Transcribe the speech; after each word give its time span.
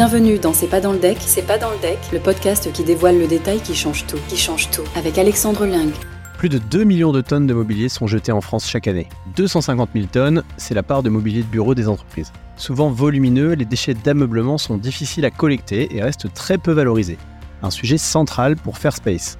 Bienvenue 0.00 0.38
dans 0.38 0.54
C'est 0.54 0.66
pas 0.66 0.80
dans 0.80 0.92
le 0.92 0.98
deck, 0.98 1.18
c'est 1.20 1.46
pas 1.46 1.58
dans 1.58 1.70
le 1.70 1.76
deck, 1.76 1.98
le 2.10 2.20
podcast 2.20 2.72
qui 2.72 2.84
dévoile 2.84 3.18
le 3.18 3.26
détail 3.26 3.60
qui 3.60 3.74
change 3.74 4.06
tout, 4.06 4.16
qui 4.28 4.38
change 4.38 4.70
tout, 4.70 4.80
avec 4.96 5.18
Alexandre 5.18 5.66
Ling. 5.66 5.92
Plus 6.38 6.48
de 6.48 6.56
2 6.56 6.84
millions 6.84 7.12
de 7.12 7.20
tonnes 7.20 7.46
de 7.46 7.52
mobilier 7.52 7.90
sont 7.90 8.06
jetées 8.06 8.32
en 8.32 8.40
France 8.40 8.66
chaque 8.66 8.88
année. 8.88 9.10
250 9.36 9.90
000 9.94 10.06
tonnes, 10.06 10.42
c'est 10.56 10.72
la 10.72 10.82
part 10.82 11.02
de 11.02 11.10
mobilier 11.10 11.42
de 11.42 11.48
bureau 11.48 11.74
des 11.74 11.86
entreprises. 11.86 12.32
Souvent 12.56 12.88
volumineux, 12.88 13.52
les 13.52 13.66
déchets 13.66 13.92
d'ameublement 13.92 14.56
sont 14.56 14.78
difficiles 14.78 15.26
à 15.26 15.30
collecter 15.30 15.94
et 15.94 16.02
restent 16.02 16.32
très 16.32 16.56
peu 16.56 16.72
valorisés. 16.72 17.18
Un 17.62 17.68
sujet 17.68 17.98
central 17.98 18.56
pour 18.56 18.78
Fairspace. 18.78 19.36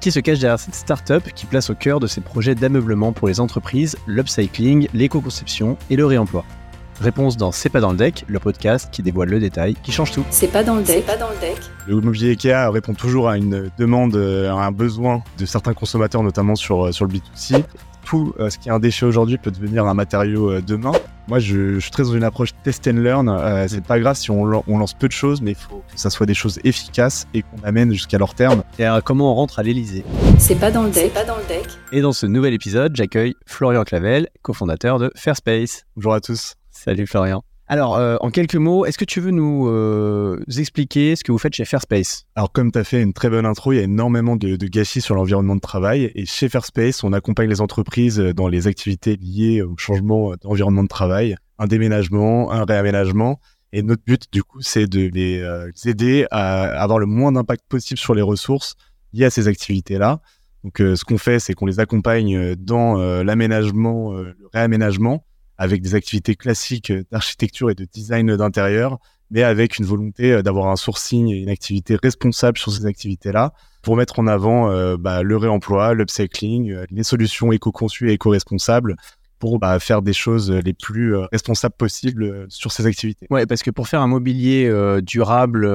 Qui 0.00 0.10
se 0.10 0.20
cache 0.20 0.38
derrière 0.38 0.58
cette 0.58 0.74
start-up 0.74 1.24
qui 1.34 1.44
place 1.44 1.68
au 1.68 1.74
cœur 1.74 2.00
de 2.00 2.06
ses 2.06 2.22
projets 2.22 2.54
d'ameublement 2.54 3.12
pour 3.12 3.28
les 3.28 3.40
entreprises 3.40 3.98
l'upcycling, 4.06 4.88
l'éco-conception 4.94 5.76
et 5.90 5.96
le 5.96 6.06
réemploi? 6.06 6.46
Réponse 7.00 7.36
dans 7.36 7.52
C'est 7.52 7.68
pas 7.68 7.80
dans 7.80 7.92
le 7.92 7.96
deck, 7.96 8.24
le 8.26 8.40
podcast 8.40 8.88
qui 8.90 9.02
dévoile 9.02 9.28
le 9.28 9.38
détail, 9.38 9.76
qui 9.82 9.92
change 9.92 10.10
tout. 10.10 10.24
C'est 10.30 10.48
pas 10.50 10.64
dans 10.64 10.74
le 10.74 10.82
deck, 10.82 11.06
pas 11.06 11.16
dans 11.16 11.30
le 11.30 11.38
deck. 11.40 11.58
Le 11.86 12.00
mobilier 12.00 12.32
IKEA 12.32 12.70
répond 12.70 12.94
toujours 12.94 13.28
à 13.28 13.36
une 13.36 13.70
demande, 13.78 14.16
à 14.16 14.54
un 14.54 14.72
besoin 14.72 15.22
de 15.38 15.46
certains 15.46 15.74
consommateurs, 15.74 16.22
notamment 16.22 16.56
sur, 16.56 16.92
sur 16.92 17.04
le 17.04 17.12
B2C. 17.12 17.64
Tout 18.04 18.34
euh, 18.40 18.48
ce 18.48 18.56
qui 18.56 18.70
est 18.70 18.72
un 18.72 18.78
déchet 18.78 19.04
aujourd'hui 19.04 19.36
peut 19.36 19.50
devenir 19.50 19.84
un 19.84 19.92
matériau 19.92 20.50
euh, 20.50 20.62
demain. 20.62 20.92
Moi, 21.28 21.40
je, 21.40 21.78
suis 21.78 21.90
très 21.90 22.04
dans 22.04 22.14
une 22.14 22.24
approche 22.24 22.50
test 22.64 22.88
and 22.88 22.92
learn. 22.92 23.28
Euh, 23.28 23.66
c'est 23.68 23.84
pas 23.84 24.00
grave 24.00 24.16
si 24.16 24.30
on, 24.30 24.46
lance 24.46 24.94
peu 24.94 25.08
de 25.08 25.12
choses, 25.12 25.42
mais 25.42 25.50
il 25.50 25.56
faut 25.56 25.82
que 25.92 26.00
ça 26.00 26.08
soit 26.08 26.24
des 26.24 26.32
choses 26.32 26.58
efficaces 26.64 27.26
et 27.34 27.42
qu'on 27.42 27.62
amène 27.64 27.92
jusqu'à 27.92 28.16
leur 28.16 28.34
terme. 28.34 28.62
Et 28.78 28.86
comment 29.04 29.32
on 29.32 29.34
rentre 29.34 29.58
à 29.58 29.62
l'Elysée 29.62 30.04
C'est 30.38 30.58
pas 30.58 30.70
dans 30.70 30.84
le 30.84 30.90
deck, 30.90 31.12
pas 31.12 31.24
dans 31.24 31.36
le 31.36 31.44
deck. 31.46 31.68
Et 31.92 32.00
dans 32.00 32.12
ce 32.12 32.24
nouvel 32.24 32.54
épisode, 32.54 32.96
j'accueille 32.96 33.34
Florian 33.44 33.84
Clavel, 33.84 34.28
cofondateur 34.40 34.98
de 34.98 35.12
Fairspace. 35.14 35.84
Bonjour 35.94 36.14
à 36.14 36.20
tous. 36.20 36.57
Salut 36.78 37.08
Florian. 37.08 37.42
Alors, 37.66 37.96
euh, 37.96 38.16
en 38.20 38.30
quelques 38.30 38.54
mots, 38.54 38.86
est-ce 38.86 38.96
que 38.96 39.04
tu 39.04 39.20
veux 39.20 39.32
nous 39.32 39.66
euh, 39.66 40.40
expliquer 40.56 41.16
ce 41.16 41.24
que 41.24 41.32
vous 41.32 41.38
faites 41.38 41.54
chez 41.54 41.64
Fairspace? 41.64 42.24
Alors, 42.36 42.52
comme 42.52 42.70
tu 42.70 42.78
as 42.78 42.84
fait 42.84 43.02
une 43.02 43.12
très 43.12 43.28
bonne 43.28 43.46
intro, 43.46 43.72
il 43.72 43.76
y 43.76 43.80
a 43.80 43.82
énormément 43.82 44.36
de, 44.36 44.54
gâchis 44.68 45.00
sur 45.00 45.16
l'environnement 45.16 45.56
de 45.56 45.60
travail. 45.60 46.12
Et 46.14 46.24
chez 46.24 46.48
Fairspace, 46.48 47.02
on 47.02 47.12
accompagne 47.12 47.50
les 47.50 47.60
entreprises 47.60 48.18
dans 48.18 48.46
les 48.46 48.68
activités 48.68 49.16
liées 49.16 49.60
au 49.60 49.76
changement 49.76 50.34
d'environnement 50.40 50.84
de 50.84 50.88
travail, 50.88 51.34
un 51.58 51.66
déménagement, 51.66 52.52
un 52.52 52.64
réaménagement. 52.64 53.40
Et 53.72 53.82
notre 53.82 54.04
but, 54.06 54.32
du 54.32 54.44
coup, 54.44 54.60
c'est 54.60 54.86
de 54.86 55.10
les 55.12 55.40
euh, 55.40 55.72
aider 55.84 56.26
à 56.30 56.80
avoir 56.80 57.00
le 57.00 57.06
moins 57.06 57.32
d'impact 57.32 57.64
possible 57.68 57.98
sur 57.98 58.14
les 58.14 58.22
ressources 58.22 58.76
liées 59.12 59.24
à 59.24 59.30
ces 59.30 59.48
activités-là. 59.48 60.20
Donc, 60.62 60.78
ce 60.78 61.04
qu'on 61.04 61.18
fait, 61.18 61.40
c'est 61.40 61.54
qu'on 61.54 61.66
les 61.66 61.80
accompagne 61.80 62.54
dans 62.54 62.96
l'aménagement, 63.22 64.12
le 64.12 64.34
réaménagement, 64.52 65.24
avec 65.58 65.82
des 65.82 65.94
activités 65.94 66.36
classiques 66.36 66.92
d'architecture 67.10 67.70
et 67.70 67.74
de 67.74 67.84
design 67.84 68.36
d'intérieur, 68.36 68.98
mais 69.30 69.42
avec 69.42 69.78
une 69.78 69.84
volonté 69.84 70.32
euh, 70.32 70.42
d'avoir 70.42 70.68
un 70.68 70.76
sourcing 70.76 71.28
et 71.28 71.38
une 71.38 71.50
activité 71.50 71.96
responsable 72.02 72.58
sur 72.58 72.72
ces 72.72 72.86
activités-là 72.86 73.52
pour 73.82 73.96
mettre 73.96 74.18
en 74.18 74.26
avant 74.26 74.70
euh, 74.70 74.96
bah, 74.96 75.22
le 75.22 75.36
réemploi, 75.36 75.94
l'upcycling, 75.94 76.72
euh, 76.72 76.86
les 76.90 77.02
solutions 77.02 77.52
éco-conçues 77.52 78.10
et 78.10 78.14
éco-responsables 78.14 78.96
pour 79.38 79.58
bah, 79.60 79.78
faire 79.78 80.02
des 80.02 80.12
choses 80.12 80.50
les 80.50 80.72
plus 80.72 81.14
responsables 81.30 81.76
possibles 81.76 82.46
sur 82.48 82.72
ces 82.72 82.86
activités. 82.86 83.28
Ouais, 83.30 83.46
parce 83.46 83.62
que 83.62 83.70
pour 83.70 83.86
faire 83.86 84.00
un 84.00 84.08
mobilier 84.08 84.68
durable 85.00 85.70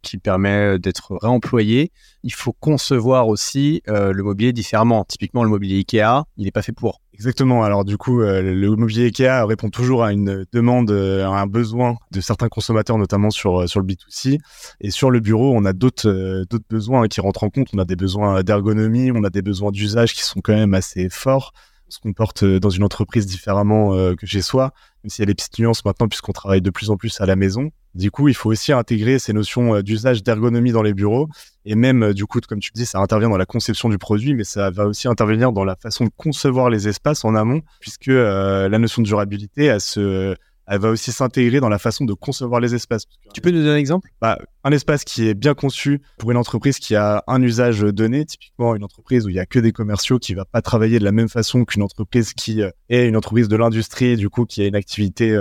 qui 0.00 0.16
permet 0.16 0.78
d'être 0.78 1.14
réemployé, 1.20 1.92
il 2.22 2.32
faut 2.32 2.54
concevoir 2.54 3.28
aussi 3.28 3.82
le 3.86 4.22
mobilier 4.22 4.54
différemment. 4.54 5.04
Typiquement, 5.04 5.44
le 5.44 5.50
mobilier 5.50 5.76
Ikea, 5.80 6.24
il 6.38 6.44
n'est 6.46 6.50
pas 6.50 6.62
fait 6.62 6.72
pour. 6.72 7.02
Exactement. 7.14 7.62
Alors 7.62 7.84
du 7.84 7.96
coup, 7.96 8.22
euh, 8.22 8.42
le 8.42 8.74
mobilier 8.74 9.04
Ikea 9.04 9.46
répond 9.46 9.70
toujours 9.70 10.02
à 10.02 10.12
une 10.12 10.44
demande, 10.52 10.90
euh, 10.90 11.24
à 11.24 11.28
un 11.28 11.46
besoin 11.46 11.94
de 12.10 12.20
certains 12.20 12.48
consommateurs, 12.48 12.98
notamment 12.98 13.30
sur 13.30 13.62
euh, 13.62 13.66
sur 13.68 13.78
le 13.78 13.86
B2C. 13.86 14.40
Et 14.80 14.90
sur 14.90 15.12
le 15.12 15.20
bureau, 15.20 15.54
on 15.54 15.64
a 15.64 15.72
d'autres 15.72 16.44
d'autres 16.50 16.64
besoins 16.68 17.06
qui 17.06 17.20
rentrent 17.20 17.44
en 17.44 17.50
compte. 17.50 17.68
On 17.72 17.78
a 17.78 17.84
des 17.84 17.94
besoins 17.94 18.42
d'ergonomie, 18.42 19.12
on 19.12 19.22
a 19.22 19.30
des 19.30 19.42
besoins 19.42 19.70
d'usage 19.70 20.12
qui 20.12 20.24
sont 20.24 20.40
quand 20.40 20.54
même 20.54 20.74
assez 20.74 21.08
forts. 21.08 21.52
On 21.86 21.90
se 21.92 22.00
comporte 22.00 22.44
dans 22.44 22.70
une 22.70 22.82
entreprise 22.82 23.26
différemment 23.26 23.90
que 24.16 24.26
chez 24.26 24.42
soi, 24.42 24.72
même 25.04 25.10
s'il 25.10 25.22
y 25.22 25.24
a 25.24 25.26
des 25.26 25.34
petites 25.34 25.58
nuances 25.58 25.84
maintenant 25.84 26.08
puisqu'on 26.08 26.32
travaille 26.32 26.62
de 26.62 26.70
plus 26.70 26.90
en 26.90 26.96
plus 26.96 27.20
à 27.20 27.26
la 27.26 27.36
maison. 27.36 27.70
Du 27.94 28.10
coup, 28.10 28.26
il 28.26 28.34
faut 28.34 28.50
aussi 28.50 28.72
intégrer 28.72 29.18
ces 29.20 29.32
notions 29.32 29.80
d'usage 29.80 30.22
d'ergonomie 30.24 30.72
dans 30.72 30.82
les 30.82 30.94
bureaux. 30.94 31.28
Et 31.64 31.76
même, 31.76 32.12
du 32.12 32.26
coup, 32.26 32.40
comme 32.40 32.58
tu 32.58 32.72
dis, 32.74 32.86
ça 32.86 32.98
intervient 32.98 33.28
dans 33.28 33.36
la 33.36 33.46
conception 33.46 33.88
du 33.88 33.98
produit, 33.98 34.34
mais 34.34 34.42
ça 34.42 34.70
va 34.70 34.86
aussi 34.86 35.06
intervenir 35.06 35.52
dans 35.52 35.64
la 35.64 35.76
façon 35.76 36.04
de 36.04 36.10
concevoir 36.16 36.70
les 36.70 36.88
espaces 36.88 37.24
en 37.24 37.36
amont, 37.36 37.60
puisque 37.78 38.06
la 38.06 38.78
notion 38.78 39.02
de 39.02 39.06
durabilité, 39.06 39.66
elle, 39.66 39.80
se, 39.80 40.34
elle 40.66 40.80
va 40.80 40.90
aussi 40.90 41.12
s'intégrer 41.12 41.60
dans 41.60 41.68
la 41.68 41.78
façon 41.78 42.04
de 42.04 42.14
concevoir 42.14 42.60
les 42.60 42.74
espaces. 42.74 43.04
Tu 43.32 43.40
peux 43.40 43.50
nous 43.50 43.58
donner 43.58 43.70
un 43.70 43.76
exemple? 43.76 44.08
Bah, 44.20 44.38
Un 44.64 44.72
espace 44.72 45.04
qui 45.04 45.28
est 45.28 45.34
bien 45.34 45.54
conçu 45.54 46.00
pour 46.18 46.30
une 46.30 46.36
entreprise 46.36 46.78
qui 46.78 46.94
a 46.94 47.22
un 47.26 47.42
usage 47.42 47.80
donné, 47.80 48.24
typiquement 48.24 48.74
une 48.74 48.84
entreprise 48.84 49.26
où 49.26 49.28
il 49.28 49.34
y 49.34 49.40
a 49.40 49.46
que 49.46 49.58
des 49.58 49.72
commerciaux 49.72 50.18
qui 50.18 50.34
va 50.34 50.44
pas 50.44 50.62
travailler 50.62 50.98
de 50.98 51.04
la 51.04 51.12
même 51.12 51.28
façon 51.28 51.64
qu'une 51.64 51.82
entreprise 51.82 52.32
qui 52.32 52.62
est 52.88 53.08
une 53.08 53.16
entreprise 53.16 53.48
de 53.48 53.56
l'industrie, 53.56 54.16
du 54.16 54.30
coup, 54.30 54.46
qui 54.46 54.62
a 54.62 54.66
une 54.66 54.76
activité 54.76 55.36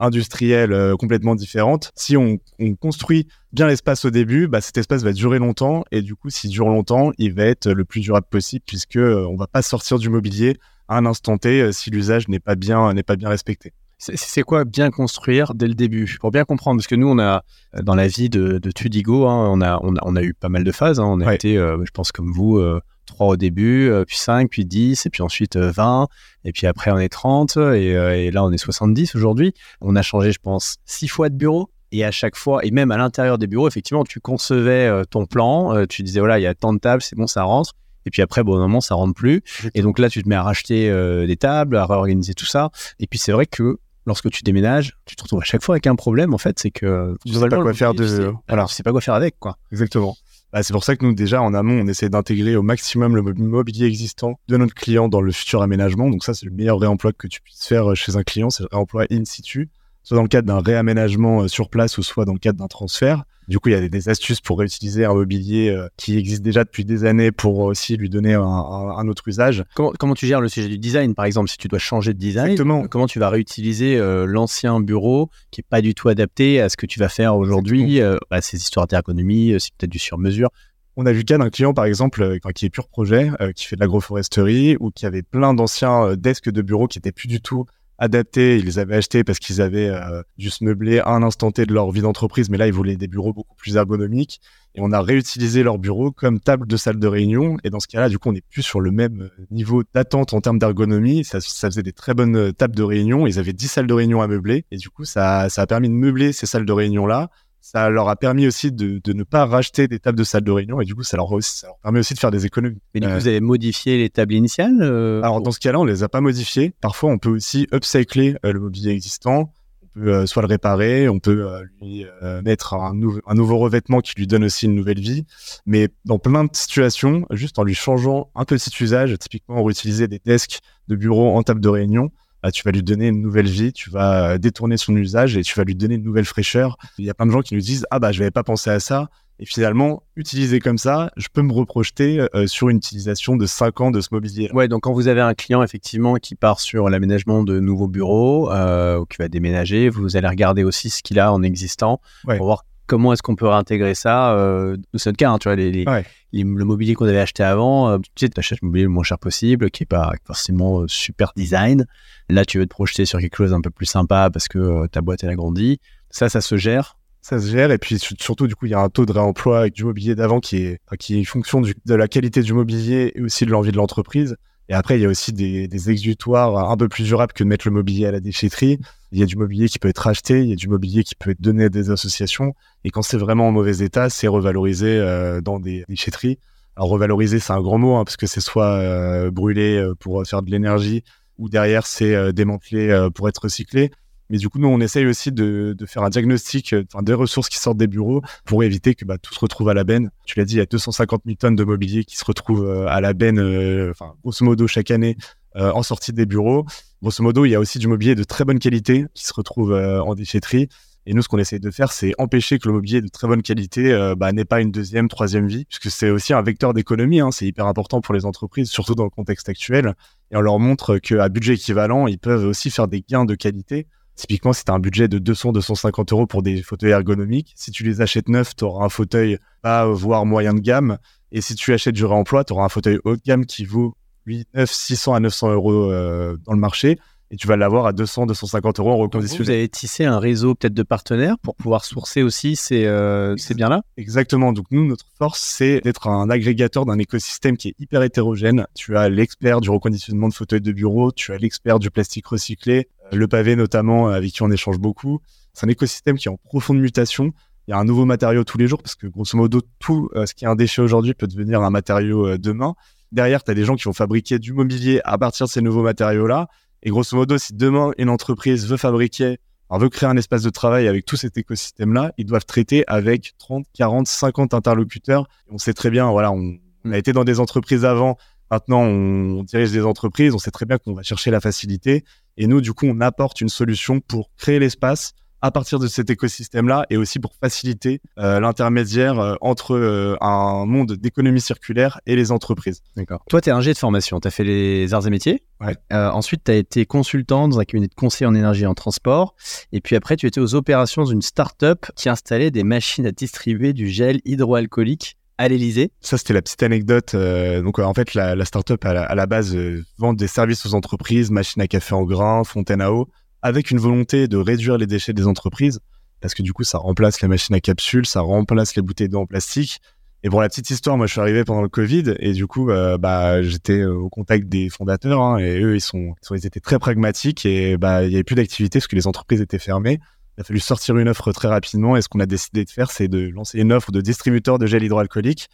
industrielle 0.00 0.72
euh, 0.72 0.96
complètement 0.96 1.34
différente. 1.34 1.90
Si 1.94 2.16
on, 2.16 2.38
construit 2.80 3.28
bien 3.52 3.66
l'espace 3.66 4.04
au 4.04 4.10
début, 4.10 4.48
bah, 4.48 4.60
cet 4.60 4.78
espace 4.78 5.02
va 5.02 5.12
durer 5.12 5.38
longtemps 5.38 5.84
et 5.90 6.02
du 6.02 6.14
coup, 6.14 6.30
s'il 6.30 6.50
dure 6.50 6.68
longtemps, 6.68 7.12
il 7.18 7.34
va 7.34 7.44
être 7.44 7.70
le 7.70 7.84
plus 7.84 8.00
durable 8.00 8.26
possible 8.30 8.64
puisque 8.66 8.96
euh, 8.96 9.26
on 9.26 9.36
va 9.36 9.46
pas 9.46 9.62
sortir 9.62 9.98
du 9.98 10.08
mobilier 10.08 10.56
à 10.88 10.98
un 10.98 11.06
instant 11.06 11.38
T 11.38 11.60
euh, 11.60 11.72
si 11.72 11.90
l'usage 11.90 12.28
n'est 12.28 12.40
pas 12.40 12.54
bien 12.54 12.94
pas 13.06 13.16
bien 13.16 13.28
respecté. 13.28 13.72
C'est 13.98 14.42
quoi 14.42 14.64
bien 14.64 14.90
construire 14.90 15.54
dès 15.54 15.66
le 15.66 15.74
début? 15.74 16.18
Pour 16.20 16.30
bien 16.30 16.44
comprendre, 16.44 16.78
parce 16.78 16.86
que 16.86 16.94
nous, 16.94 17.08
on 17.08 17.18
a, 17.18 17.42
dans 17.82 17.96
la 17.96 18.06
vie 18.06 18.30
de, 18.30 18.58
de 18.58 18.70
Tudigo, 18.70 19.26
hein, 19.26 19.50
on, 19.50 19.60
a, 19.60 19.80
on, 19.82 20.14
a, 20.16 20.22
eu 20.22 20.34
pas 20.34 20.48
mal 20.48 20.62
de 20.62 20.70
phases. 20.70 21.00
Hein. 21.00 21.04
on 21.04 21.20
a 21.20 21.34
été, 21.34 21.54
je 21.56 21.90
pense, 21.90 22.12
comme 22.12 22.32
vous, 22.32 22.60
3 23.08 23.26
au 23.26 23.36
début, 23.36 23.90
euh, 23.90 24.04
puis 24.04 24.16
5, 24.16 24.48
puis 24.48 24.64
10, 24.64 25.06
et 25.06 25.10
puis 25.10 25.22
ensuite 25.22 25.56
20, 25.56 26.02
euh, 26.02 26.06
et 26.44 26.52
puis 26.52 26.66
après 26.66 26.90
on 26.92 26.98
est 26.98 27.08
30, 27.08 27.56
euh, 27.56 27.74
et, 27.74 28.30
là 28.30 28.44
on 28.44 28.52
est 28.52 28.58
70 28.58 29.16
aujourd'hui. 29.16 29.52
On 29.80 29.96
a 29.96 30.02
changé, 30.02 30.30
je 30.30 30.38
pense, 30.38 30.76
6 30.86 31.08
fois 31.08 31.28
de 31.28 31.34
bureau. 31.34 31.70
Et 31.90 32.04
à 32.04 32.10
chaque 32.10 32.36
fois, 32.36 32.64
et 32.66 32.70
même 32.70 32.90
à 32.90 32.98
l'intérieur 32.98 33.38
des 33.38 33.46
bureaux, 33.46 33.66
effectivement, 33.66 34.04
tu 34.04 34.20
concevais 34.20 34.90
ton 35.06 35.24
plan, 35.24 35.86
tu 35.86 36.02
disais, 36.02 36.20
voilà, 36.20 36.38
il 36.38 36.42
y 36.42 36.46
a 36.46 36.54
tant 36.54 36.74
de 36.74 36.78
tables, 36.78 37.00
c'est 37.00 37.16
bon, 37.16 37.26
ça 37.26 37.44
rentre. 37.44 37.72
Et 38.04 38.10
puis 38.10 38.20
après, 38.20 38.44
bon, 38.44 38.58
moment, 38.58 38.82
ça 38.82 38.94
rentre 38.94 39.14
plus. 39.14 39.40
Et 39.72 39.80
donc 39.80 39.98
là, 39.98 40.10
tu 40.10 40.22
te 40.22 40.28
mets 40.28 40.34
à 40.34 40.42
racheter 40.42 40.90
des 41.26 41.36
tables, 41.38 41.78
à 41.78 41.86
réorganiser 41.86 42.34
tout 42.34 42.44
ça. 42.44 42.68
Et 43.00 43.06
puis 43.06 43.18
c'est 43.18 43.32
vrai 43.32 43.46
que 43.46 43.78
lorsque 44.08 44.30
tu 44.30 44.42
déménages, 44.42 44.96
tu 45.04 45.14
te 45.14 45.22
retrouves 45.22 45.40
à 45.40 45.44
chaque 45.44 45.62
fois 45.62 45.76
avec 45.76 45.86
un 45.86 45.94
problème, 45.94 46.34
en 46.34 46.38
fait, 46.38 46.58
c'est 46.58 46.72
que 46.72 47.16
tu 47.24 47.32
sais 47.32 47.48
pas 47.48 47.60
quoi 47.60 47.74
faire 47.74 47.94
de. 47.94 48.32
Alors, 48.48 48.68
tu 48.68 48.74
sais 48.74 48.82
pas 48.82 48.90
quoi 48.90 49.00
faire 49.00 49.14
avec, 49.14 49.38
quoi. 49.38 49.56
Exactement. 49.70 50.16
Bah, 50.52 50.62
c'est 50.62 50.72
pour 50.72 50.82
ça 50.82 50.96
que 50.96 51.04
nous, 51.04 51.12
déjà, 51.12 51.42
en 51.42 51.52
amont, 51.52 51.82
on 51.82 51.86
essaie 51.86 52.08
d'intégrer 52.08 52.56
au 52.56 52.62
maximum 52.62 53.14
le 53.14 53.22
mobilier 53.34 53.86
existant 53.86 54.40
de 54.48 54.56
notre 54.56 54.74
client 54.74 55.08
dans 55.08 55.20
le 55.20 55.30
futur 55.30 55.60
aménagement. 55.60 56.08
Donc 56.08 56.24
ça, 56.24 56.32
c'est 56.32 56.46
le 56.46 56.52
meilleur 56.52 56.80
réemploi 56.80 57.12
que 57.12 57.26
tu 57.26 57.42
puisses 57.42 57.66
faire 57.66 57.90
euh, 57.90 57.94
chez 57.94 58.16
un 58.16 58.22
client, 58.22 58.48
c'est 58.48 58.62
le 58.62 58.70
réemploi 58.72 59.04
in 59.10 59.24
situ 59.24 59.68
soit 60.08 60.16
dans 60.16 60.22
le 60.22 60.28
cadre 60.28 60.48
d'un 60.48 60.60
réaménagement 60.60 61.42
euh, 61.42 61.48
sur 61.48 61.68
place 61.68 61.98
ou 61.98 62.02
soit 62.02 62.24
dans 62.24 62.32
le 62.32 62.38
cadre 62.38 62.58
d'un 62.58 62.66
transfert. 62.66 63.24
Du 63.46 63.58
coup, 63.58 63.68
il 63.68 63.72
y 63.72 63.74
a 63.74 63.88
des, 63.88 64.08
astuces 64.08 64.40
pour 64.40 64.58
réutiliser 64.58 65.04
un 65.04 65.12
mobilier 65.12 65.68
euh, 65.68 65.86
qui 65.98 66.16
existe 66.16 66.40
déjà 66.40 66.64
depuis 66.64 66.86
des 66.86 67.04
années 67.04 67.30
pour 67.30 67.58
aussi 67.58 67.96
lui 67.98 68.08
donner 68.08 68.32
un, 68.32 69.08
autre 69.08 69.28
usage. 69.28 69.64
Comment, 69.74 70.14
tu 70.14 70.26
gères 70.26 70.40
le 70.40 70.48
sujet 70.48 70.68
du 70.68 70.78
design, 70.78 71.14
par 71.14 71.26
exemple, 71.26 71.50
si 71.50 71.58
tu 71.58 71.68
dois 71.68 71.78
changer 71.78 72.14
de 72.14 72.18
design 72.18 72.56
Comment 72.88 73.06
tu 73.06 73.18
vas 73.18 73.28
réutiliser 73.28 73.98
euh, 73.98 74.24
l'ancien 74.24 74.80
bureau 74.80 75.28
qui 75.50 75.60
est 75.60 75.68
pas 75.68 75.82
du 75.82 75.94
tout 75.94 76.08
adapté 76.08 76.60
à 76.60 76.70
ce 76.70 76.78
que 76.78 76.86
tu 76.86 76.98
vas 76.98 77.10
faire 77.10 77.36
aujourd'hui 77.36 78.00
bah, 78.30 78.40
Ces 78.40 78.56
histoires 78.56 78.86
d'ergonomie, 78.86 79.54
c'est 79.58 79.74
peut-être 79.76 79.90
du 79.90 79.98
sur-mesure? 79.98 80.48
On 80.96 81.04
a 81.06 81.12
vu 81.12 81.18
le 81.18 81.24
cas 81.24 81.38
d'un 81.38 81.50
client, 81.50 81.74
par 81.74 81.84
exemple, 81.84 82.38
qui 82.54 82.64
est 82.64 82.70
pur 82.70 82.88
projet, 82.88 83.30
qui 83.54 83.66
fait 83.66 83.76
de 83.76 83.80
l'agroforesterie 83.80 84.76
ou 84.80 84.90
qui 84.90 85.04
avait 85.04 85.22
plein 85.22 85.52
d'anciens 85.52 86.16
desks 86.16 86.48
de 86.48 86.62
bureau 86.62 86.86
qui 86.86 86.98
étaient 86.98 87.12
plus 87.12 87.28
du 87.28 87.40
tout 87.40 87.66
adaptés. 87.98 88.58
Ils 88.58 88.78
avaient 88.78 88.96
achetés 88.96 89.24
parce 89.24 89.38
qu'ils 89.38 89.60
avaient 89.60 89.88
euh, 89.88 90.22
dû 90.38 90.50
se 90.50 90.64
meubler 90.64 91.00
à 91.00 91.10
un 91.10 91.22
instant 91.22 91.50
T 91.50 91.66
de 91.66 91.74
leur 91.74 91.90
vie 91.90 92.00
d'entreprise, 92.00 92.48
mais 92.48 92.58
là, 92.58 92.66
ils 92.66 92.72
voulaient 92.72 92.96
des 92.96 93.08
bureaux 93.08 93.32
beaucoup 93.32 93.56
plus 93.56 93.76
ergonomiques. 93.76 94.40
Et 94.74 94.80
on 94.80 94.92
a 94.92 95.00
réutilisé 95.00 95.62
leurs 95.62 95.78
bureaux 95.78 96.12
comme 96.12 96.40
table 96.40 96.66
de 96.66 96.76
salle 96.76 96.98
de 96.98 97.06
réunion. 97.06 97.56
Et 97.64 97.70
dans 97.70 97.80
ce 97.80 97.88
cas-là, 97.88 98.08
du 98.08 98.18
coup, 98.18 98.28
on 98.28 98.32
n'est 98.32 98.42
plus 98.42 98.62
sur 98.62 98.80
le 98.80 98.90
même 98.90 99.28
niveau 99.50 99.82
d'attente 99.94 100.34
en 100.34 100.40
termes 100.40 100.58
d'ergonomie. 100.58 101.24
Ça, 101.24 101.40
faisait 101.40 101.82
des 101.82 101.92
très 101.92 102.14
bonnes 102.14 102.36
euh, 102.36 102.52
tables 102.52 102.76
de 102.76 102.82
réunion. 102.82 103.26
Ils 103.26 103.38
avaient 103.38 103.52
10 103.52 103.68
salles 103.68 103.86
de 103.86 103.94
réunion 103.94 104.22
à 104.22 104.28
meubler. 104.28 104.64
Et 104.70 104.76
du 104.76 104.88
coup, 104.88 105.04
ça, 105.04 105.48
ça 105.48 105.62
a 105.62 105.66
permis 105.66 105.88
de 105.88 105.94
meubler 105.94 106.32
ces 106.32 106.46
salles 106.46 106.66
de 106.66 106.72
réunion-là 106.72 107.30
ça 107.72 107.90
leur 107.90 108.08
a 108.08 108.16
permis 108.16 108.46
aussi 108.46 108.72
de, 108.72 108.98
de, 109.04 109.12
ne 109.12 109.24
pas 109.24 109.44
racheter 109.44 109.88
des 109.88 109.98
tables 109.98 110.16
de 110.16 110.24
salle 110.24 110.42
de 110.42 110.50
réunion 110.50 110.80
et 110.80 110.86
du 110.86 110.94
coup 110.94 111.02
ça 111.02 111.18
leur, 111.18 111.28
ça 111.42 111.66
leur 111.66 111.76
permet 111.80 111.98
aussi 111.98 112.14
de 112.14 112.18
faire 112.18 112.30
des 112.30 112.46
économies. 112.46 112.80
Mais 112.94 113.00
du 113.00 113.06
coup 113.06 113.12
vous 113.12 113.28
avez 113.28 113.40
modifié 113.40 113.98
les 113.98 114.08
tables 114.08 114.32
initiales 114.32 114.78
euh, 114.80 115.20
Alors 115.22 115.42
dans 115.42 115.50
ce 115.50 115.60
cas-là 115.60 115.78
on 115.78 115.84
les 115.84 116.02
a 116.02 116.08
pas 116.08 116.22
modifiées. 116.22 116.72
Parfois 116.80 117.10
on 117.10 117.18
peut 117.18 117.28
aussi 117.28 117.66
upcycler 117.74 118.36
euh, 118.46 118.54
le 118.54 118.60
mobilier 118.60 118.92
existant. 118.92 119.52
On 119.82 120.00
peut 120.00 120.08
euh, 120.14 120.26
soit 120.26 120.40
le 120.40 120.48
réparer, 120.48 121.10
on 121.10 121.18
peut 121.18 121.46
lui 121.82 122.06
mettre 122.42 122.72
un, 122.72 122.92
un, 123.26 123.34
nouveau 123.34 123.58
revêtement 123.58 124.00
qui 124.00 124.14
lui 124.16 124.26
donne 124.26 124.44
aussi 124.44 124.64
une 124.64 124.74
nouvelle 124.74 125.00
vie. 125.00 125.26
Mais 125.66 125.88
dans 126.06 126.18
plein 126.18 126.44
de 126.44 126.50
situations, 126.54 127.26
juste 127.32 127.58
en 127.58 127.64
lui 127.64 127.74
changeant 127.74 128.30
un 128.34 128.46
petit 128.46 128.70
usage, 128.80 129.14
typiquement 129.18 129.56
on 129.60 129.64
réutilisait 129.64 130.08
des 130.08 130.22
desks 130.24 130.60
de 130.88 130.96
bureau 130.96 131.36
en 131.36 131.42
table 131.42 131.60
de 131.60 131.68
réunion, 131.68 132.10
tu 132.52 132.62
vas 132.62 132.70
lui 132.70 132.82
donner 132.82 133.08
une 133.08 133.20
nouvelle 133.20 133.48
vie, 133.48 133.72
tu 133.72 133.90
vas 133.90 134.38
détourner 134.38 134.76
son 134.76 134.96
usage 134.96 135.36
et 135.36 135.42
tu 135.42 135.54
vas 135.54 135.64
lui 135.64 135.74
donner 135.74 135.96
une 135.96 136.04
nouvelle 136.04 136.24
fraîcheur. 136.24 136.76
Il 136.98 137.04
y 137.04 137.10
a 137.10 137.14
plein 137.14 137.26
de 137.26 137.32
gens 137.32 137.42
qui 137.42 137.54
nous 137.54 137.60
disent 137.60 137.86
ah 137.90 137.98
bah 137.98 138.12
je 138.12 138.20
n'avais 138.20 138.30
pas 138.30 138.44
pensé 138.44 138.70
à 138.70 138.80
ça. 138.80 139.08
Et 139.40 139.46
finalement, 139.46 140.02
utilisé 140.16 140.58
comme 140.58 140.78
ça, 140.78 141.12
je 141.16 141.28
peux 141.32 141.42
me 141.42 141.52
reprojeter 141.52 142.26
euh, 142.34 142.48
sur 142.48 142.70
une 142.70 142.78
utilisation 142.78 143.36
de 143.36 143.46
5 143.46 143.80
ans 143.80 143.90
de 143.92 144.00
ce 144.00 144.08
mobilier. 144.10 144.50
Ouais, 144.52 144.66
donc 144.66 144.82
quand 144.82 144.92
vous 144.92 145.06
avez 145.06 145.20
un 145.20 145.34
client 145.34 145.62
effectivement 145.62 146.16
qui 146.16 146.34
part 146.34 146.58
sur 146.58 146.88
l'aménagement 146.88 147.44
de 147.44 147.60
nouveaux 147.60 147.86
bureaux 147.86 148.50
euh, 148.50 148.98
ou 148.98 149.06
qui 149.06 149.18
va 149.18 149.28
déménager, 149.28 149.90
vous 149.90 150.16
allez 150.16 150.26
regarder 150.26 150.64
aussi 150.64 150.90
ce 150.90 151.04
qu'il 151.04 151.20
a 151.20 151.32
en 151.32 151.44
existant 151.44 152.00
pour 152.24 152.44
voir 152.44 152.64
comment 152.88 153.12
est-ce 153.12 153.22
qu'on 153.22 153.36
peut 153.36 153.46
réintégrer 153.46 153.94
ça. 153.94 154.34
Euh, 154.34 154.76
c'est 154.94 155.10
notre 155.10 155.16
cas, 155.18 155.30
hein, 155.30 155.38
tu 155.38 155.48
vois, 155.48 155.54
les, 155.54 155.84
le 156.32 156.64
mobilier 156.64 156.94
qu'on 156.94 157.06
avait 157.06 157.20
acheté 157.20 157.44
avant, 157.44 157.88
euh, 157.88 157.98
tu 158.16 158.26
sais, 158.26 158.32
achètes 158.36 158.58
le 158.62 158.66
mobilier 158.66 158.84
le 158.84 158.90
moins 158.90 159.04
cher 159.04 159.18
possible, 159.18 159.70
qui 159.70 159.82
n'est 159.82 159.86
pas 159.86 160.12
forcément 160.24 160.84
super 160.88 161.32
design. 161.36 161.86
Là, 162.28 162.44
tu 162.44 162.58
veux 162.58 162.66
te 162.66 162.70
projeter 162.70 163.04
sur 163.04 163.20
quelque 163.20 163.36
chose 163.36 163.54
un 163.54 163.60
peu 163.60 163.70
plus 163.70 163.86
sympa 163.86 164.30
parce 164.32 164.48
que 164.48 164.86
ta 164.88 165.00
boîte, 165.00 165.22
elle 165.22 165.30
a 165.30 165.36
grandi. 165.36 165.78
Ça, 166.10 166.28
ça 166.28 166.40
se 166.40 166.56
gère 166.56 166.96
ça 167.20 167.40
se 167.40 167.50
gère 167.50 167.70
et 167.72 167.78
puis 167.78 167.98
surtout 167.98 168.46
du 168.46 168.54
coup 168.54 168.66
il 168.66 168.70
y 168.70 168.74
a 168.74 168.80
un 168.80 168.88
taux 168.88 169.04
de 169.04 169.12
réemploi 169.12 169.60
avec 169.60 169.74
du 169.74 169.84
mobilier 169.84 170.14
d'avant 170.14 170.40
qui 170.40 170.58
est 170.58 170.80
qui 170.98 171.20
est 171.20 171.24
fonction 171.24 171.60
de 171.60 171.94
la 171.94 172.08
qualité 172.08 172.42
du 172.42 172.54
mobilier 172.54 173.12
et 173.14 173.20
aussi 173.20 173.44
de 173.44 173.50
l'envie 173.50 173.72
de 173.72 173.76
l'entreprise 173.76 174.36
et 174.68 174.74
après 174.74 174.98
il 174.98 175.02
y 175.02 175.06
a 175.06 175.08
aussi 175.08 175.32
des, 175.32 175.68
des, 175.68 175.90
exutoires 175.90 176.70
un 176.70 176.76
peu 176.76 176.88
plus 176.88 177.04
durables 177.04 177.32
que 177.32 177.42
de 177.42 177.48
mettre 177.48 177.66
le 177.66 177.72
mobilier 177.72 178.06
à 178.06 178.12
la 178.12 178.20
déchetterie. 178.20 178.78
Il 179.12 179.18
y 179.18 179.22
a 179.22 179.26
du 179.26 179.36
mobilier 179.36 179.68
qui 179.68 179.78
peut 179.78 179.88
être 179.88 180.06
acheté 180.06 180.42
il 180.42 180.48
y 180.48 180.52
a 180.52 180.56
du 180.56 180.68
mobilier 180.68 181.04
qui 181.04 181.14
peut 181.14 181.30
être 181.30 181.40
donné 181.40 181.64
à 181.64 181.68
des 181.68 181.90
associations. 181.90 182.54
Et 182.84 182.90
quand 182.90 183.02
c'est 183.02 183.16
vraiment 183.16 183.48
en 183.48 183.52
mauvais 183.52 183.78
état 183.78 184.10
c'est 184.10 184.28
revalorisé 184.28 184.98
euh, 184.98 185.40
dans 185.40 185.58
des 185.60 185.84
déchetteries. 185.88 186.38
Alors 186.76 186.90
revaloriser 186.90 187.40
c'est 187.40 187.52
un 187.52 187.60
grand 187.60 187.78
mot 187.78 187.96
hein, 187.96 188.04
parce 188.04 188.16
que 188.16 188.26
c'est 188.26 188.40
soit 188.40 188.72
euh, 188.72 189.30
brûlé 189.30 189.76
euh, 189.76 189.94
pour 189.94 190.24
faire 190.26 190.42
de 190.42 190.50
l'énergie 190.50 191.02
ou 191.38 191.48
derrière 191.48 191.86
c'est 191.86 192.32
démantelé 192.32 193.08
pour 193.14 193.28
être 193.28 193.42
recyclé 193.44 193.92
mais 194.30 194.38
du 194.38 194.48
coup, 194.48 194.58
nous, 194.58 194.68
on 194.68 194.80
essaye 194.80 195.06
aussi 195.06 195.32
de, 195.32 195.74
de 195.76 195.86
faire 195.86 196.02
un 196.02 196.10
diagnostic 196.10 196.74
euh, 196.74 196.84
des 197.02 197.14
ressources 197.14 197.48
qui 197.48 197.58
sortent 197.58 197.78
des 197.78 197.86
bureaux 197.86 198.22
pour 198.44 198.62
éviter 198.62 198.94
que 198.94 199.04
bah, 199.04 199.16
tout 199.18 199.32
se 199.32 199.40
retrouve 199.40 199.68
à 199.70 199.74
la 199.74 199.84
benne. 199.84 200.10
Tu 200.26 200.38
l'as 200.38 200.44
dit, 200.44 200.54
il 200.54 200.58
y 200.58 200.60
a 200.60 200.66
250 200.66 201.22
000 201.24 201.36
tonnes 201.36 201.56
de 201.56 201.64
mobilier 201.64 202.04
qui 202.04 202.16
se 202.16 202.24
retrouvent 202.24 202.66
euh, 202.66 202.86
à 202.88 203.00
la 203.00 203.14
benne, 203.14 203.38
euh, 203.38 203.90
enfin, 203.90 204.14
grosso 204.22 204.44
modo, 204.44 204.66
chaque 204.66 204.90
année 204.90 205.16
en 205.54 205.82
sortie 205.82 206.12
des 206.12 206.24
bureaux. 206.24 206.66
Grosso 207.02 207.20
modo, 207.20 207.44
il 207.44 207.50
y 207.50 207.56
a 207.56 207.58
aussi 207.58 207.80
du 207.80 207.88
mobilier 207.88 208.14
de 208.14 208.22
très 208.22 208.44
bonne 208.44 208.60
qualité 208.60 209.06
qui 209.12 209.24
se 209.24 209.34
retrouve 209.34 209.72
en 209.74 210.14
déchetterie. 210.14 210.68
Et 211.04 211.14
nous, 211.14 211.22
ce 211.22 211.26
qu'on 211.26 211.38
essaye 211.38 211.58
de 211.58 211.72
faire, 211.72 211.90
c'est 211.90 212.12
empêcher 212.18 212.60
que 212.60 212.68
le 212.68 212.74
mobilier 212.74 213.00
de 213.00 213.08
très 213.08 213.26
bonne 213.26 213.42
qualité 213.42 214.12
bah, 214.16 214.30
n'ait 214.30 214.44
pas 214.44 214.60
une 214.60 214.70
deuxième, 214.70 215.08
troisième 215.08 215.48
vie, 215.48 215.64
puisque 215.64 215.90
c'est 215.90 216.10
aussi 216.10 216.32
un 216.32 216.42
vecteur 216.42 216.74
d'économie. 216.74 217.18
Hein, 217.18 217.32
c'est 217.32 217.44
hyper 217.44 217.66
important 217.66 218.00
pour 218.00 218.14
les 218.14 218.24
entreprises, 218.24 218.70
surtout 218.70 218.94
dans 218.94 219.02
le 219.02 219.10
contexte 219.10 219.48
actuel. 219.48 219.94
Et 220.30 220.36
on 220.36 220.42
leur 220.42 220.60
montre 220.60 220.98
qu'à 220.98 221.28
budget 221.28 221.54
équivalent, 221.54 222.06
ils 222.06 222.20
peuvent 222.20 222.44
aussi 222.44 222.70
faire 222.70 222.86
des 222.86 223.00
gains 223.00 223.24
de 223.24 223.34
qualité 223.34 223.88
Typiquement, 224.18 224.52
si 224.52 224.64
tu 224.64 224.72
as 224.72 224.74
un 224.74 224.80
budget 224.80 225.06
de 225.06 225.20
200-250 225.20 226.12
euros 226.12 226.26
pour 226.26 226.42
des 226.42 226.60
fauteuils 226.60 226.90
ergonomiques, 226.90 227.52
si 227.54 227.70
tu 227.70 227.84
les 227.84 228.00
achètes 228.00 228.28
neufs, 228.28 228.56
tu 228.56 228.64
auras 228.64 228.84
un 228.84 228.88
fauteuil 228.88 229.38
pas 229.62 229.86
voire 229.86 230.26
moyen 230.26 230.54
de 230.54 230.60
gamme. 230.60 230.98
Et 231.30 231.40
si 231.40 231.54
tu 231.54 231.72
achètes 231.72 231.94
du 231.94 232.04
réemploi, 232.04 232.42
tu 232.42 232.52
auras 232.52 232.64
un 232.64 232.68
fauteuil 232.68 232.98
haut 233.04 233.14
de 233.14 233.22
gamme 233.24 233.46
qui 233.46 233.64
vaut 233.64 233.94
8, 234.26 234.48
9, 234.54 234.68
600 234.68 235.14
à 235.14 235.20
900 235.20 235.52
euros 235.52 235.92
euh, 235.92 236.36
dans 236.46 236.52
le 236.52 236.58
marché 236.58 236.98
et 237.30 237.36
tu 237.36 237.46
vas 237.46 237.56
l'avoir 237.56 237.86
à 237.86 237.92
200, 237.92 238.26
250 238.26 238.80
euros 238.80 238.92
en 238.92 238.96
reconditionné. 238.96 239.44
Vous 239.44 239.50
avez 239.50 239.68
tissé 239.68 240.04
un 240.04 240.18
réseau 240.18 240.54
peut-être 240.54 240.74
de 240.74 240.82
partenaires 240.82 241.38
pour 241.38 241.54
pouvoir 241.54 241.84
sourcer 241.84 242.22
aussi 242.22 242.56
ces, 242.56 242.86
euh, 242.86 243.36
ces 243.36 243.54
biens-là? 243.54 243.82
Exactement. 243.96 244.52
Donc 244.52 244.66
nous, 244.70 244.86
notre 244.86 245.04
force, 245.18 245.40
c'est 245.40 245.80
d'être 245.82 246.08
un 246.08 246.30
agrégateur 246.30 246.86
d'un 246.86 246.98
écosystème 246.98 247.56
qui 247.56 247.68
est 247.68 247.74
hyper 247.78 248.02
hétérogène. 248.02 248.66
Tu 248.74 248.96
as 248.96 249.08
l'expert 249.10 249.60
du 249.60 249.68
reconditionnement 249.68 250.28
de 250.28 250.34
fauteuils 250.34 250.62
de 250.62 250.72
bureau, 250.72 251.12
tu 251.12 251.32
as 251.32 251.38
l'expert 251.38 251.78
du 251.78 251.90
plastique 251.90 252.26
recyclé, 252.26 252.88
euh, 253.12 253.16
le 253.16 253.28
pavé 253.28 253.56
notamment, 253.56 254.08
avec 254.08 254.32
qui 254.32 254.42
on 254.42 254.50
échange 254.50 254.78
beaucoup. 254.78 255.20
C'est 255.52 255.66
un 255.66 255.70
écosystème 255.70 256.16
qui 256.16 256.28
est 256.28 256.30
en 256.30 256.38
profonde 256.38 256.78
mutation. 256.78 257.32
Il 257.66 257.72
y 257.72 257.74
a 257.74 257.78
un 257.78 257.84
nouveau 257.84 258.06
matériau 258.06 258.44
tous 258.44 258.56
les 258.56 258.66
jours 258.66 258.82
parce 258.82 258.94
que 258.94 259.06
grosso 259.06 259.36
modo, 259.36 259.60
tout 259.78 260.08
euh, 260.14 260.24
ce 260.24 260.32
qui 260.32 260.46
est 260.46 260.48
un 260.48 260.56
déchet 260.56 260.80
aujourd'hui 260.80 261.12
peut 261.12 261.26
devenir 261.26 261.60
un 261.60 261.68
matériau 261.68 262.38
demain. 262.38 262.74
Derrière, 263.12 263.44
tu 263.44 263.50
as 263.50 263.54
des 263.54 263.64
gens 263.64 263.76
qui 263.76 263.84
vont 263.84 263.92
fabriquer 263.92 264.38
du 264.38 264.54
mobilier 264.54 265.02
à 265.04 265.18
partir 265.18 265.46
de 265.46 265.50
ces 265.50 265.60
nouveaux 265.60 265.82
matériaux-là 265.82 266.48
et 266.82 266.90
grosso 266.90 267.16
modo, 267.16 267.38
si 267.38 267.54
demain 267.54 267.92
une 267.98 268.08
entreprise 268.08 268.66
veut 268.66 268.76
fabriquer, 268.76 269.38
veut 269.76 269.88
créer 269.90 270.08
un 270.08 270.16
espace 270.16 270.42
de 270.42 270.50
travail 270.50 270.88
avec 270.88 271.04
tout 271.04 271.16
cet 271.16 271.36
écosystème-là, 271.36 272.12
ils 272.16 272.24
doivent 272.24 272.46
traiter 272.46 272.84
avec 272.86 273.34
30, 273.38 273.66
40, 273.74 274.06
50 274.06 274.54
interlocuteurs. 274.54 275.28
on 275.50 275.58
sait 275.58 275.74
très 275.74 275.90
bien, 275.90 276.10
voilà, 276.10 276.32
on, 276.32 276.56
a 276.90 276.96
été 276.96 277.12
dans 277.12 277.24
des 277.24 277.40
entreprises 277.40 277.84
avant, 277.84 278.16
maintenant 278.50 278.82
on, 278.82 279.42
dirige 279.42 279.72
des 279.72 279.84
entreprises, 279.84 280.34
on 280.34 280.38
sait 280.38 280.50
très 280.50 280.64
bien 280.64 280.78
qu'on 280.78 280.94
va 280.94 281.02
chercher 281.02 281.30
la 281.30 281.40
facilité. 281.40 282.04
Et 282.38 282.46
nous, 282.46 282.60
du 282.60 282.72
coup, 282.72 282.86
on 282.86 283.00
apporte 283.00 283.40
une 283.40 283.48
solution 283.48 284.00
pour 284.00 284.30
créer 284.36 284.58
l'espace, 284.58 285.12
à 285.42 285.50
partir 285.50 285.78
de 285.78 285.86
cet 285.86 286.10
écosystème-là 286.10 286.86
et 286.90 286.96
aussi 286.96 287.18
pour 287.18 287.34
faciliter 287.34 288.00
euh, 288.18 288.40
l'intermédiaire 288.40 289.18
euh, 289.18 289.34
entre 289.40 289.74
euh, 289.74 290.16
un 290.20 290.66
monde 290.66 290.92
d'économie 290.92 291.40
circulaire 291.40 292.00
et 292.06 292.16
les 292.16 292.32
entreprises. 292.32 292.82
D'accord. 292.96 293.24
Toi, 293.28 293.40
tu 293.40 293.50
es 293.50 293.52
ingé 293.52 293.72
de 293.72 293.78
formation, 293.78 294.20
tu 294.20 294.28
as 294.28 294.30
fait 294.30 294.44
les 294.44 294.92
arts 294.94 295.06
et 295.06 295.10
métiers. 295.10 295.42
Ouais. 295.60 295.76
ensuite, 295.90 296.44
tu 296.44 296.52
as 296.52 296.54
été 296.54 296.86
consultant 296.86 297.48
dans 297.48 297.58
un 297.58 297.64
cabinet 297.64 297.88
de 297.88 297.94
conseil 297.94 298.26
en 298.26 298.34
énergie 298.34 298.62
et 298.62 298.66
en 298.66 298.74
transport. 298.74 299.34
Et 299.72 299.80
puis 299.80 299.96
après, 299.96 300.16
tu 300.16 300.26
étais 300.26 300.40
aux 300.40 300.54
opérations 300.54 301.04
d'une 301.04 301.22
start-up 301.22 301.86
qui 301.96 302.08
installait 302.08 302.52
des 302.52 302.62
machines 302.62 303.06
à 303.06 303.12
distribuer 303.12 303.72
du 303.72 303.88
gel 303.88 304.20
hydroalcoolique 304.24 305.16
à 305.36 305.48
l'Elysée. 305.48 305.90
Ça, 306.00 306.16
c'était 306.16 306.32
la 306.32 306.42
petite 306.42 306.62
anecdote. 306.62 307.14
donc, 307.14 307.78
en 307.80 307.94
fait, 307.94 308.14
la, 308.14 308.36
la 308.36 308.44
start-up, 308.44 308.84
à 308.84 308.92
la, 308.92 309.02
à 309.02 309.14
la 309.14 309.26
base, 309.26 309.56
vend 309.98 310.12
des 310.12 310.28
services 310.28 310.64
aux 310.66 310.74
entreprises, 310.74 311.30
machines 311.30 311.62
à 311.62 311.66
café 311.66 311.94
en 311.94 312.04
grains, 312.04 312.44
fontaine 312.44 312.80
à 312.80 312.92
eau 312.92 313.08
avec 313.42 313.70
une 313.70 313.78
volonté 313.78 314.28
de 314.28 314.36
réduire 314.36 314.78
les 314.78 314.86
déchets 314.86 315.12
des 315.12 315.26
entreprises, 315.26 315.80
parce 316.20 316.34
que 316.34 316.42
du 316.42 316.52
coup, 316.52 316.64
ça 316.64 316.78
remplace 316.78 317.20
les 317.20 317.28
machines 317.28 317.54
à 317.54 317.60
capsules, 317.60 318.06
ça 318.06 318.20
remplace 318.20 318.74
les 318.74 318.82
bouteilles 318.82 319.08
d'eau 319.08 319.20
en 319.20 319.26
plastique. 319.26 319.80
Et 320.24 320.30
pour 320.30 320.40
la 320.40 320.48
petite 320.48 320.68
histoire, 320.70 320.96
moi, 320.96 321.06
je 321.06 321.12
suis 321.12 321.20
arrivé 321.20 321.44
pendant 321.44 321.62
le 321.62 321.68
Covid 321.68 322.14
et 322.18 322.32
du 322.32 322.48
coup, 322.48 322.70
euh, 322.70 322.98
bah, 322.98 323.40
j'étais 323.40 323.80
euh, 323.80 323.94
au 323.94 324.08
contact 324.08 324.48
des 324.48 324.68
fondateurs 324.68 325.22
hein, 325.22 325.38
et 325.38 325.60
eux, 325.60 325.76
ils 325.76 326.46
étaient 326.46 326.58
très 326.58 326.80
pragmatiques 326.80 327.46
et 327.46 327.76
bah, 327.76 328.04
il 328.04 328.10
y 328.10 328.14
avait 328.14 328.24
plus 328.24 328.34
d'activité 328.34 328.80
parce 328.80 328.88
que 328.88 328.96
les 328.96 329.06
entreprises 329.06 329.40
étaient 329.40 329.60
fermées. 329.60 330.00
Il 330.36 330.40
a 330.40 330.44
fallu 330.44 330.58
sortir 330.58 330.96
une 330.96 331.08
offre 331.08 331.30
très 331.30 331.46
rapidement 331.46 331.96
et 331.96 332.02
ce 332.02 332.08
qu'on 332.08 332.18
a 332.18 332.26
décidé 332.26 332.64
de 332.64 332.70
faire, 332.70 332.90
c'est 332.90 333.06
de 333.06 333.28
lancer 333.28 333.60
une 333.60 333.72
offre 333.72 333.92
de 333.92 334.00
distributeur 334.00 334.58
de 334.58 334.66
gel 334.66 334.82
hydroalcoolique 334.82 335.48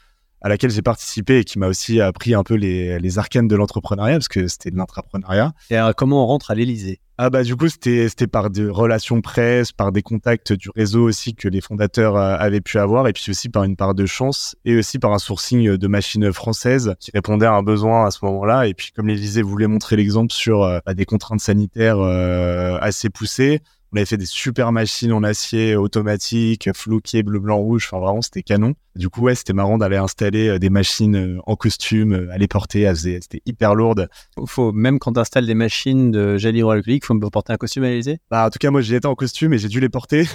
à 0.44 0.50
laquelle 0.50 0.70
j'ai 0.70 0.82
participé 0.82 1.38
et 1.38 1.44
qui 1.44 1.58
m'a 1.58 1.68
aussi 1.68 2.02
appris 2.02 2.34
un 2.34 2.42
peu 2.42 2.54
les, 2.54 2.98
les 2.98 3.18
arcanes 3.18 3.48
de 3.48 3.56
l'entrepreneuriat 3.56 4.16
parce 4.16 4.28
que 4.28 4.46
c'était 4.46 4.70
de 4.70 4.76
l'intrapreneuriat. 4.76 5.54
Et 5.70 5.76
alors, 5.76 5.94
comment 5.94 6.22
on 6.22 6.26
rentre 6.26 6.50
à 6.50 6.54
l'Elysée 6.54 7.00
ah 7.16 7.30
bah 7.30 7.44
du 7.44 7.54
coup 7.54 7.68
c'était 7.68 8.08
c'était 8.08 8.26
par 8.26 8.50
des 8.50 8.68
relations 8.68 9.20
presse, 9.20 9.70
par 9.70 9.92
des 9.92 10.02
contacts 10.02 10.52
du 10.52 10.68
réseau 10.70 11.04
aussi 11.04 11.36
que 11.36 11.46
les 11.46 11.60
fondateurs 11.60 12.16
euh, 12.16 12.34
avaient 12.36 12.60
pu 12.60 12.76
avoir 12.80 13.06
et 13.06 13.12
puis 13.12 13.30
aussi 13.30 13.48
par 13.48 13.62
une 13.62 13.76
part 13.76 13.94
de 13.94 14.04
chance 14.04 14.56
et 14.64 14.76
aussi 14.76 14.98
par 14.98 15.12
un 15.12 15.20
sourcing 15.20 15.76
de 15.76 15.86
machines 15.86 16.32
françaises 16.32 16.96
qui 16.98 17.12
répondaient 17.12 17.46
à 17.46 17.52
un 17.52 17.62
besoin 17.62 18.04
à 18.04 18.10
ce 18.10 18.24
moment-là 18.24 18.66
et 18.66 18.74
puis 18.74 18.90
comme 18.90 19.06
l'Élysée 19.06 19.42
voulait 19.42 19.68
montrer 19.68 19.94
l'exemple 19.94 20.32
sur 20.32 20.64
euh, 20.64 20.80
bah, 20.84 20.94
des 20.94 21.04
contraintes 21.04 21.38
sanitaires 21.38 22.00
euh, 22.00 22.78
assez 22.80 23.10
poussées, 23.10 23.60
on 23.94 23.96
avait 23.96 24.06
fait 24.06 24.16
des 24.16 24.26
super 24.26 24.72
machines 24.72 25.12
en 25.12 25.22
acier 25.22 25.76
automatique, 25.76 26.68
floqué, 26.74 27.22
bleu, 27.22 27.38
blanc, 27.38 27.58
rouge. 27.58 27.86
Enfin, 27.86 28.04
vraiment, 28.04 28.22
c'était 28.22 28.42
canon. 28.42 28.74
Du 28.96 29.08
coup, 29.08 29.22
ouais, 29.22 29.36
c'était 29.36 29.52
marrant 29.52 29.78
d'aller 29.78 29.96
installer 29.96 30.48
euh, 30.48 30.58
des 30.58 30.68
machines 30.68 31.14
euh, 31.14 31.38
en 31.46 31.54
costume, 31.54 32.12
euh, 32.12 32.32
à 32.32 32.38
les 32.38 32.48
porter. 32.48 32.92
C'était 32.96 33.40
hyper 33.46 33.76
lourde. 33.76 34.08
Faut, 34.46 34.72
même 34.72 34.98
quand 34.98 35.12
tu 35.12 35.20
installes 35.20 35.46
des 35.46 35.54
machines 35.54 36.10
de 36.10 36.36
gel 36.38 36.56
hydroalcoolique, 36.56 37.04
faut 37.04 37.14
me 37.14 37.28
porter 37.30 37.52
un 37.52 37.56
costume 37.56 37.84
à 37.84 37.88
l'Elysée 37.88 38.18
Bah, 38.32 38.46
en 38.46 38.50
tout 38.50 38.58
cas, 38.58 38.72
moi, 38.72 38.80
j'y 38.80 38.96
étais 38.96 39.06
en 39.06 39.14
costume 39.14 39.52
et 39.52 39.58
j'ai 39.58 39.68
dû 39.68 39.78
les 39.78 39.88
porter. 39.88 40.26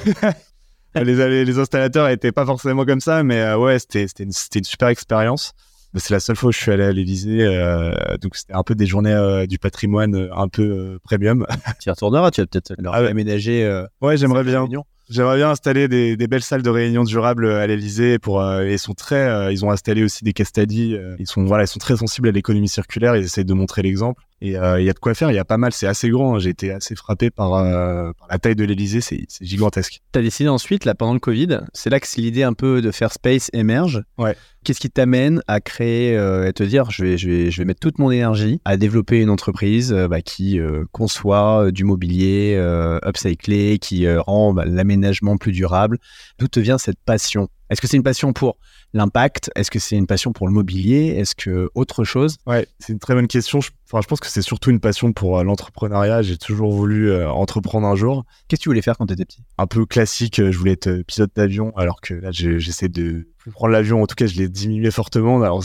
les, 0.95 1.43
les, 1.43 1.59
installateurs 1.59 2.07
n'étaient 2.07 2.31
pas 2.31 2.45
forcément 2.45 2.85
comme 2.85 3.01
ça, 3.01 3.23
mais 3.23 3.53
ouais, 3.55 3.77
c'était 3.77 4.05
une, 4.23 4.31
une 4.55 4.63
super 4.63 4.87
expérience 4.87 5.53
c'est 5.95 6.13
la 6.13 6.19
seule 6.19 6.35
fois 6.35 6.49
où 6.49 6.51
je 6.51 6.57
suis 6.59 6.71
allé 6.71 6.83
à 6.83 6.91
l'Élysée, 6.91 7.41
euh, 7.41 7.93
donc 8.21 8.35
c'était 8.35 8.53
un 8.53 8.63
peu 8.63 8.75
des 8.75 8.85
journées 8.85 9.13
euh, 9.13 9.47
du 9.47 9.57
patrimoine 9.57 10.15
euh, 10.15 10.35
un 10.35 10.47
peu 10.47 10.99
premium. 11.03 11.45
Tu 11.79 11.89
y 11.89 11.91
retourneras, 11.91 12.31
tu 12.31 12.41
vas 12.41 12.47
peut-être 12.47 12.73
leur 12.77 12.93
ah 12.93 12.97
aménager. 12.97 13.85
ouais, 14.01 14.17
j'aimerais 14.17 14.43
bien. 14.43 14.67
J'aimerais 15.09 15.37
bien 15.37 15.49
installer 15.49 15.87
des, 15.87 16.15
des, 16.15 16.27
belles 16.27 16.43
salles 16.43 16.61
de 16.61 16.69
réunion 16.69 17.03
durables 17.03 17.49
à 17.49 17.65
l'Elysée. 17.65 18.19
Pour, 18.19 18.43
ils 18.61 18.77
sont 18.77 18.93
très, 18.93 19.51
ils 19.51 19.65
ont 19.65 19.71
installé 19.71 20.03
aussi 20.03 20.23
des 20.23 20.33
case 20.33 20.51
ils 20.57 21.15
sont, 21.25 21.45
voilà, 21.45 21.63
ils 21.63 21.67
sont 21.67 21.79
très 21.79 21.97
sensibles 21.97 22.27
à 22.27 22.31
l'économie 22.31 22.69
circulaire. 22.69 23.15
Ils 23.15 23.23
essayent 23.23 23.45
de 23.45 23.53
montrer 23.53 23.81
l'exemple. 23.81 24.23
Et 24.41 24.51
il 24.51 24.53
y 24.53 24.89
a 24.89 24.93
de 24.93 24.99
quoi 24.99 25.13
faire. 25.13 25.31
Il 25.31 25.35
y 25.35 25.39
a 25.39 25.45
pas 25.45 25.57
mal. 25.57 25.73
C'est 25.73 25.87
assez 25.87 26.09
grand. 26.09 26.35
Hein. 26.35 26.39
J'ai 26.39 26.49
été 26.49 26.71
assez 26.71 26.95
frappé 26.95 27.29
par, 27.29 27.51
par 27.51 28.27
la 28.29 28.39
taille 28.39 28.55
de 28.55 28.63
l'Elysée. 28.63 29.01
C'est 29.01 29.27
gigantesque. 29.41 30.01
Tu 30.13 30.19
as 30.19 30.21
décidé 30.21 30.49
ensuite, 30.49 30.85
là, 30.85 30.95
pendant 30.95 31.13
le 31.13 31.19
Covid, 31.19 31.61
c'est 31.73 31.89
là 31.89 31.99
que 31.99 32.07
l'idée 32.17 32.43
un 32.43 32.53
peu 32.53 32.81
de 32.81 32.91
faire 32.91 33.11
space 33.11 33.49
émerge. 33.53 34.03
Ouais. 34.17 34.35
Qu'est-ce 34.63 34.79
qui 34.81 34.89
t'amène 34.89 35.41
à 35.47 35.61
créer 35.61 36.17
euh, 36.17 36.47
et 36.47 36.53
te 36.53 36.63
dire 36.63 36.91
je 36.91 37.03
vais, 37.03 37.17
je, 37.17 37.29
vais, 37.29 37.51
je 37.51 37.61
vais 37.61 37.65
mettre 37.65 37.79
toute 37.79 37.97
mon 37.97 38.11
énergie 38.11 38.59
à 38.65 38.75
développer 38.75 39.21
une 39.21 39.29
entreprise 39.29 39.93
euh, 39.93 40.09
bah, 40.09 40.21
qui 40.21 40.59
euh, 40.59 40.83
conçoit 40.91 41.71
du 41.71 41.85
mobilier 41.85 42.57
upcyclé, 43.05 43.79
qui 43.79 44.09
rend 44.17 44.53
bah, 44.53 44.65
l'aménagement 44.65 45.37
plus 45.37 45.53
durable? 45.53 45.97
D'où 46.39 46.47
te 46.47 46.59
vient 46.59 46.77
cette 46.77 46.99
passion? 47.05 47.47
Est-ce 47.69 47.81
que 47.81 47.87
c'est 47.87 47.97
une 47.97 48.03
passion 48.03 48.33
pour 48.33 48.57
l'impact? 48.93 49.51
Est-ce 49.55 49.69
que 49.69 49.79
c'est 49.79 49.95
une 49.95 50.07
passion 50.07 50.33
pour 50.33 50.47
le 50.47 50.53
mobilier? 50.53 51.15
Est-ce 51.17 51.35
que 51.35 51.69
autre 51.75 52.03
chose? 52.03 52.37
Ouais, 52.47 52.67
c'est 52.79 52.93
une 52.93 52.99
très 52.99 53.13
bonne 53.13 53.27
question. 53.27 53.61
Je, 53.61 53.69
enfin, 53.85 54.01
je 54.01 54.07
pense 54.07 54.19
que 54.19 54.27
c'est 54.27 54.41
surtout 54.41 54.71
une 54.71 54.79
passion 54.79 55.13
pour 55.13 55.37
euh, 55.37 55.43
l'entrepreneuriat. 55.43 56.23
J'ai 56.23 56.37
toujours 56.37 56.71
voulu 56.71 57.11
euh, 57.11 57.29
entreprendre 57.29 57.87
un 57.87 57.95
jour. 57.95 58.25
Qu'est-ce 58.47 58.61
que 58.61 58.63
tu 58.63 58.69
voulais 58.69 58.81
faire 58.81 58.97
quand 58.97 59.05
tu 59.05 59.13
étais 59.13 59.25
petit? 59.25 59.43
Un 59.57 59.67
peu 59.67 59.85
classique, 59.85 60.39
euh, 60.39 60.51
je 60.51 60.57
voulais 60.57 60.71
être 60.71 61.03
pilote 61.03 61.31
d'avion, 61.35 61.71
alors 61.77 62.01
que 62.01 62.15
là, 62.15 62.31
j'essaie 62.31 62.89
de 62.89 63.27
plus 63.37 63.51
prendre 63.51 63.71
l'avion. 63.71 64.01
En 64.01 64.07
tout 64.07 64.15
cas, 64.15 64.25
je 64.25 64.35
l'ai 64.35 64.49
diminué 64.49 64.89
fortement. 64.89 65.41
Alors, 65.43 65.63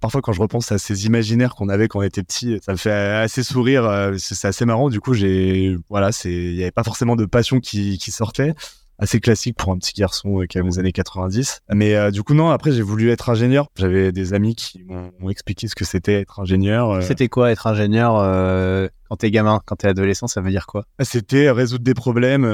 parfois, 0.00 0.20
quand 0.20 0.32
je 0.32 0.40
repense 0.40 0.70
à 0.72 0.78
ces 0.78 1.06
imaginaires 1.06 1.54
qu'on 1.54 1.70
avait 1.70 1.88
quand 1.88 2.00
on 2.00 2.02
était 2.02 2.22
petit, 2.22 2.58
ça 2.64 2.72
me 2.72 2.76
fait 2.76 2.92
assez 2.92 3.42
sourire. 3.42 4.12
C'est 4.18 4.46
assez 4.46 4.64
marrant. 4.66 4.90
Du 4.90 5.00
coup, 5.00 5.14
j'ai, 5.14 5.76
voilà, 5.88 6.12
c'est, 6.12 6.32
il 6.32 6.54
n'y 6.54 6.62
avait 6.62 6.70
pas 6.70 6.84
forcément 6.84 7.16
de 7.16 7.24
passion 7.24 7.60
qui, 7.60 7.98
qui 7.98 8.10
sortait 8.10 8.54
assez 8.98 9.20
classique 9.20 9.56
pour 9.56 9.72
un 9.72 9.78
petit 9.78 9.92
garçon 9.92 10.40
euh, 10.40 10.46
qui 10.46 10.58
a 10.58 10.62
les 10.62 10.78
années 10.78 10.92
90. 10.92 11.60
Mais 11.72 11.94
euh, 11.94 12.10
du 12.10 12.22
coup, 12.22 12.34
non, 12.34 12.50
après, 12.50 12.72
j'ai 12.72 12.82
voulu 12.82 13.10
être 13.10 13.28
ingénieur. 13.28 13.68
J'avais 13.76 14.12
des 14.12 14.34
amis 14.34 14.54
qui 14.54 14.84
m'ont 14.84 15.30
expliqué 15.30 15.68
ce 15.68 15.74
que 15.74 15.84
c'était 15.84 16.20
être 16.20 16.40
ingénieur. 16.40 16.90
Euh. 16.90 17.00
C'était 17.02 17.28
quoi 17.28 17.50
être 17.50 17.66
ingénieur 17.66 18.16
quand 19.08 19.16
t'es 19.16 19.30
gamin, 19.30 19.60
quand 19.64 19.76
t'es 19.76 19.86
adolescent, 19.88 20.26
ça 20.26 20.40
veut 20.40 20.50
dire 20.50 20.66
quoi? 20.66 20.84
Ah, 20.98 21.04
C'était 21.04 21.48
résoudre 21.50 21.84
des 21.84 21.94
problèmes. 21.94 22.44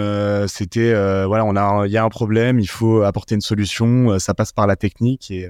c'était, 0.49 0.93
voilà, 1.25 1.47
on 1.47 1.57
a, 1.57 1.87
il 1.87 1.93
y 1.93 1.97
a 1.97 2.05
un 2.05 2.11
problème, 2.11 2.61
il 2.61 2.67
faut 2.67 3.03
apporter 3.03 3.35
une 3.35 3.41
solution. 3.41 4.19
ça 4.19 4.35
passe 4.35 4.53
par 4.53 4.67
la 4.67 4.77
technique 4.77 5.31
et 5.31 5.49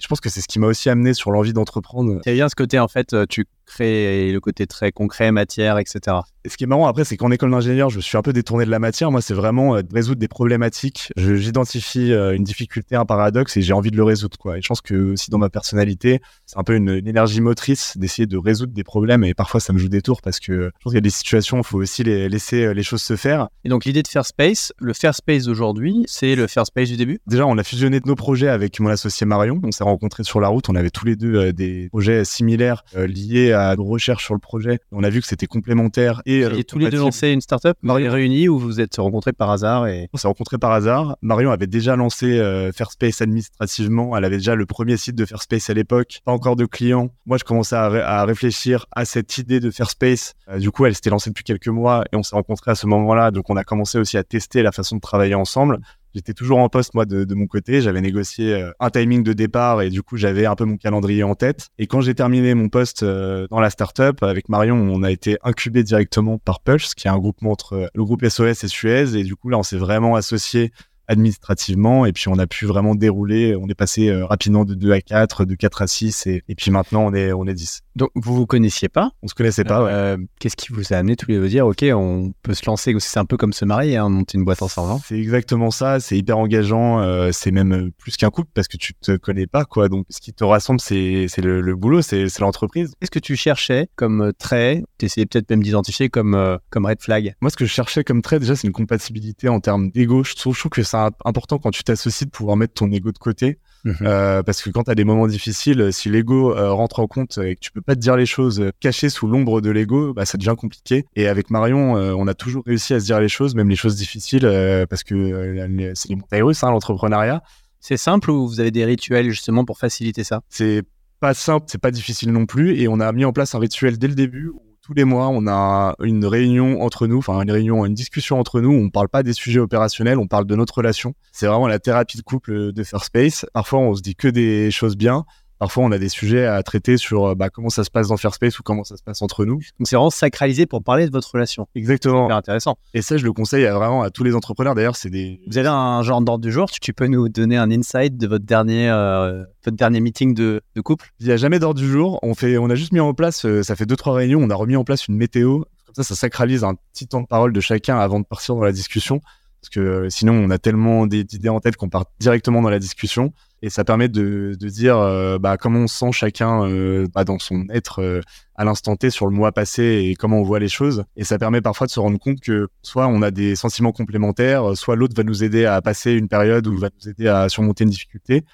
je 0.00 0.06
pense 0.06 0.20
que 0.20 0.28
c'est 0.28 0.40
ce 0.40 0.46
qui 0.46 0.60
m'a 0.60 0.68
aussi 0.68 0.88
amené 0.88 1.12
sur 1.12 1.32
l'envie 1.32 1.52
d'entreprendre. 1.52 2.20
C'est 2.24 2.34
bien 2.34 2.48
ce 2.48 2.54
côté, 2.54 2.78
en 2.78 2.86
fait, 2.86 3.16
tu 3.28 3.46
crées 3.64 4.32
le 4.32 4.40
côté 4.40 4.66
très 4.66 4.92
concret, 4.92 5.32
matière, 5.32 5.78
etc. 5.78 6.16
Et 6.46 6.50
ce 6.50 6.58
qui 6.58 6.64
est 6.64 6.66
marrant 6.66 6.86
après, 6.86 7.04
c'est 7.04 7.16
qu'en 7.16 7.30
école 7.30 7.50
d'ingénieur, 7.50 7.88
je 7.88 7.96
me 7.96 8.02
suis 8.02 8.18
un 8.18 8.22
peu 8.22 8.34
détourné 8.34 8.66
de 8.66 8.70
la 8.70 8.78
matière. 8.78 9.10
Moi, 9.10 9.22
c'est 9.22 9.32
vraiment 9.32 9.76
euh, 9.76 9.82
de 9.82 9.94
résoudre 9.94 10.20
des 10.20 10.28
problématiques. 10.28 11.10
J'identifie 11.16 12.12
euh, 12.12 12.36
une 12.36 12.44
difficulté, 12.44 12.96
un 12.96 13.06
paradoxe 13.06 13.56
et 13.56 13.62
j'ai 13.62 13.72
envie 13.72 13.90
de 13.90 13.96
le 13.96 14.04
résoudre. 14.04 14.36
Quoi. 14.36 14.58
Et 14.58 14.62
je 14.62 14.68
pense 14.68 14.82
que 14.82 15.12
aussi 15.12 15.30
dans 15.30 15.38
ma 15.38 15.48
personnalité, 15.48 16.20
c'est 16.44 16.58
un 16.58 16.62
peu 16.62 16.76
une, 16.76 16.90
énergie 16.90 17.40
motrice 17.40 17.96
d'essayer 17.96 18.26
de 18.26 18.36
résoudre 18.36 18.74
des 18.74 18.84
problèmes. 18.84 19.24
Et 19.24 19.32
parfois, 19.32 19.58
ça 19.58 19.72
me 19.72 19.78
joue 19.78 19.88
des 19.88 20.02
tours 20.02 20.20
parce 20.20 20.38
que 20.38 20.64
je 20.64 20.82
pense 20.82 20.92
qu'il 20.92 20.94
y 20.94 20.98
a 20.98 21.00
des 21.00 21.08
situations 21.08 21.58
où 21.58 21.60
il 21.60 21.66
faut 21.66 21.78
aussi 21.78 22.04
les, 22.04 22.28
laisser 22.28 22.64
euh, 22.64 22.74
les 22.74 22.82
choses 22.82 23.00
se 23.00 23.16
faire. 23.16 23.48
Et 23.64 23.70
donc, 23.70 23.86
l'idée 23.86 24.02
de 24.02 24.08
Fair 24.08 24.26
Space, 24.26 24.74
le 24.78 24.92
Fair 24.92 25.14
Space 25.14 25.44
d'aujourd'hui, 25.44 26.04
c'est 26.06 26.34
le 26.34 26.46
Fair 26.46 26.66
Space 26.66 26.90
du 26.90 26.98
début? 26.98 27.20
Déjà, 27.26 27.46
on 27.46 27.56
a 27.56 27.64
fusionné 27.64 28.00
nos 28.04 28.16
projets 28.16 28.48
avec 28.48 28.78
mon 28.80 28.90
associé 28.90 29.24
Marion. 29.24 29.62
On 29.62 29.72
s'est 29.72 29.84
rencontrés 29.84 30.24
sur 30.24 30.40
la 30.40 30.48
route. 30.48 30.68
On 30.68 30.74
avait 30.74 30.90
tous 30.90 31.06
les 31.06 31.16
deux 31.16 31.54
des 31.54 31.88
projets 31.88 32.26
similaires 32.26 32.84
liés 32.94 33.53
à 33.54 33.74
nos 33.76 33.84
recherches 33.84 34.24
sur 34.24 34.34
le 34.34 34.40
projet. 34.40 34.78
On 34.92 35.04
a 35.04 35.10
vu 35.10 35.20
que 35.20 35.26
c'était 35.26 35.46
complémentaire 35.46 36.22
et, 36.26 36.40
et 36.40 36.64
tous 36.64 36.78
les 36.78 36.90
deux 36.90 36.98
lancé 36.98 37.30
une 37.30 37.40
startup 37.40 37.76
Marion 37.82 38.12
réunie 38.12 38.48
ou 38.48 38.58
vous 38.58 38.66
vous 38.66 38.80
êtes 38.80 38.96
rencontrés 38.96 39.32
par 39.32 39.50
hasard 39.50 39.86
et... 39.86 40.08
On 40.12 40.16
s'est 40.16 40.28
rencontrés 40.28 40.58
par 40.58 40.72
hasard. 40.72 41.16
Marion 41.22 41.50
avait 41.50 41.66
déjà 41.66 41.96
lancé 41.96 42.38
euh, 42.38 42.72
Fairspace 42.72 43.20
administrativement. 43.20 44.16
Elle 44.16 44.24
avait 44.24 44.38
déjà 44.38 44.54
le 44.54 44.66
premier 44.66 44.96
site 44.96 45.16
de 45.16 45.24
Fairspace 45.24 45.70
à 45.70 45.74
l'époque. 45.74 46.20
Pas 46.24 46.32
encore 46.32 46.56
de 46.56 46.66
clients. 46.66 47.10
Moi, 47.26 47.38
je 47.38 47.44
commençais 47.44 47.76
à, 47.76 48.24
réfléchir 48.24 48.86
à 48.92 49.04
cette 49.04 49.38
idée 49.38 49.60
de 49.60 49.70
Fairspace. 49.70 50.34
Euh, 50.48 50.58
du 50.58 50.70
coup, 50.70 50.86
elle 50.86 50.94
s'était 50.94 51.10
lancée 51.10 51.30
depuis 51.30 51.44
quelques 51.44 51.68
mois 51.68 52.04
et 52.12 52.16
on 52.16 52.22
s'est 52.22 52.36
rencontrés 52.36 52.72
à 52.72 52.74
ce 52.74 52.86
moment-là. 52.86 53.30
Donc, 53.30 53.50
on 53.50 53.56
a 53.56 53.64
commencé 53.64 53.98
aussi 53.98 54.16
à 54.16 54.24
tester 54.24 54.62
la 54.62 54.72
façon 54.72 54.96
de 54.96 55.00
travailler 55.00 55.34
ensemble. 55.34 55.78
J'étais 56.14 56.32
toujours 56.32 56.58
en 56.58 56.68
poste, 56.68 56.94
moi, 56.94 57.06
de, 57.06 57.34
mon 57.34 57.46
côté. 57.46 57.80
J'avais 57.80 58.00
négocié 58.00 58.54
euh, 58.54 58.70
un 58.78 58.88
timing 58.90 59.24
de 59.24 59.32
départ 59.32 59.82
et 59.82 59.90
du 59.90 60.02
coup, 60.02 60.16
j'avais 60.16 60.46
un 60.46 60.54
peu 60.54 60.64
mon 60.64 60.76
calendrier 60.76 61.24
en 61.24 61.34
tête. 61.34 61.70
Et 61.78 61.88
quand 61.88 62.00
j'ai 62.00 62.14
terminé 62.14 62.54
mon 62.54 62.68
poste 62.68 63.02
euh, 63.02 63.48
dans 63.50 63.58
la 63.58 63.70
startup, 63.70 64.22
avec 64.22 64.48
Marion, 64.48 64.76
on 64.76 65.02
a 65.02 65.10
été 65.10 65.38
incubé 65.42 65.82
directement 65.82 66.38
par 66.38 66.60
Pulse, 66.60 66.94
qui 66.94 67.08
est 67.08 67.10
un 67.10 67.18
groupement 67.18 67.50
entre 67.50 67.72
euh, 67.72 67.86
le 67.94 68.04
groupe 68.04 68.24
SOS 68.24 68.62
et 68.62 68.68
Suez. 68.68 69.16
Et 69.16 69.24
du 69.24 69.34
coup, 69.34 69.48
là, 69.48 69.58
on 69.58 69.64
s'est 69.64 69.76
vraiment 69.76 70.14
associé 70.14 70.70
administrativement 71.08 72.06
et 72.06 72.12
puis 72.12 72.28
on 72.28 72.38
a 72.38 72.46
pu 72.46 72.66
vraiment 72.66 72.94
dérouler 72.94 73.56
on 73.56 73.68
est 73.68 73.74
passé 73.74 74.08
euh, 74.08 74.24
rapidement 74.26 74.64
de 74.64 74.74
2 74.74 74.92
à 74.92 75.00
4 75.00 75.44
de 75.44 75.54
4 75.54 75.82
à 75.82 75.86
6 75.86 76.26
et, 76.26 76.42
et, 76.48 76.54
puis 76.54 76.70
maintenant 76.70 77.04
on 77.06 77.14
est 77.14 77.32
on 77.32 77.46
est 77.46 77.54
10 77.54 77.82
donc 77.96 78.10
vous 78.14 78.34
vous 78.34 78.46
connaissiez 78.46 78.88
pas? 78.88 79.12
On 79.22 79.28
se 79.28 79.34
connaissait 79.34 79.64
pas 79.64 79.82
euh, 79.82 80.16
qu'est-ce 80.40 80.56
qui 80.56 80.72
vous 80.72 80.92
a 80.92 80.96
amené 80.96 81.16
tous 81.16 81.28
les 81.28 81.36
deux 81.36 81.44
à 81.44 81.48
dire 81.48 81.66
ok 81.66 81.84
on 81.92 82.32
peut 82.42 82.54
se 82.54 82.66
lancer 82.66 82.94
c'est 82.98 83.18
un 83.18 83.24
peu 83.24 83.36
comme 83.36 83.52
se 83.52 83.64
marier 83.64 83.96
hein, 83.96 84.08
monter 84.08 84.38
une 84.38 84.44
boîte 84.44 84.62
ensemble 84.62 84.92
hein. 84.92 85.00
c'est 85.06 85.18
exactement 85.18 85.70
ça 85.70 86.00
c'est 86.00 86.16
hyper 86.16 86.38
engageant 86.38 87.00
euh, 87.00 87.30
c'est 87.32 87.50
même 87.50 87.90
plus 87.98 88.16
qu'un 88.16 88.30
couple 88.30 88.50
parce 88.54 88.68
que 88.68 88.76
tu 88.76 88.94
te 88.94 89.16
connais 89.16 89.46
pas 89.46 89.64
quoi. 89.64 89.88
Donc 89.88 90.06
ce 90.10 90.20
qui 90.20 90.32
te 90.32 90.44
rassemble 90.44 90.80
c'est 90.80 91.28
le, 91.38 91.60
le 91.60 91.76
boulot 91.76 92.02
c'est 92.02 92.26
l'entreprise. 92.40 92.92
Qu'est-ce 93.00 93.10
que 93.10 93.18
tu 93.18 93.36
cherchais 93.36 93.88
comme 93.96 94.32
trait? 94.38 94.82
T'essayais 94.98 95.26
peut-être 95.26 95.50
même 95.50 95.62
d'identifier 95.62 96.08
comme 96.08 96.58
comme 96.70 96.86
red 96.86 97.00
flag? 97.00 97.34
Moi 97.40 97.50
ce 97.50 97.56
que 97.56 97.64
je 97.64 97.72
cherchais 97.72 98.04
comme 98.04 98.22
trait 98.22 98.38
déjà 98.38 98.56
c'est 98.56 98.66
une 98.66 98.72
compatibilité 98.72 99.48
en 99.48 99.60
termes 99.60 99.90
d'ego. 99.90 100.24
Je 100.24 100.34
trouve, 100.34 100.54
je 100.54 100.60
trouve 100.60 100.70
que 100.70 100.82
c'est 100.94 101.28
important 101.28 101.58
quand 101.58 101.70
tu 101.70 101.82
t'associes 101.82 102.26
de 102.26 102.30
pouvoir 102.30 102.56
mettre 102.56 102.74
ton 102.74 102.90
ego 102.90 103.12
de 103.12 103.18
côté. 103.18 103.58
Mhm. 103.84 103.96
Euh, 104.02 104.42
parce 104.42 104.62
que 104.62 104.70
quand 104.70 104.84
tu 104.84 104.90
as 104.90 104.94
des 104.94 105.04
moments 105.04 105.26
difficiles, 105.26 105.92
si 105.92 106.08
l'ego 106.08 106.56
euh, 106.56 106.72
rentre 106.72 107.00
en 107.00 107.06
compte 107.06 107.38
et 107.38 107.56
que 107.56 107.60
tu 107.60 107.70
peux 107.70 107.82
pas 107.82 107.94
te 107.94 108.00
dire 108.00 108.16
les 108.16 108.26
choses 108.26 108.60
euh, 108.60 108.70
cachées 108.80 109.10
sous 109.10 109.26
l'ombre 109.26 109.60
de 109.60 109.70
l'ego, 109.70 110.14
bah, 110.14 110.24
ça 110.24 110.38
devient 110.38 110.54
compliqué. 110.56 111.04
Et 111.16 111.28
avec 111.28 111.50
Marion, 111.50 111.94
on 111.94 112.26
a 112.26 112.34
toujours 112.34 112.62
réussi 112.66 112.94
à 112.94 113.00
se 113.00 113.04
dire 113.04 113.20
les 113.20 113.28
choses, 113.28 113.54
même 113.54 113.68
les 113.68 113.76
choses 113.76 113.96
difficiles, 113.96 114.48
parce 114.88 115.04
que 115.04 115.92
c'est 115.94 116.08
les 116.08 116.16
montagnes 116.16 116.42
russes, 116.42 116.64
hein, 116.64 116.70
l'entrepreneuriat. 116.70 117.42
C'est 117.80 117.98
simple 117.98 118.30
ou 118.30 118.48
vous 118.48 118.60
avez 118.60 118.70
des 118.70 118.84
rituels 118.84 119.28
justement 119.28 119.64
pour 119.64 119.78
faciliter 119.78 120.24
ça? 120.24 120.40
C'est 120.48 120.82
pas 121.20 121.34
simple, 121.34 121.66
c'est 121.68 121.80
pas 121.80 121.90
difficile 121.90 122.32
non 122.32 122.46
plus. 122.46 122.80
Et 122.80 122.88
on 122.88 123.00
a 123.00 123.12
mis 123.12 123.24
en 123.24 123.32
place 123.32 123.54
un 123.54 123.58
rituel 123.58 123.98
dès 123.98 124.08
le 124.08 124.14
début 124.14 124.52
tous 124.84 124.92
les 124.92 125.04
mois, 125.04 125.28
on 125.28 125.46
a 125.46 125.94
une 126.02 126.26
réunion 126.26 126.82
entre 126.82 127.06
nous, 127.06 127.16
enfin 127.16 127.40
une 127.40 127.50
réunion, 127.50 127.86
une 127.86 127.94
discussion 127.94 128.38
entre 128.38 128.60
nous. 128.60 128.70
On 128.70 128.90
parle 128.90 129.08
pas 129.08 129.22
des 129.22 129.32
sujets 129.32 129.58
opérationnels, 129.58 130.18
on 130.18 130.26
parle 130.26 130.44
de 130.44 130.54
notre 130.54 130.74
relation. 130.74 131.14
C'est 131.32 131.46
vraiment 131.46 131.68
la 131.68 131.78
thérapie 131.78 132.18
de 132.18 132.22
couple 132.22 132.72
de 132.72 132.84
Fair 132.84 133.02
Space. 133.02 133.46
Parfois, 133.54 133.78
on 133.78 133.94
se 133.94 134.02
dit 134.02 134.14
que 134.14 134.28
des 134.28 134.70
choses 134.70 134.94
bien. 134.96 135.24
Parfois, 135.64 135.84
on 135.84 135.92
a 135.92 135.98
des 135.98 136.10
sujets 136.10 136.44
à 136.44 136.62
traiter 136.62 136.98
sur 136.98 137.24
euh, 137.24 137.34
bah, 137.34 137.48
comment 137.48 137.70
ça 137.70 137.84
se 137.84 137.90
passe 137.90 138.08
dans 138.08 138.18
Fairspace 138.18 138.58
ou 138.58 138.62
comment 138.62 138.84
ça 138.84 138.98
se 138.98 139.02
passe 139.02 139.22
entre 139.22 139.46
nous. 139.46 139.60
Donc, 139.78 139.86
c'est 139.86 139.96
vraiment 139.96 140.10
sacralisé 140.10 140.66
pour 140.66 140.82
parler 140.82 141.06
de 141.06 141.10
votre 141.10 141.32
relation. 141.32 141.66
Exactement. 141.74 142.28
C'est 142.28 142.34
intéressant. 142.34 142.76
Et 142.92 143.00
ça, 143.00 143.16
je 143.16 143.24
le 143.24 143.32
conseille 143.32 143.64
à, 143.64 143.72
vraiment 143.72 144.02
à 144.02 144.10
tous 144.10 144.24
les 144.24 144.34
entrepreneurs. 144.34 144.74
D'ailleurs, 144.74 144.96
c'est 144.96 145.08
des. 145.08 145.40
Vous 145.46 145.56
avez 145.56 145.68
un 145.68 146.02
genre 146.02 146.20
d'ordre 146.20 146.44
du 146.44 146.52
jour. 146.52 146.70
Tu 146.70 146.92
peux 146.92 147.06
nous 147.06 147.30
donner 147.30 147.56
un 147.56 147.70
insight 147.70 148.18
de 148.18 148.26
votre 148.26 148.44
dernier, 148.44 148.90
euh, 148.90 149.42
votre 149.64 149.78
dernier 149.78 150.00
meeting 150.00 150.34
de, 150.34 150.60
couple? 150.84 151.14
Il 151.18 151.28
n'y 151.28 151.32
a 151.32 151.38
jamais 151.38 151.58
d'ordre 151.58 151.80
du 151.80 151.90
jour. 151.90 152.18
On, 152.22 152.34
fait, 152.34 152.58
on 152.58 152.68
a 152.68 152.74
juste 152.74 152.92
mis 152.92 153.00
en 153.00 153.14
place, 153.14 153.46
euh, 153.46 153.62
ça 153.62 153.74
fait 153.74 153.86
deux, 153.86 153.96
trois 153.96 154.12
réunions, 154.12 154.40
on 154.42 154.50
a 154.50 154.54
remis 154.54 154.76
en 154.76 154.84
place 154.84 155.08
une 155.08 155.16
météo. 155.16 155.60
Comme 155.86 155.94
ça, 155.94 156.02
ça 156.02 156.14
sacralise 156.14 156.62
un 156.62 156.74
petit 156.92 157.06
temps 157.06 157.22
de 157.22 157.26
parole 157.26 157.54
de 157.54 157.60
chacun 157.60 157.98
avant 157.98 158.20
de 158.20 158.26
partir 158.26 158.54
dans 158.54 158.64
la 158.64 158.72
discussion 158.72 159.22
parce 159.64 159.70
que 159.70 159.80
euh, 159.80 160.10
sinon 160.10 160.34
on 160.34 160.50
a 160.50 160.58
tellement 160.58 161.06
d'idées 161.06 161.48
en 161.48 161.58
tête 161.58 161.76
qu'on 161.76 161.88
part 161.88 162.04
directement 162.20 162.60
dans 162.60 162.68
la 162.68 162.78
discussion. 162.78 163.32
Et 163.62 163.70
ça 163.70 163.82
permet 163.82 164.10
de, 164.10 164.54
dire 164.60 164.98
euh, 164.98 165.38
bah, 165.38 165.56
comment 165.56 165.78
on 165.78 165.86
sent 165.86 166.12
chacun 166.12 166.66
euh, 166.66 167.06
bah, 167.14 167.24
dans 167.24 167.38
son 167.38 167.64
être 167.70 168.20
à 168.56 168.64
l'instant 168.66 168.94
T 168.96 169.08
sur 169.08 169.26
le 169.26 169.32
mois 169.32 169.52
passé 169.52 170.04
et 170.04 170.16
comment 170.16 170.38
on 170.38 170.42
voit 170.42 170.58
les 170.58 170.68
choses. 170.68 171.04
Et 171.16 171.24
ça 171.24 171.38
permet 171.38 171.62
parfois 171.62 171.86
de 171.86 171.92
se 171.92 171.98
rendre 171.98 172.18
compte 172.18 172.40
que 172.40 172.68
soit 172.82 173.06
on 173.06 173.22
a 173.22 173.30
des 173.30 173.56
sentiments 173.56 173.92
complémentaires 173.92 174.76
soit 174.76 174.96
l'autre 174.96 175.14
va 175.16 175.22
nous 175.22 175.42
aider 175.42 175.64
à 175.64 175.80
passer 175.80 176.12
une 176.12 176.28
période 176.28 176.66
ou 176.66 176.76
va 176.76 176.90
nous 177.02 177.08
aider 177.08 177.26
à 177.26 177.48
surmonter 177.48 177.84
une 177.84 177.90
difficulté 177.90 178.44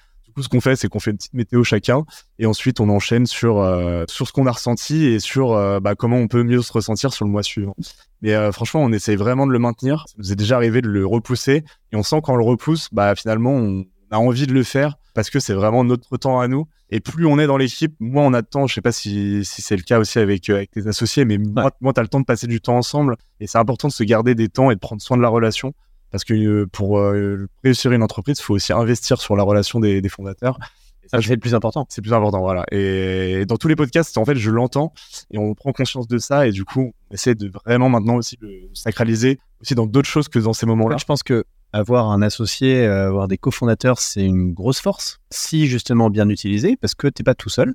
coup, 0.40 0.44
ce 0.44 0.48
qu'on 0.48 0.60
fait, 0.60 0.76
c'est 0.76 0.88
qu'on 0.88 1.00
fait 1.00 1.10
une 1.10 1.16
petite 1.16 1.34
météo 1.34 1.62
chacun, 1.62 2.04
et 2.38 2.46
ensuite 2.46 2.80
on 2.80 2.88
enchaîne 2.88 3.26
sur 3.26 3.58
euh, 3.58 4.04
sur 4.08 4.26
ce 4.26 4.32
qu'on 4.32 4.46
a 4.46 4.52
ressenti 4.52 5.06
et 5.06 5.20
sur 5.20 5.52
euh, 5.52 5.80
bah, 5.80 5.94
comment 5.94 6.16
on 6.16 6.28
peut 6.28 6.42
mieux 6.42 6.62
se 6.62 6.72
ressentir 6.72 7.12
sur 7.12 7.24
le 7.24 7.30
mois 7.30 7.42
suivant. 7.42 7.76
Mais 8.22 8.34
euh, 8.34 8.52
franchement, 8.52 8.82
on 8.82 8.92
essaye 8.92 9.16
vraiment 9.16 9.46
de 9.46 9.52
le 9.52 9.58
maintenir. 9.58 10.04
Ça 10.08 10.14
nous 10.18 10.32
est 10.32 10.36
déjà 10.36 10.56
arrivé 10.56 10.82
de 10.82 10.88
le 10.88 11.06
repousser, 11.06 11.64
et 11.92 11.96
on 11.96 12.02
sent 12.02 12.20
quand 12.22 12.34
on 12.34 12.36
le 12.36 12.44
repousse, 12.44 12.88
bah 12.92 13.14
finalement, 13.14 13.52
on 13.52 13.84
a 14.10 14.18
envie 14.18 14.46
de 14.46 14.52
le 14.52 14.62
faire 14.62 14.96
parce 15.14 15.30
que 15.30 15.40
c'est 15.40 15.54
vraiment 15.54 15.84
notre 15.84 16.16
temps 16.16 16.40
à 16.40 16.48
nous. 16.48 16.66
Et 16.90 17.00
plus 17.00 17.26
on 17.26 17.38
est 17.38 17.46
dans 17.46 17.56
l'équipe, 17.56 17.94
moins 18.00 18.24
on 18.24 18.32
a 18.32 18.42
de 18.42 18.46
temps. 18.46 18.66
Je 18.66 18.74
sais 18.74 18.80
pas 18.80 18.92
si, 18.92 19.44
si 19.44 19.62
c'est 19.62 19.76
le 19.76 19.82
cas 19.82 19.98
aussi 19.98 20.18
avec, 20.18 20.48
avec 20.48 20.70
tes 20.70 20.86
associés, 20.86 21.24
mais 21.24 21.38
moi, 21.38 21.70
moi 21.80 21.92
tu 21.92 22.00
as 22.00 22.02
le 22.02 22.08
temps 22.08 22.20
de 22.20 22.24
passer 22.24 22.46
du 22.46 22.60
temps 22.60 22.76
ensemble. 22.76 23.16
Et 23.38 23.46
c'est 23.46 23.58
important 23.58 23.88
de 23.88 23.92
se 23.92 24.02
garder 24.02 24.34
des 24.34 24.48
temps 24.48 24.70
et 24.70 24.74
de 24.74 24.80
prendre 24.80 25.00
soin 25.00 25.16
de 25.16 25.22
la 25.22 25.28
relation. 25.28 25.72
Parce 26.10 26.24
que 26.24 26.34
euh, 26.34 26.66
pour 26.66 26.98
euh, 26.98 27.46
réussir 27.62 27.92
une 27.92 28.02
entreprise, 28.02 28.38
il 28.38 28.42
faut 28.42 28.54
aussi 28.54 28.72
investir 28.72 29.20
sur 29.20 29.36
la 29.36 29.42
relation 29.42 29.80
des, 29.80 30.08
fondateurs. 30.08 30.58
ça, 31.06 31.20
c'est 31.22 31.34
le 31.34 31.40
plus 31.40 31.54
important. 31.54 31.86
C'est 31.88 32.00
le 32.00 32.08
plus 32.08 32.14
important, 32.14 32.40
voilà. 32.40 32.64
Et 32.72 33.44
dans 33.46 33.56
tous 33.56 33.68
les 33.68 33.76
podcasts, 33.76 34.18
en 34.18 34.24
fait, 34.24 34.36
je 34.36 34.50
l'entends 34.50 34.92
et 35.30 35.38
on 35.38 35.54
prend 35.54 35.72
conscience 35.72 36.08
de 36.08 36.18
ça. 36.18 36.46
Et 36.46 36.52
du 36.52 36.64
coup, 36.64 36.92
on 37.10 37.14
essaie 37.14 37.34
de 37.34 37.50
vraiment 37.64 37.88
maintenant 37.88 38.16
aussi 38.16 38.36
le 38.40 38.68
sacraliser 38.74 39.38
aussi 39.60 39.74
dans 39.74 39.86
d'autres 39.86 40.08
choses 40.08 40.28
que 40.28 40.38
dans 40.38 40.52
ces 40.52 40.66
moments-là. 40.66 40.96
Je 40.98 41.04
pense 41.04 41.22
que 41.22 41.44
avoir 41.72 42.10
un 42.10 42.22
associé, 42.22 42.86
euh, 42.86 43.08
avoir 43.08 43.28
des 43.28 43.38
cofondateurs, 43.38 43.98
c'est 43.98 44.24
une 44.24 44.52
grosse 44.52 44.80
force. 44.80 45.18
Si 45.30 45.66
justement 45.66 46.10
bien 46.10 46.28
utilisé, 46.28 46.76
parce 46.76 46.94
que 46.94 47.06
tu 47.06 47.20
n'es 47.20 47.24
pas 47.24 47.34
tout 47.34 47.48
seul. 47.48 47.74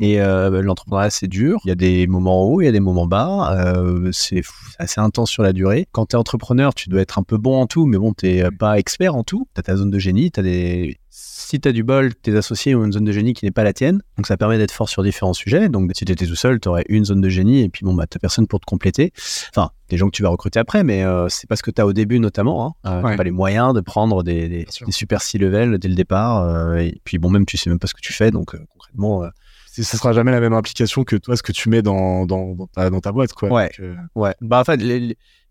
Et 0.00 0.20
euh, 0.20 0.62
l'entrepreneuriat, 0.62 1.10
c'est 1.10 1.28
dur. 1.28 1.60
Il 1.64 1.68
y 1.68 1.72
a 1.72 1.76
des 1.76 2.06
moments 2.06 2.44
hauts, 2.44 2.60
il 2.60 2.64
y 2.64 2.68
a 2.68 2.72
des 2.72 2.80
moments 2.80 3.06
bas. 3.06 3.56
Euh, 3.56 4.10
c'est 4.12 4.42
assez 4.78 5.00
intense 5.00 5.30
sur 5.30 5.42
la 5.42 5.52
durée. 5.52 5.86
Quand 5.92 6.06
tu 6.06 6.16
es 6.16 6.18
entrepreneur, 6.18 6.74
tu 6.74 6.88
dois 6.88 7.00
être 7.00 7.18
un 7.18 7.22
peu 7.22 7.38
bon 7.38 7.60
en 7.60 7.66
tout, 7.66 7.86
mais 7.86 7.98
bon, 7.98 8.12
tu 8.12 8.26
n'es 8.26 8.50
pas 8.50 8.78
expert 8.78 9.14
en 9.14 9.22
tout. 9.22 9.46
Tu 9.54 9.60
as 9.60 9.62
ta 9.62 9.76
zone 9.76 9.90
de 9.90 9.98
génie, 9.98 10.30
tu 10.30 10.40
as 10.40 10.42
des 10.42 10.98
si 11.46 11.60
tu 11.60 11.68
as 11.68 11.72
du 11.72 11.84
bol, 11.84 12.12
tes 12.12 12.36
associés 12.36 12.74
ont 12.74 12.84
une 12.84 12.92
zone 12.92 13.04
de 13.04 13.12
génie 13.12 13.32
qui 13.32 13.44
n'est 13.44 13.52
pas 13.52 13.62
la 13.62 13.72
tienne. 13.72 14.02
Donc 14.16 14.26
ça 14.26 14.36
permet 14.36 14.58
d'être 14.58 14.72
fort 14.72 14.88
sur 14.88 15.04
différents 15.04 15.32
sujets. 15.32 15.68
Donc 15.68 15.88
si 15.94 16.04
tu 16.04 16.10
étais 16.10 16.26
tout 16.26 16.34
seul, 16.34 16.58
tu 16.58 16.68
aurais 16.68 16.84
une 16.88 17.04
zone 17.04 17.20
de 17.20 17.28
génie 17.28 17.62
et 17.62 17.68
puis 17.68 17.84
bon, 17.84 17.94
bah, 17.94 18.06
tu 18.10 18.18
personne 18.18 18.48
pour 18.48 18.58
te 18.58 18.64
compléter. 18.66 19.12
Enfin, 19.54 19.70
des 19.88 19.96
gens 19.96 20.06
que 20.06 20.16
tu 20.16 20.24
vas 20.24 20.28
recruter 20.28 20.58
après, 20.58 20.82
mais 20.82 21.04
euh, 21.04 21.28
c'est 21.28 21.48
pas 21.48 21.54
ce 21.54 21.62
que 21.62 21.70
tu 21.70 21.80
as 21.80 21.86
au 21.86 21.92
début 21.92 22.18
notamment. 22.18 22.76
Hein. 22.84 23.04
Euh, 23.04 23.16
pas 23.16 23.22
les 23.22 23.30
moyens 23.30 23.74
de 23.74 23.80
prendre 23.80 24.24
des, 24.24 24.48
des, 24.48 24.66
super 24.90 25.22
C-level 25.22 25.78
dès 25.78 25.88
le 25.88 25.94
départ. 25.94 26.42
Euh, 26.42 26.78
et 26.78 27.00
puis 27.04 27.18
bon, 27.18 27.30
même 27.30 27.46
tu 27.46 27.56
sais 27.56 27.70
même 27.70 27.78
pas 27.78 27.86
ce 27.86 27.94
que 27.94 28.00
tu 28.00 28.12
fais. 28.12 28.32
Donc 28.32 28.56
concrètement 28.72 29.22
ça 29.70 29.98
sera 29.98 30.12
jamais 30.12 30.32
la 30.32 30.40
même 30.40 30.54
implication 30.54 31.04
que 31.04 31.16
toi, 31.16 31.36
ce 31.36 31.42
que 31.42 31.52
tu 31.52 31.68
mets 31.68 31.82
dans, 31.82 32.26
dans, 32.26 32.54
dans, 32.54 32.66
ta, 32.66 32.90
dans 32.90 33.00
ta, 33.00 33.12
boîte. 33.12 33.34
Quoi. 33.34 33.52
Ouais. 33.52 33.70
ouais. 34.14 34.34
Bah, 34.40 34.60
en 34.60 34.64
fait, 34.64 34.80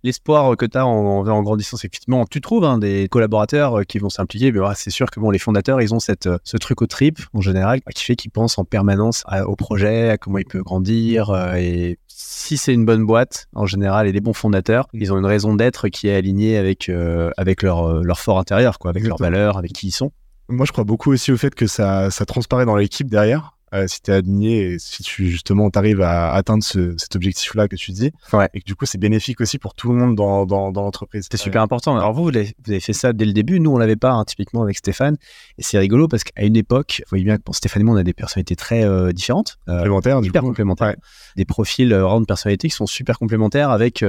l'espoir 0.05 0.55
que 0.55 0.65
tu 0.65 0.77
as 0.77 0.85
en, 0.85 1.27
en, 1.27 1.41
grandissant, 1.41 1.77
c'est 1.77 1.87
effectivement, 1.87 2.25
tu 2.25 2.39
trouves 2.39 2.63
hein, 2.63 2.77
des 2.77 3.09
collaborateurs 3.09 3.79
euh, 3.79 3.83
qui 3.83 3.97
vont 3.97 4.09
s'impliquer. 4.09 4.51
Mais 4.51 4.59
c'est 4.75 4.91
sûr 4.91 5.09
que 5.09 5.19
bon, 5.19 5.31
les 5.31 5.39
fondateurs, 5.39 5.81
ils 5.81 5.93
ont 5.93 5.99
cette, 5.99 6.27
euh, 6.27 6.37
ce 6.43 6.57
truc 6.57 6.81
au 6.81 6.87
trip, 6.87 7.19
en 7.33 7.41
général, 7.41 7.81
qui 7.93 8.03
fait 8.03 8.15
qu'ils 8.15 8.31
pensent 8.31 8.57
en 8.57 8.63
permanence 8.63 9.23
au 9.47 9.55
projet, 9.55 10.11
à 10.11 10.17
comment 10.17 10.37
il 10.37 10.45
peut 10.45 10.61
grandir. 10.61 11.31
Euh, 11.31 11.55
et 11.55 11.97
si 12.07 12.57
c'est 12.57 12.73
une 12.73 12.85
bonne 12.85 13.05
boîte, 13.05 13.47
en 13.55 13.65
général, 13.65 14.07
et 14.07 14.11
des 14.11 14.21
bons 14.21 14.33
fondateurs, 14.33 14.87
ils 14.93 15.11
ont 15.11 15.17
une 15.17 15.25
raison 15.25 15.55
d'être 15.55 15.89
qui 15.89 16.07
est 16.07 16.15
alignée 16.15 16.57
avec, 16.57 16.89
avec 17.37 17.61
leur, 17.61 18.03
leur 18.03 18.19
fort 18.19 18.39
intérieur, 18.39 18.79
quoi, 18.79 18.91
avec 18.91 19.03
leurs 19.03 19.17
valeurs, 19.17 19.57
avec 19.57 19.73
qui 19.73 19.87
ils 19.87 19.91
sont. 19.91 20.11
Moi, 20.47 20.65
je 20.65 20.71
crois 20.71 20.83
beaucoup 20.83 21.11
aussi 21.11 21.31
au 21.31 21.37
fait 21.37 21.53
que 21.55 21.65
ça, 21.65 22.11
ça 22.11 22.25
transparaît 22.25 22.65
dans 22.65 22.75
l'équipe 22.75 23.09
derrière. 23.09 23.54
Euh, 23.75 23.87
si 23.87 24.01
tu 24.01 24.11
es 24.11 24.13
aligné 24.13 24.61
et 24.61 24.79
si 24.79 25.03
tu 25.03 25.27
justement 25.27 25.69
arrives 25.75 26.01
à 26.01 26.31
atteindre 26.33 26.63
cet 26.63 27.15
objectif-là 27.15 27.67
que 27.67 27.75
tu 27.75 27.91
dis. 27.91 28.11
Et 28.53 28.61
que 28.61 28.65
du 28.65 28.75
coup, 28.75 28.85
c'est 28.85 28.97
bénéfique 28.97 29.41
aussi 29.41 29.59
pour 29.59 29.73
tout 29.73 29.91
le 29.91 29.97
monde 29.97 30.15
dans, 30.15 30.45
dans, 30.45 30.71
l'entreprise. 30.71 31.27
C'est 31.29 31.37
super 31.37 31.61
important. 31.61 31.97
Alors 31.97 32.13
vous, 32.13 32.23
vous 32.23 32.29
avez, 32.29 32.79
fait 32.79 32.93
ça 32.93 33.11
dès 33.13 33.25
le 33.25 33.33
début. 33.33 33.59
Nous, 33.59 33.71
on 33.71 33.77
l'avait 33.77 33.95
pas, 33.95 34.11
hein, 34.11 34.23
typiquement 34.23 34.61
avec 34.61 34.77
Stéphane. 34.77 35.17
Et 35.57 35.63
c'est 35.63 35.77
rigolo 35.77 36.07
parce 36.07 36.23
qu'à 36.23 36.43
une 36.43 36.55
époque, 36.55 37.01
vous 37.05 37.09
voyez 37.09 37.25
bien 37.25 37.37
que 37.37 37.43
pour 37.43 37.55
Stéphane 37.55 37.81
et 37.81 37.85
moi, 37.85 37.95
on 37.95 37.97
a 37.97 38.03
des 38.03 38.13
personnalités 38.13 38.55
très 38.55 38.83
euh, 38.85 39.11
différentes. 39.11 39.57
Euh, 39.67 39.77
complémentaires, 39.77 40.21
du 40.21 40.31
coup. 40.31 40.39
complémentaires. 40.39 40.95
Des 41.35 41.45
profils 41.45 41.93
vraiment 41.93 42.21
de 42.21 42.25
personnalité 42.25 42.69
qui 42.69 42.75
sont 42.75 42.87
super 42.87 43.19
complémentaires 43.19 43.71
avec 43.71 44.03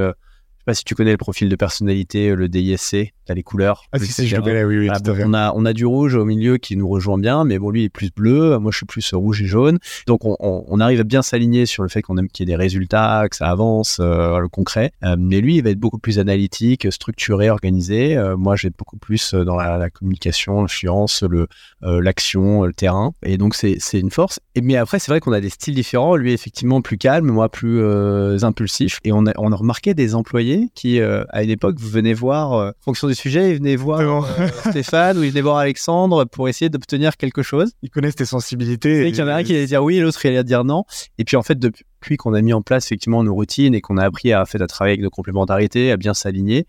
pas 0.66 0.74
si 0.74 0.84
tu 0.84 0.96
connais 0.96 1.12
le 1.12 1.16
profil 1.16 1.48
de 1.48 1.54
personnalité, 1.54 2.34
le 2.34 2.48
DISC, 2.48 2.90
tu 2.90 3.12
as 3.28 3.34
les 3.34 3.44
couleurs. 3.44 3.84
Ah, 3.92 4.00
si, 4.00 4.06
si, 4.06 4.26
je 4.26 4.36
connais, 4.36 4.64
oui, 4.64 4.78
oui, 4.78 4.90
On 5.24 5.32
a, 5.32 5.52
on 5.54 5.64
a 5.64 5.72
du 5.72 5.86
rouge 5.86 6.16
au 6.16 6.24
milieu 6.24 6.58
qui 6.58 6.76
nous 6.76 6.88
rejoint 6.88 7.18
bien, 7.18 7.44
mais 7.44 7.60
bon, 7.60 7.70
lui, 7.70 7.82
il 7.82 7.84
est 7.84 7.88
plus 7.88 8.10
bleu, 8.10 8.58
moi, 8.58 8.72
je 8.72 8.78
suis 8.78 8.86
plus 8.86 9.14
rouge 9.14 9.40
et 9.42 9.46
jaune. 9.46 9.78
Donc, 10.08 10.24
on, 10.24 10.36
on, 10.40 10.80
arrive 10.80 11.00
à 11.00 11.04
bien 11.04 11.22
s'aligner 11.22 11.66
sur 11.66 11.84
le 11.84 11.88
fait 11.88 12.02
qu'on 12.02 12.18
aime 12.18 12.28
qu'il 12.28 12.48
y 12.48 12.50
ait 12.50 12.54
des 12.54 12.60
résultats, 12.60 13.28
que 13.30 13.36
ça 13.36 13.48
avance, 13.48 13.98
euh, 14.00 14.40
le 14.40 14.48
concret. 14.48 14.90
Euh, 15.04 15.14
mais 15.16 15.40
lui, 15.40 15.56
il 15.56 15.62
va 15.62 15.70
être 15.70 15.78
beaucoup 15.78 15.98
plus 15.98 16.18
analytique, 16.18 16.88
structuré, 16.90 17.48
organisé. 17.48 18.16
Euh, 18.16 18.36
moi, 18.36 18.56
je 18.56 18.64
vais 18.64 18.68
être 18.68 18.76
beaucoup 18.76 18.98
plus 18.98 19.34
dans 19.34 19.54
la, 19.54 19.78
la 19.78 19.88
communication, 19.88 20.62
l'influence, 20.62 21.22
le, 21.22 21.46
l'action, 21.82 22.64
le 22.64 22.72
terrain. 22.72 23.12
Et 23.24 23.38
donc, 23.38 23.54
c'est, 23.54 23.76
c'est 23.78 24.00
une 24.00 24.10
force. 24.10 24.40
Et, 24.56 24.62
mais 24.62 24.76
après, 24.76 24.98
c'est 24.98 25.12
vrai 25.12 25.20
qu'on 25.20 25.32
a 25.32 25.40
des 25.40 25.50
styles 25.50 25.76
différents. 25.76 26.16
Lui, 26.16 26.32
effectivement, 26.32 26.80
plus 26.80 26.98
calme, 26.98 27.30
moi, 27.30 27.48
plus 27.48 27.84
impulsif. 28.42 28.98
Et 29.04 29.12
on 29.12 29.26
a, 29.26 29.32
on 29.36 29.52
a 29.52 29.56
remarqué 29.56 29.94
des 29.94 30.16
employés 30.16 30.55
qui, 30.74 31.00
euh, 31.00 31.24
à 31.30 31.42
une 31.42 31.50
époque, 31.50 31.76
venez 31.78 32.14
voir, 32.14 32.52
euh, 32.52 32.70
en 32.70 32.84
fonction 32.84 33.08
du 33.08 33.14
sujet, 33.14 33.50
ils 33.50 33.56
venaient 33.56 33.76
voir 33.76 34.00
euh, 34.00 34.48
Stéphane 34.70 35.18
ou 35.18 35.22
ils 35.22 35.30
venaient 35.30 35.42
voir 35.42 35.58
Alexandre 35.58 36.24
pour 36.24 36.48
essayer 36.48 36.68
d'obtenir 36.68 37.16
quelque 37.16 37.42
chose. 37.42 37.72
Ils 37.82 37.90
connaissent 37.90 38.16
tes 38.16 38.24
sensibilités. 38.24 39.06
Et 39.06 39.12
qu'il 39.12 39.20
y 39.20 39.22
en 39.22 39.28
a 39.28 39.34
un 39.34 39.44
qui 39.44 39.52
allait 39.52 39.66
dire 39.66 39.82
oui, 39.82 39.98
l'autre 39.98 40.24
il 40.24 40.28
allait 40.28 40.44
dire 40.44 40.64
non. 40.64 40.84
Et 41.18 41.24
puis 41.24 41.36
en 41.36 41.42
fait, 41.42 41.58
depuis 41.58 42.16
qu'on 42.16 42.34
a 42.34 42.42
mis 42.42 42.52
en 42.52 42.62
place 42.62 42.86
effectivement 42.86 43.22
nos 43.22 43.34
routines 43.34 43.74
et 43.74 43.80
qu'on 43.80 43.96
a 43.96 44.04
appris 44.04 44.32
à, 44.32 44.44
fait, 44.44 44.60
à 44.60 44.66
travailler 44.66 44.94
avec 44.94 45.02
nos 45.02 45.10
complémentarités, 45.10 45.92
à 45.92 45.96
bien 45.96 46.14
s'aligner, 46.14 46.66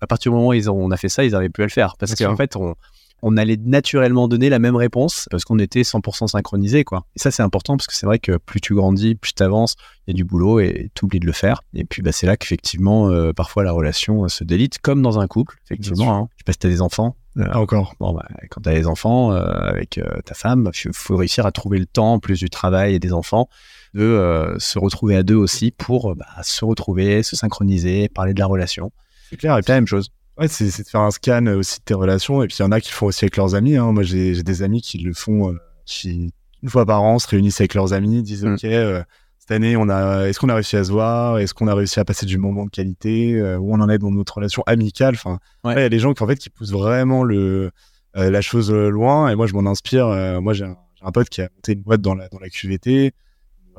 à 0.00 0.06
partir 0.06 0.30
du 0.30 0.36
moment 0.36 0.48
où 0.48 0.52
ils 0.52 0.70
ont, 0.70 0.76
on 0.76 0.90
a 0.90 0.96
fait 0.96 1.08
ça, 1.08 1.24
ils 1.24 1.32
n'arrivaient 1.32 1.50
plus 1.50 1.64
à 1.64 1.66
le 1.66 1.72
faire. 1.72 1.96
Parce 1.98 2.14
qu'en 2.14 2.36
fait, 2.36 2.56
on, 2.56 2.74
on 3.22 3.36
allait 3.36 3.56
naturellement 3.56 4.28
donner 4.28 4.48
la 4.48 4.58
même 4.58 4.76
réponse 4.76 5.28
parce 5.30 5.44
qu'on 5.44 5.58
était 5.58 5.82
100% 5.82 6.26
synchronisé 6.26 6.84
quoi. 6.84 7.06
Et 7.14 7.20
ça 7.20 7.30
c'est 7.30 7.42
important 7.42 7.76
parce 7.76 7.86
que 7.86 7.94
c'est 7.94 8.06
vrai 8.06 8.18
que 8.18 8.36
plus 8.36 8.60
tu 8.60 8.74
grandis, 8.74 9.14
plus 9.14 9.32
tu 9.32 9.42
avances, 9.42 9.76
il 10.06 10.10
y 10.10 10.14
a 10.14 10.16
du 10.16 10.24
boulot 10.24 10.60
et 10.60 10.90
tu 10.94 11.04
oublies 11.04 11.20
de 11.20 11.26
le 11.26 11.32
faire. 11.32 11.62
Et 11.72 11.84
puis 11.84 12.02
bah, 12.02 12.10
c'est 12.12 12.26
là 12.26 12.36
qu'effectivement 12.36 13.08
euh, 13.08 13.32
parfois 13.32 13.62
la 13.62 13.72
relation 13.72 14.24
euh, 14.24 14.28
se 14.28 14.42
délite 14.42 14.78
comme 14.78 15.02
dans 15.02 15.20
un 15.20 15.28
couple 15.28 15.56
effectivement. 15.64 16.14
Hein. 16.14 16.28
Je 16.32 16.40
sais 16.40 16.44
pas 16.44 16.52
si 16.52 16.58
tu 16.58 16.66
as 16.66 16.70
des 16.70 16.82
enfants. 16.82 17.16
Euh, 17.38 17.46
ah, 17.50 17.60
encore. 17.60 17.94
Bon, 17.98 18.12
bah, 18.12 18.26
quand 18.50 18.60
tu 18.60 18.68
as 18.68 18.74
des 18.74 18.86
enfants 18.86 19.30
avec 19.30 19.98
ta 20.26 20.34
femme, 20.34 20.70
il 20.84 20.90
faut 20.92 21.16
réussir 21.16 21.46
à 21.46 21.52
trouver 21.52 21.78
le 21.78 21.86
temps, 21.86 22.18
plus 22.18 22.38
du 22.38 22.50
travail 22.50 22.94
et 22.94 22.98
des 22.98 23.14
enfants, 23.14 23.48
de 23.94 24.54
se 24.58 24.78
retrouver 24.78 25.16
à 25.16 25.22
deux 25.22 25.36
aussi 25.36 25.70
pour 25.70 26.14
bah, 26.14 26.26
se 26.42 26.62
retrouver, 26.64 27.22
se 27.22 27.34
synchroniser, 27.34 28.10
parler 28.10 28.34
de 28.34 28.38
la 28.38 28.46
relation. 28.46 28.92
C'est 29.30 29.38
clair, 29.38 29.56
et 29.56 29.62
puis 29.62 29.70
la 29.70 29.76
même 29.76 29.86
chose. 29.86 30.10
Ouais, 30.38 30.48
c'est 30.48 30.64
de 30.66 30.88
faire 30.88 31.00
un 31.00 31.10
scan 31.10 31.46
aussi 31.46 31.80
de 31.80 31.84
tes 31.84 31.94
relations. 31.94 32.42
Et 32.42 32.46
puis, 32.46 32.56
il 32.58 32.62
y 32.62 32.64
en 32.64 32.72
a 32.72 32.80
qui 32.80 32.90
font 32.90 33.06
aussi 33.06 33.24
avec 33.24 33.36
leurs 33.36 33.54
amis. 33.54 33.76
Hein. 33.76 33.92
Moi, 33.92 34.02
j'ai 34.02 34.42
des 34.42 34.62
amis 34.62 34.80
qui 34.80 34.98
le 34.98 35.12
font 35.12 35.50
euh, 35.50 35.58
qui, 35.84 36.32
une 36.62 36.68
fois 36.70 36.86
par 36.86 37.02
an, 37.02 37.18
se 37.18 37.28
réunissent 37.28 37.60
avec 37.60 37.74
leurs 37.74 37.92
amis, 37.92 38.22
disent 38.22 38.44
mm. 38.44 38.54
OK, 38.54 38.64
euh, 38.64 39.02
cette 39.38 39.50
année, 39.50 39.76
on 39.76 39.88
a, 39.90 40.26
est-ce 40.28 40.40
qu'on 40.40 40.48
a 40.48 40.54
réussi 40.54 40.76
à 40.76 40.84
se 40.84 40.92
voir? 40.92 41.38
Est-ce 41.38 41.52
qu'on 41.52 41.68
a 41.68 41.74
réussi 41.74 42.00
à 42.00 42.04
passer 42.04 42.24
du 42.24 42.38
moment 42.38 42.64
de 42.64 42.70
qualité? 42.70 43.34
Euh, 43.34 43.58
Où 43.58 43.74
on 43.74 43.80
en 43.80 43.90
est 43.90 43.98
dans 43.98 44.10
notre 44.10 44.36
relation 44.36 44.62
amicale? 44.66 45.14
Enfin, 45.14 45.38
il 45.64 45.72
y 45.72 45.82
a 45.82 45.88
des 45.90 45.98
gens 45.98 46.14
qui, 46.14 46.22
en 46.22 46.26
fait, 46.26 46.36
qui 46.36 46.48
poussent 46.48 46.72
vraiment 46.72 47.24
le, 47.24 47.70
la 48.14 48.40
chose 48.40 48.72
loin. 48.72 49.28
Et 49.28 49.34
moi, 49.34 49.46
je 49.46 49.52
m'en 49.52 49.68
inspire. 49.70 50.06
moi, 50.40 50.54
j'ai 50.54 50.64
un, 50.64 50.76
un, 51.02 51.12
pote 51.12 51.28
qui 51.28 51.42
a 51.42 51.48
monté 51.54 51.72
une 51.72 51.82
boîte 51.82 52.00
dans 52.00 52.14
la, 52.14 52.28
dans 52.28 52.38
la 52.38 52.48
QVT 52.48 53.12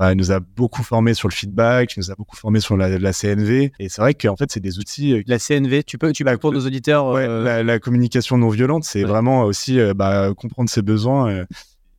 il 0.02 0.18
nous 0.18 0.32
a 0.32 0.40
beaucoup 0.40 0.84
formé 0.84 1.14
sur 1.14 1.28
le 1.28 1.34
feedback, 1.34 1.96
il 1.96 2.00
nous 2.00 2.12
a 2.12 2.16
beaucoup 2.16 2.36
formé 2.36 2.60
sur 2.60 2.76
la, 2.78 3.14
CNV. 3.14 3.72
Et 3.80 3.90
c'est 3.90 4.02
vrai 4.02 4.14
qu'en 4.14 4.36
fait, 4.36 4.52
c'est 4.52 4.60
des 4.60 4.80
outils. 4.80 5.14
Euh, 5.14 5.24
la 5.28 5.40
CNV, 5.40 5.84
tu 5.84 5.98
peux, 5.98 6.12
tu 6.12 6.24
peux 6.24 6.38
pour 6.38 6.52
nos 6.52 6.66
auditeurs. 6.66 7.16
Euh, 7.16 7.64
la, 7.64 7.80
communication 7.80 8.38
non 8.38 8.50
violente, 8.50 8.84
c'est 8.84 9.04
vraiment 9.04 9.44
aussi 9.44 9.80
euh, 9.80 9.94
bah, 9.94 10.34
comprendre 10.36 10.70
ses 10.70 10.82
besoins. 10.82 11.46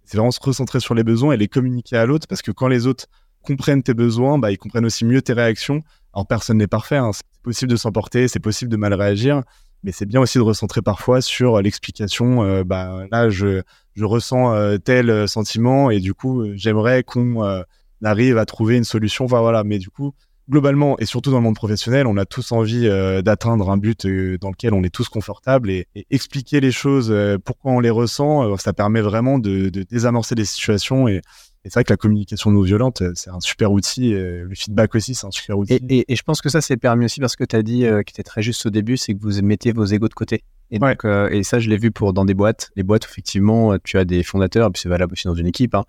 c'est 0.04 0.16
vraiment 0.16 0.30
se 0.30 0.40
recentrer 0.40 0.80
sur 0.80 0.94
les 0.94 1.04
besoins 1.04 1.34
et 1.34 1.36
les 1.36 1.48
communiquer 1.48 1.96
à 1.96 2.06
l'autre 2.06 2.26
parce 2.26 2.42
que 2.42 2.50
quand 2.50 2.68
les 2.68 2.86
autres 2.86 3.06
comprennent 3.42 3.82
tes 3.82 3.94
besoins, 3.94 4.38
bah, 4.38 4.50
ils 4.50 4.58
comprennent 4.58 4.86
aussi 4.86 5.04
mieux 5.04 5.22
tes 5.22 5.32
réactions. 5.32 5.82
Alors, 6.12 6.26
personne 6.26 6.58
n'est 6.58 6.66
parfait. 6.66 6.96
Hein. 6.96 7.10
C'est 7.12 7.42
possible 7.42 7.70
de 7.70 7.76
s'emporter, 7.76 8.28
c'est 8.28 8.40
possible 8.40 8.70
de 8.70 8.76
mal 8.76 8.94
réagir 8.94 9.42
mais 9.82 9.92
c'est 9.92 10.06
bien 10.06 10.22
aussi 10.22 10.38
de 10.38 10.42
recentrer 10.42 10.80
parfois 10.80 11.20
sur 11.20 11.60
l'explication. 11.60 12.62
bah, 12.64 13.04
là, 13.12 13.28
je, 13.28 13.60
je 13.94 14.04
ressens 14.06 14.78
tel 14.78 15.28
sentiment 15.28 15.90
et 15.90 16.00
du 16.00 16.14
coup, 16.14 16.42
j'aimerais 16.54 17.02
qu'on 17.02 17.62
arrive 18.06 18.38
à 18.38 18.44
trouver 18.44 18.76
une 18.76 18.84
solution. 18.84 19.24
Enfin, 19.24 19.40
voilà, 19.40 19.64
mais 19.64 19.78
du 19.78 19.90
coup, 19.90 20.14
globalement, 20.48 20.98
et 20.98 21.06
surtout 21.06 21.30
dans 21.30 21.38
le 21.38 21.42
monde 21.42 21.54
professionnel, 21.54 22.06
on 22.06 22.16
a 22.16 22.24
tous 22.24 22.52
envie 22.52 22.86
euh, 22.86 23.22
d'atteindre 23.22 23.70
un 23.70 23.76
but 23.76 24.04
euh, 24.04 24.38
dans 24.38 24.50
lequel 24.50 24.74
on 24.74 24.82
est 24.82 24.90
tous 24.90 25.08
confortables 25.08 25.70
et, 25.70 25.86
expliquer 26.10 26.60
les 26.60 26.72
choses, 26.72 27.10
euh, 27.10 27.38
pourquoi 27.42 27.72
on 27.72 27.80
les 27.80 27.90
ressent, 27.90 28.56
ça 28.58 28.72
permet 28.72 29.00
vraiment 29.00 29.38
de, 29.38 29.68
désamorcer 29.68 30.34
des 30.34 30.44
situations 30.44 31.08
et, 31.08 31.20
c'est 31.66 31.72
vrai 31.72 31.84
que 31.84 31.94
la 31.94 31.96
communication 31.96 32.50
non 32.50 32.60
violente, 32.60 33.02
c'est 33.14 33.30
un 33.30 33.40
super 33.40 33.72
outil. 33.72 34.10
le 34.10 34.50
feedback 34.54 34.94
aussi, 34.94 35.14
c'est 35.14 35.26
un 35.26 35.30
super 35.30 35.56
outil. 35.56 35.78
Et, 35.88 36.14
je 36.14 36.22
pense 36.22 36.42
que 36.42 36.50
ça, 36.50 36.60
c'est 36.60 36.76
permis 36.76 37.06
aussi 37.06 37.20
parce 37.20 37.36
que 37.36 37.44
tu 37.44 37.56
as 37.56 37.62
dit, 37.62 37.86
qui 38.04 38.12
était 38.12 38.22
très 38.22 38.42
juste 38.42 38.66
au 38.66 38.68
début, 38.68 38.98
c'est 38.98 39.14
que 39.14 39.20
vous 39.22 39.40
mettez 39.40 39.72
vos 39.72 39.86
égos 39.86 40.10
de 40.10 40.12
côté. 40.12 40.44
Et, 40.70 40.78
donc, 40.78 41.06
et 41.06 41.42
ça, 41.42 41.60
je 41.60 41.70
l'ai 41.70 41.78
vu 41.78 41.90
pour 41.90 42.12
dans 42.12 42.26
des 42.26 42.34
boîtes. 42.34 42.70
Les 42.76 42.82
boîtes, 42.82 43.06
effectivement, 43.06 43.78
tu 43.82 43.96
as 43.96 44.04
des 44.04 44.22
fondateurs, 44.22 44.68
et 44.68 44.72
puis 44.72 44.82
c'est 44.82 44.90
valable 44.90 45.14
aussi 45.14 45.26
dans 45.26 45.34
une 45.34 45.46
équipe. 45.46 45.74
Hein 45.74 45.86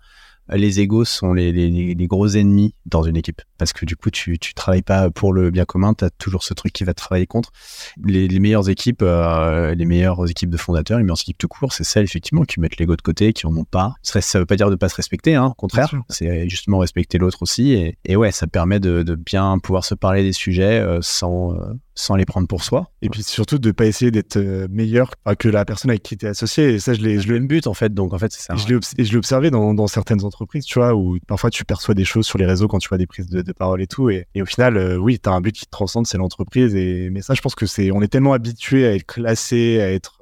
les 0.48 0.80
égos 0.80 1.04
sont 1.04 1.32
les, 1.32 1.52
les, 1.52 1.94
les, 1.94 2.06
gros 2.06 2.28
ennemis 2.28 2.74
dans 2.86 3.02
une 3.02 3.16
équipe. 3.16 3.42
Parce 3.58 3.72
que 3.72 3.84
du 3.84 3.96
coup, 3.96 4.10
tu, 4.10 4.38
tu 4.38 4.54
travailles 4.54 4.82
pas 4.82 5.10
pour 5.10 5.32
le 5.32 5.50
bien 5.50 5.64
commun, 5.64 5.94
tu 5.94 6.04
as 6.04 6.10
toujours 6.10 6.44
ce 6.44 6.54
truc 6.54 6.72
qui 6.72 6.84
va 6.84 6.94
te 6.94 7.00
travailler 7.00 7.26
contre. 7.26 7.50
Les, 8.04 8.28
les 8.28 8.38
meilleures 8.38 8.68
équipes, 8.68 9.02
euh, 9.02 9.74
les 9.74 9.84
meilleures 9.84 10.28
équipes 10.30 10.50
de 10.50 10.56
fondateurs, 10.56 10.98
les 10.98 11.04
meilleures 11.04 11.20
équipes 11.20 11.38
tout 11.38 11.48
court, 11.48 11.72
c'est 11.72 11.84
celles 11.84 12.04
effectivement 12.04 12.42
qui 12.42 12.60
mettent 12.60 12.76
l'ego 12.78 12.96
de 12.96 13.02
côté, 13.02 13.32
qui 13.32 13.46
en 13.46 13.56
ont 13.56 13.64
pas. 13.64 13.94
Ça 14.02 14.38
veut 14.38 14.46
pas 14.46 14.56
dire 14.56 14.70
de 14.70 14.76
pas 14.76 14.88
se 14.88 14.96
respecter, 14.96 15.34
hein, 15.34 15.46
au 15.46 15.54
contraire. 15.54 15.92
C'est 16.08 16.48
justement 16.48 16.78
respecter 16.78 17.18
l'autre 17.18 17.42
aussi. 17.42 17.72
Et, 17.72 17.98
et, 18.04 18.16
ouais, 18.16 18.32
ça 18.32 18.46
permet 18.46 18.80
de, 18.80 19.02
de, 19.02 19.14
bien 19.14 19.58
pouvoir 19.58 19.84
se 19.84 19.94
parler 19.94 20.22
des 20.22 20.32
sujets 20.32 20.80
euh, 20.80 20.98
sans, 21.02 21.54
euh, 21.54 21.58
sans 21.94 22.16
les 22.16 22.24
prendre 22.24 22.46
pour 22.46 22.62
soi. 22.62 22.90
Et 23.02 23.08
puis 23.08 23.22
surtout 23.22 23.58
de 23.58 23.70
pas 23.72 23.86
essayer 23.86 24.10
d'être 24.10 24.38
meilleur 24.70 25.10
que 25.38 25.48
la 25.48 25.64
personne 25.64 25.90
avec 25.90 26.02
qui 26.02 26.16
tu 26.16 26.26
es 26.26 26.28
associé. 26.28 26.74
Et 26.74 26.78
ça, 26.78 26.94
je 26.94 27.00
l'ai. 27.00 27.20
Je 27.20 27.28
le 27.28 27.40
but 27.40 27.66
en 27.66 27.74
fait. 27.74 27.92
Donc 27.94 28.12
en 28.12 28.18
fait, 28.18 28.32
c'est 28.32 28.42
ça. 28.42 28.54
Et 28.54 29.04
je 29.04 29.10
l'ai 29.10 29.16
observé 29.16 29.50
dans, 29.50 29.74
dans, 29.74 29.86
certaines 29.86 30.24
entreprises, 30.24 30.35
tu 30.64 30.78
vois, 30.78 30.94
où 30.94 31.18
parfois 31.26 31.50
tu 31.50 31.64
perçois 31.64 31.94
des 31.94 32.04
choses 32.04 32.26
sur 32.26 32.38
les 32.38 32.46
réseaux 32.46 32.68
quand 32.68 32.78
tu 32.78 32.88
vois 32.88 32.98
des 32.98 33.06
prises 33.06 33.28
de, 33.28 33.42
de 33.42 33.52
parole 33.52 33.82
et 33.82 33.86
tout. 33.86 34.10
Et, 34.10 34.26
et 34.34 34.42
au 34.42 34.46
final, 34.46 34.76
euh, 34.76 34.96
oui, 34.96 35.18
tu 35.18 35.28
as 35.28 35.32
un 35.32 35.40
but 35.40 35.54
qui 35.54 35.66
te 35.66 35.70
transcende, 35.70 36.06
c'est 36.06 36.18
l'entreprise. 36.18 36.74
Et 36.74 37.10
mais 37.10 37.22
ça, 37.22 37.34
je 37.34 37.40
pense 37.40 37.54
que 37.54 37.66
c'est, 37.66 37.90
on 37.90 38.02
est 38.02 38.08
tellement 38.08 38.32
habitué 38.32 38.86
à 38.86 38.94
être 38.94 39.06
classé, 39.06 39.80
à 39.80 39.92
être 39.92 40.16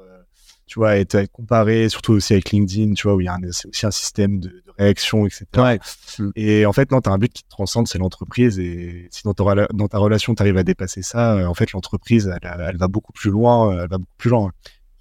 tu 0.67 0.79
vois, 0.79 0.97
être, 0.97 1.27
comparé, 1.31 1.89
surtout 1.89 2.15
aussi 2.15 2.33
avec 2.33 2.51
LinkedIn, 2.51 2.95
tu 2.95 3.05
vois, 3.05 3.15
où 3.15 3.21
il 3.21 3.25
y 3.25 3.29
a 3.29 3.39
aussi 3.69 3.87
un 3.87 3.91
système 3.91 4.41
de, 4.41 4.49
de 4.49 4.73
réaction, 4.79 5.27
etc. 5.27 5.47
Ouais. 5.57 5.79
Et 6.37 6.67
en 6.67 6.73
fait, 6.73 6.91
non, 6.91 7.01
tu 7.01 7.09
as 7.09 7.13
un 7.13 7.19
but 7.19 7.33
qui 7.33 7.45
te 7.45 7.49
transcende, 7.49 7.87
c'est 7.87 7.99
l'entreprise. 7.99 8.59
Et 8.59 9.09
si 9.11 9.23
dans, 9.25 9.35
ta, 9.35 9.67
dans 9.73 9.89
ta 9.89 9.99
relation, 9.99 10.35
tu 10.35 10.43
arrives 10.43 10.57
à 10.57 10.63
dépasser 10.63 11.03
ça, 11.03 11.35
euh, 11.35 11.47
en 11.47 11.55
fait, 11.55 11.73
l'entreprise, 11.73 12.33
elle, 12.43 12.59
elle, 12.69 12.77
va 12.77 12.89
beaucoup 12.89 13.13
plus 13.13 13.31
loin, 13.31 13.73
elle 13.73 13.89
va 13.89 13.99
beaucoup 13.99 14.17
plus 14.17 14.31
loin. 14.31 14.53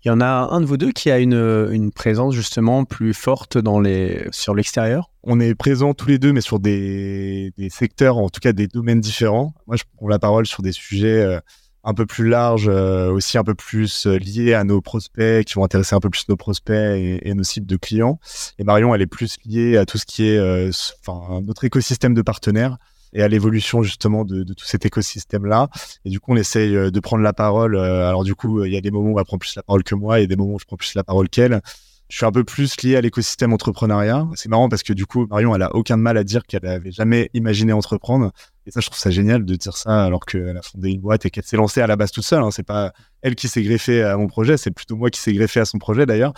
Il 0.06 0.10
y 0.10 0.12
en 0.12 0.20
a 0.20 0.50
un 0.52 0.60
de 0.60 0.66
vous 0.66 0.76
deux 0.76 0.92
qui 0.92 1.12
a 1.12 1.20
une, 1.20 1.92
présence 1.92 2.36
justement 2.36 2.84
plus 2.84 3.14
forte 3.14 3.58
dans 3.58 3.80
les, 3.80 4.28
sur 4.32 4.54
l'extérieur? 4.54 5.10
On 5.24 5.40
est 5.40 5.56
présents 5.56 5.94
tous 5.94 6.10
les 6.10 6.20
deux, 6.20 6.34
mais 6.34 6.42
sur 6.42 6.60
des, 6.60 7.54
secteurs, 7.70 8.18
en 8.18 8.30
tout 8.30 8.42
cas 8.42 8.52
des 8.52 8.68
domaines 8.68 9.00
différents. 9.00 9.54
Moi, 9.66 9.78
je 9.78 9.84
prends 9.96 10.10
la 10.10 10.20
parole 10.20 10.46
sur 10.46 10.62
des 10.62 10.74
sujets 10.74 11.22
euh, 11.22 11.40
un 11.86 11.94
peu 11.94 12.06
plus 12.06 12.28
large, 12.28 12.68
aussi 12.68 13.38
un 13.38 13.46
peu 13.46 13.56
plus 13.56 14.06
lié 14.06 14.54
à 14.54 14.66
nos 14.66 14.82
prospects, 14.82 15.46
qui 15.46 15.54
vont 15.54 15.64
intéresser 15.64 15.96
un 15.96 16.02
peu 16.02 16.10
plus 16.10 16.28
nos 16.28 16.36
prospects 16.36 16.76
et, 16.76 17.34
nos 17.34 17.44
cibles 17.44 17.68
de 17.68 17.78
clients. 17.78 18.20
Et 18.60 18.66
Marion, 18.66 18.94
elle 18.94 19.02
est 19.02 19.08
plus 19.08 19.38
liée 19.46 19.78
à 19.78 19.86
tout 19.86 19.98
ce 19.98 20.06
qui 20.06 20.28
est, 20.28 20.70
enfin, 21.02 21.42
notre 21.42 21.64
écosystème 21.64 22.14
de 22.14 22.22
partenaires 22.22 22.78
et 23.14 23.24
à 23.24 23.28
l'évolution 23.28 23.84
justement 23.84 24.26
de, 24.26 24.44
tout 24.44 24.66
cet 24.66 24.86
écosystème-là. 24.86 25.70
Et 26.06 26.10
du 26.10 26.20
coup, 26.20 26.34
on 26.34 26.36
essaye 26.36 26.74
de 26.74 27.00
prendre 27.00 27.24
la 27.24 27.34
parole. 27.34 27.78
alors 27.78 28.24
du 28.24 28.36
coup, 28.36 28.64
il 28.64 28.74
y 28.74 28.78
a 28.78 28.82
des 28.82 28.92
moments 28.92 29.12
où 29.12 29.20
elle 29.20 29.26
prend 29.26 29.38
plus 29.38 29.56
la 29.56 29.64
parole 29.64 29.84
que 29.84 29.96
moi 29.96 30.20
et 30.20 30.28
des 30.28 30.36
moments 30.36 30.56
où 30.56 30.60
je 30.60 30.66
prends 30.66 30.78
plus 30.78 30.96
la 30.96 31.04
parole 31.04 31.30
qu'elle 31.30 31.62
je 32.14 32.18
suis 32.18 32.28
un 32.28 32.32
peu 32.32 32.44
plus 32.44 32.80
lié 32.84 32.96
à 32.96 33.02
l'écosystème 33.02 33.54
entrepreneuriat. 33.54 34.28
C'est 34.36 34.48
marrant 34.48 34.70
parce 34.70 34.84
que 34.84 34.94
du 34.94 35.08
coup, 35.08 35.26
Marion, 35.26 35.56
elle 35.56 35.64
a 35.64 35.76
aucun 35.76 35.98
mal 35.98 36.16
à 36.16 36.24
dire 36.24 36.44
qu'elle 36.46 36.62
n'avait 36.62 36.92
jamais 36.92 37.32
imaginé 37.34 37.74
entreprendre. 37.74 38.32
Et 38.68 38.72
ça, 38.72 38.82
je 38.82 38.86
trouve 38.86 39.00
ça 39.00 39.10
génial 39.10 39.46
de 39.46 39.56
dire 39.56 39.76
ça 39.76 40.04
alors 40.04 40.24
qu'elle 40.24 40.56
a 40.56 40.62
fondé 40.62 40.92
une 40.92 41.02
boîte 41.02 41.26
et 41.26 41.32
qu'elle 41.32 41.44
s'est 41.44 41.58
lancée 41.58 41.82
à 41.82 41.88
la 41.88 41.96
base 41.96 42.12
toute 42.12 42.24
seule. 42.24 42.44
Hein. 42.44 42.52
C'est 42.52 42.62
pas 42.62 42.94
elle 43.24 43.34
qui 43.34 43.48
s'est 43.48 43.64
greffée 43.64 44.04
à 44.04 44.16
mon 44.16 44.28
projet, 44.28 44.58
c'est 44.58 44.70
plutôt 44.70 44.96
moi 44.96 45.10
qui 45.10 45.20
s'est 45.20 45.34
greffé 45.34 45.60
à 45.60 45.66
son 45.66 45.80
projet 45.80 46.06
d'ailleurs. 46.06 46.34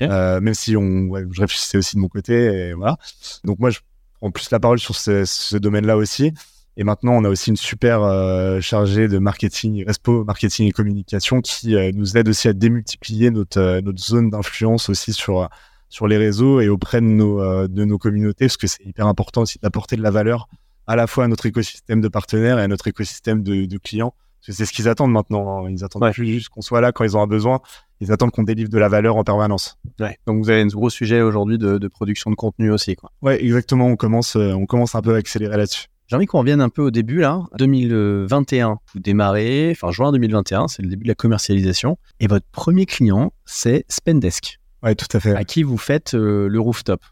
Euh, 0.00 0.40
même 0.40 0.54
si 0.54 0.78
on, 0.78 1.10
je 1.30 1.40
réfléchissais 1.42 1.76
aussi 1.76 1.96
de 1.96 2.00
mon 2.00 2.08
côté 2.08 2.32
et 2.34 2.72
voilà. 2.72 2.96
Donc 3.44 3.58
moi, 3.58 3.68
je 3.68 3.80
prends 4.18 4.30
plus 4.30 4.50
la 4.50 4.60
parole 4.60 4.78
sur 4.78 4.94
ce, 4.94 5.24
ce 5.24 5.56
domaine-là 5.56 5.96
aussi. 5.96 6.32
Et 6.80 6.84
maintenant, 6.84 7.14
on 7.14 7.24
a 7.24 7.28
aussi 7.28 7.50
une 7.50 7.56
super 7.56 8.04
euh, 8.04 8.60
chargée 8.60 9.08
de 9.08 9.18
marketing, 9.18 9.84
Respo 9.84 10.22
marketing 10.24 10.68
et 10.68 10.70
communication 10.70 11.40
qui 11.40 11.74
euh, 11.74 11.90
nous 11.92 12.16
aide 12.16 12.28
aussi 12.28 12.46
à 12.46 12.52
démultiplier 12.52 13.32
notre, 13.32 13.58
euh, 13.58 13.80
notre 13.80 14.00
zone 14.00 14.30
d'influence 14.30 14.88
aussi 14.88 15.12
sur, 15.12 15.48
sur 15.88 16.06
les 16.06 16.16
réseaux 16.16 16.60
et 16.60 16.68
auprès 16.68 17.00
de 17.00 17.06
nos, 17.06 17.66
de 17.66 17.84
nos 17.84 17.98
communautés, 17.98 18.46
parce 18.46 18.56
que 18.56 18.68
c'est 18.68 18.84
hyper 18.86 19.08
important 19.08 19.42
aussi 19.42 19.58
d'apporter 19.60 19.96
de 19.96 20.02
la 20.02 20.12
valeur 20.12 20.48
à 20.86 20.94
la 20.94 21.08
fois 21.08 21.24
à 21.24 21.28
notre 21.28 21.46
écosystème 21.46 22.00
de 22.00 22.06
partenaires 22.06 22.60
et 22.60 22.62
à 22.62 22.68
notre 22.68 22.86
écosystème 22.86 23.42
de, 23.42 23.66
de 23.66 23.78
clients. 23.78 24.14
Parce 24.40 24.46
que 24.46 24.52
c'est 24.52 24.66
ce 24.66 24.72
qu'ils 24.72 24.88
attendent 24.88 25.12
maintenant. 25.12 25.66
Hein. 25.66 25.70
Ils 25.70 25.82
attendent 25.82 26.12
plus 26.12 26.26
juste 26.26 26.48
qu'on 26.48 26.62
soit 26.62 26.80
là 26.80 26.92
quand 26.92 27.02
ils 27.02 27.16
ont 27.16 27.22
un 27.22 27.26
besoin. 27.26 27.60
Ils 28.00 28.12
attendent 28.12 28.30
qu'on 28.30 28.44
délivre 28.44 28.70
de 28.70 28.78
la 28.78 28.88
valeur 28.88 29.16
en 29.16 29.24
permanence. 29.24 29.78
Ouais. 29.98 30.18
Donc 30.26 30.42
vous 30.42 30.50
avez 30.50 30.62
un 30.62 30.66
gros 30.66 30.90
sujet 30.90 31.20
aujourd'hui 31.20 31.58
de, 31.58 31.78
de, 31.78 31.88
production 31.88 32.30
de 32.30 32.36
contenu 32.36 32.70
aussi. 32.70 32.94
Quoi. 32.94 33.10
Ouais, 33.22 33.42
exactement. 33.42 33.86
On 33.86 33.96
commence, 33.96 34.36
on 34.36 34.66
commence 34.66 34.94
un 34.94 35.02
peu 35.02 35.14
à 35.14 35.18
accélérer 35.18 35.56
là-dessus. 35.56 35.88
J'ai 36.08 36.16
envie 36.16 36.24
qu'on 36.24 36.38
revienne 36.38 36.62
un 36.62 36.70
peu 36.70 36.80
au 36.80 36.90
début 36.90 37.18
là. 37.18 37.42
2021, 37.58 38.78
vous 38.94 39.00
démarrez, 39.00 39.70
enfin 39.72 39.90
juin 39.90 40.10
2021, 40.10 40.66
c'est 40.68 40.82
le 40.82 40.88
début 40.88 41.02
de 41.02 41.08
la 41.08 41.14
commercialisation. 41.14 41.98
Et 42.18 42.26
votre 42.26 42.46
premier 42.50 42.86
client, 42.86 43.32
c'est 43.44 43.84
Spendesk. 43.90 44.58
Ouais, 44.82 44.94
tout 44.94 45.14
à 45.14 45.20
fait. 45.20 45.34
À 45.34 45.44
qui 45.44 45.62
vous 45.62 45.76
faites 45.76 46.14
euh, 46.14 46.48
le 46.48 46.60
rooftop. 46.60 47.02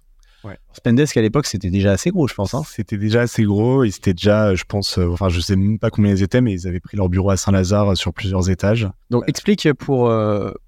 Ouais. 0.45 0.57
Spendesk 0.73 1.15
à 1.19 1.21
l'époque, 1.21 1.47
c'était 1.47 1.69
déjà 1.69 1.93
assez 1.93 2.11
gros, 2.11 2.27
je 2.27 2.33
pense. 2.33 2.55
Hein. 2.55 2.63
C'était 2.67 2.97
déjà 2.97 3.21
assez 3.21 3.43
gros. 3.43 3.85
Ils 3.85 3.89
étaient 3.89 4.15
déjà, 4.15 4.55
je 4.55 4.65
pense, 4.65 4.99
euh, 4.99 5.11
enfin, 5.11 5.29
je 5.29 5.41
sais 5.41 5.57
même 5.57 5.79
pas 5.79 5.91
combien 5.91 6.13
ils 6.13 6.23
étaient, 6.23 6.41
mais 6.41 6.55
ils 6.55 6.67
avaient 6.67 6.81
pris 6.81 6.97
leur 6.97 7.11
bureau 7.11 7.29
à 7.29 7.37
Saint-Lazare 7.37 7.93
euh, 7.93 7.95
sur 7.97 8.15
plusieurs 8.15 8.49
étages. 8.49 8.89
Donc, 9.11 9.25
explique 9.27 9.71
pour, 9.75 10.11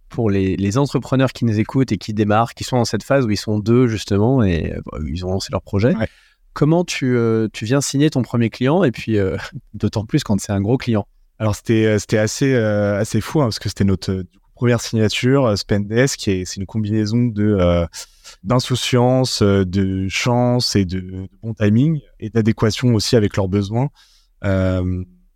pour 0.08 0.30
les, 0.30 0.56
les, 0.56 0.78
entrepreneurs 0.78 1.32
qui 1.32 1.44
nous 1.44 1.58
écoutent 1.58 1.92
et 1.92 1.98
qui 1.98 2.14
démarrent, 2.14 2.54
qui 2.54 2.64
sont 2.64 2.76
dans 2.76 2.84
cette 2.84 3.02
phase 3.02 3.26
où 3.26 3.30
ils 3.30 3.36
sont 3.36 3.58
deux, 3.58 3.86
justement, 3.86 4.42
et 4.42 4.74
ils 5.06 5.24
ont 5.26 5.30
lancé 5.30 5.48
leur 5.52 5.62
projet. 5.62 5.94
Ouais 5.94 6.08
comment 6.58 6.84
euh, 7.02 7.48
tu, 7.52 7.64
viens 7.64 7.80
signer 7.80 8.10
ton 8.10 8.22
premier 8.22 8.50
client 8.50 8.82
et 8.82 8.90
puis 8.90 9.16
euh, 9.16 9.36
d'autant 9.74 10.04
plus 10.04 10.24
quand 10.24 10.40
c'est 10.40 10.52
un 10.52 10.60
gros 10.60 10.76
client? 10.76 11.06
Alors 11.38 11.54
c'était 11.54 11.86
euh, 11.86 12.20
assez 12.20 12.54
assez 12.54 13.20
fou 13.20 13.40
hein, 13.40 13.44
parce 13.44 13.60
que 13.60 13.68
c'était 13.68 13.84
notre 13.84 14.24
première 14.54 14.80
signature 14.80 15.56
Spendesk 15.56 16.18
qui 16.18 16.44
c'est 16.44 16.56
une 16.56 16.66
combinaison 16.66 17.26
de 17.26 17.86
d'insouciance, 18.42 19.40
de 19.42 20.08
chance 20.08 20.74
et 20.74 20.84
de, 20.84 21.28
bon 21.42 21.54
timing 21.54 22.00
et 22.18 22.28
d'adéquation 22.28 22.92
aussi 22.94 23.14
avec 23.14 23.36
leurs 23.36 23.48
besoins. 23.48 23.88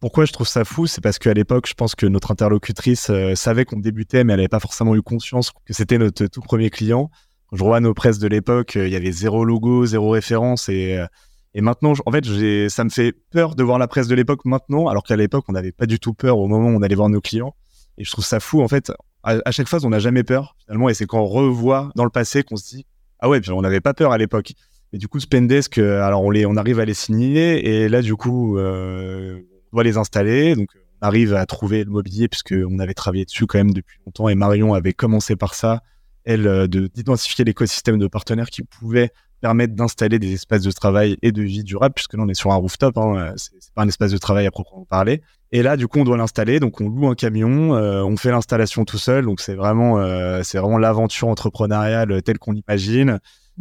Pourquoi 0.03 0.27
je 0.27 0.33
trouve 0.33 0.47
ça 0.47 0.67
fou 0.67 0.87
C'est 0.87 1.01
parce 1.01 1.19
qu'à 1.19 1.33
l'époque, 1.33 1.67
je 1.67 1.75
pense 1.75 1.95
que 1.95 2.05
notre 2.05 2.31
interlocutrice 2.31 3.11
savait 3.35 3.65
qu'on 3.65 3.79
débutait, 3.79 4.25
mais 4.25 4.35
elle 4.35 4.41
n'avait 4.41 4.49
pas 4.49 4.61
forcément 4.61 4.95
eu 4.95 5.01
conscience 5.01 5.53
que 5.65 5.73
c'était 5.73 5.97
notre 5.97 6.27
tout 6.27 6.43
premier 6.43 6.69
client 6.69 7.11
je 7.53 7.63
vois 7.63 7.81
nos 7.81 7.95
presses 7.95 8.19
de 8.19 8.29
l'époque, 8.29 8.77
euh, 8.77 8.89
il 8.89 8.93
y 8.93 8.97
avait 8.97 9.13
zéro 9.13 9.45
logo, 9.45 9.87
zéro 9.87 10.11
référence 10.11 10.69
et 10.69 10.99
euh, 10.99 11.07
et 11.55 11.61
maintenant, 11.61 11.93
en 12.07 12.11
fait, 12.11 12.25
ça 12.71 12.83
me 12.83 12.89
fait 12.89 13.13
peur 13.31 13.55
de 13.55 13.63
voir 13.63 13.79
la 13.79 13.87
presse 13.87 14.09
de 14.09 14.15
l'époque 14.15 14.47
maintenant, 14.47 14.89
alors 14.89 15.03
qu'à 15.03 15.17
l'époque, 15.17 15.45
on 15.49 15.53
n'avait 15.53 15.71
pas 15.71 15.85
du 15.85 16.01
tout 16.01 16.15
peur 16.15 16.39
au 16.39 16.49
moment 16.49 16.71
où 16.71 16.79
on 16.79 16.81
allait 16.81 16.95
voir 16.95 17.11
nos 17.11 17.21
clients. 17.21 17.55
Et 17.99 18.05
je 18.05 18.11
trouve 18.11 18.25
ça 18.25 18.41
fou, 18.41 18.63
en 18.63 18.69
fait. 18.69 18.91
À, 19.23 19.51
chaque 19.51 19.69
phase, 19.69 19.85
on 19.85 19.91
n'a 19.91 19.99
jamais 19.99 20.23
peur, 20.23 20.57
finalement. 20.65 20.89
Et 20.89 20.95
c'est 20.95 21.05
quand 21.05 21.21
on 21.21 21.27
revoit 21.27 21.91
dans 21.95 22.05
le 22.05 22.11
passé 22.11 22.43
qu'on 22.43 22.57
se 22.57 22.75
dit, 22.75 22.87
ah 23.19 23.29
ouais, 23.29 23.39
on 23.51 23.61
n'avait 23.61 23.83
pas 23.83 23.93
peur 23.93 24.13
à 24.13 24.17
l'époque. 24.17 24.55
Et 24.95 24.97
du 24.97 25.09
coup, 25.09 25.21
Spendesk, 25.21 25.77
euh, 25.77 26.03
alors 26.03 26.23
on 26.23 26.31
les, 26.31 26.47
on 26.47 26.57
arrive 26.57 26.81
à 26.81 26.87
les 26.87 26.95
signer. 26.95 27.69
Et 27.69 27.91
là, 27.91 28.01
du 28.01 28.17
coup, 28.17 28.57
euh, 28.57 29.39
doit 29.73 29.85
les 29.85 29.97
installer. 29.97 30.55
Donc, 30.55 30.69
on 31.01 31.07
arrive 31.07 31.35
à 31.35 31.45
trouver 31.47 31.85
le 31.85 31.91
mobilier 31.91 32.29
puisqu'on 32.29 32.79
avait 32.79 32.95
travaillé 32.95 33.25
dessus 33.25 33.47
quand 33.47 33.59
même 33.59 33.73
depuis 33.73 33.99
longtemps. 34.07 34.29
Et 34.29 34.35
Marion 34.35 34.75
avait 34.75 34.93
commencé 34.93 35.37
par 35.37 35.55
ça 35.55 35.83
elle, 36.25 36.47
euh, 36.47 36.67
d'identifier 36.67 37.45
l'écosystème 37.45 37.99
de 37.99 38.07
partenaires 38.07 38.51
qui 38.51 38.63
pouvaient 38.63 39.11
permettre 39.41 39.75
d'installer 39.75 40.19
des 40.21 40.35
espaces 40.35 40.63
de 40.63 40.71
travail 40.71 41.17
et 41.23 41.33
de 41.33 41.43
vie 41.43 41.65
durable, 41.65 41.95
puisque 41.95 42.15
là 42.15 42.23
on 42.23 42.29
est 42.29 42.35
sur 42.35 42.53
un 42.53 42.57
rooftop, 42.57 42.97
hein, 42.97 43.17
euh, 43.17 43.33
c'est 43.37 43.75
pas 43.75 43.83
un 43.83 43.89
espace 43.89 44.13
de 44.13 44.19
travail 44.19 44.47
à 44.47 44.53
proprement 44.53 44.85
parler. 44.85 45.23
Et 45.51 45.63
là, 45.63 45.77
du 45.77 45.87
coup, 45.89 45.99
on 45.99 46.05
doit 46.05 46.17
l'installer, 46.17 46.61
donc 46.61 46.81
on 46.81 46.89
loue 46.89 47.09
un 47.09 47.15
camion, 47.15 47.75
euh, 47.75 48.03
on 48.03 48.17
fait 48.17 48.31
l'installation 48.31 48.85
tout 48.85 48.99
seul, 48.99 49.25
donc 49.25 49.41
c'est 49.41 49.55
vraiment, 49.55 50.03
c'est 50.45 50.59
vraiment 50.59 50.79
l'aventure 50.79 51.29
entrepreneuriale 51.29 52.23
telle 52.23 52.39
qu'on 52.39 52.53
l'imagine. 52.53 53.19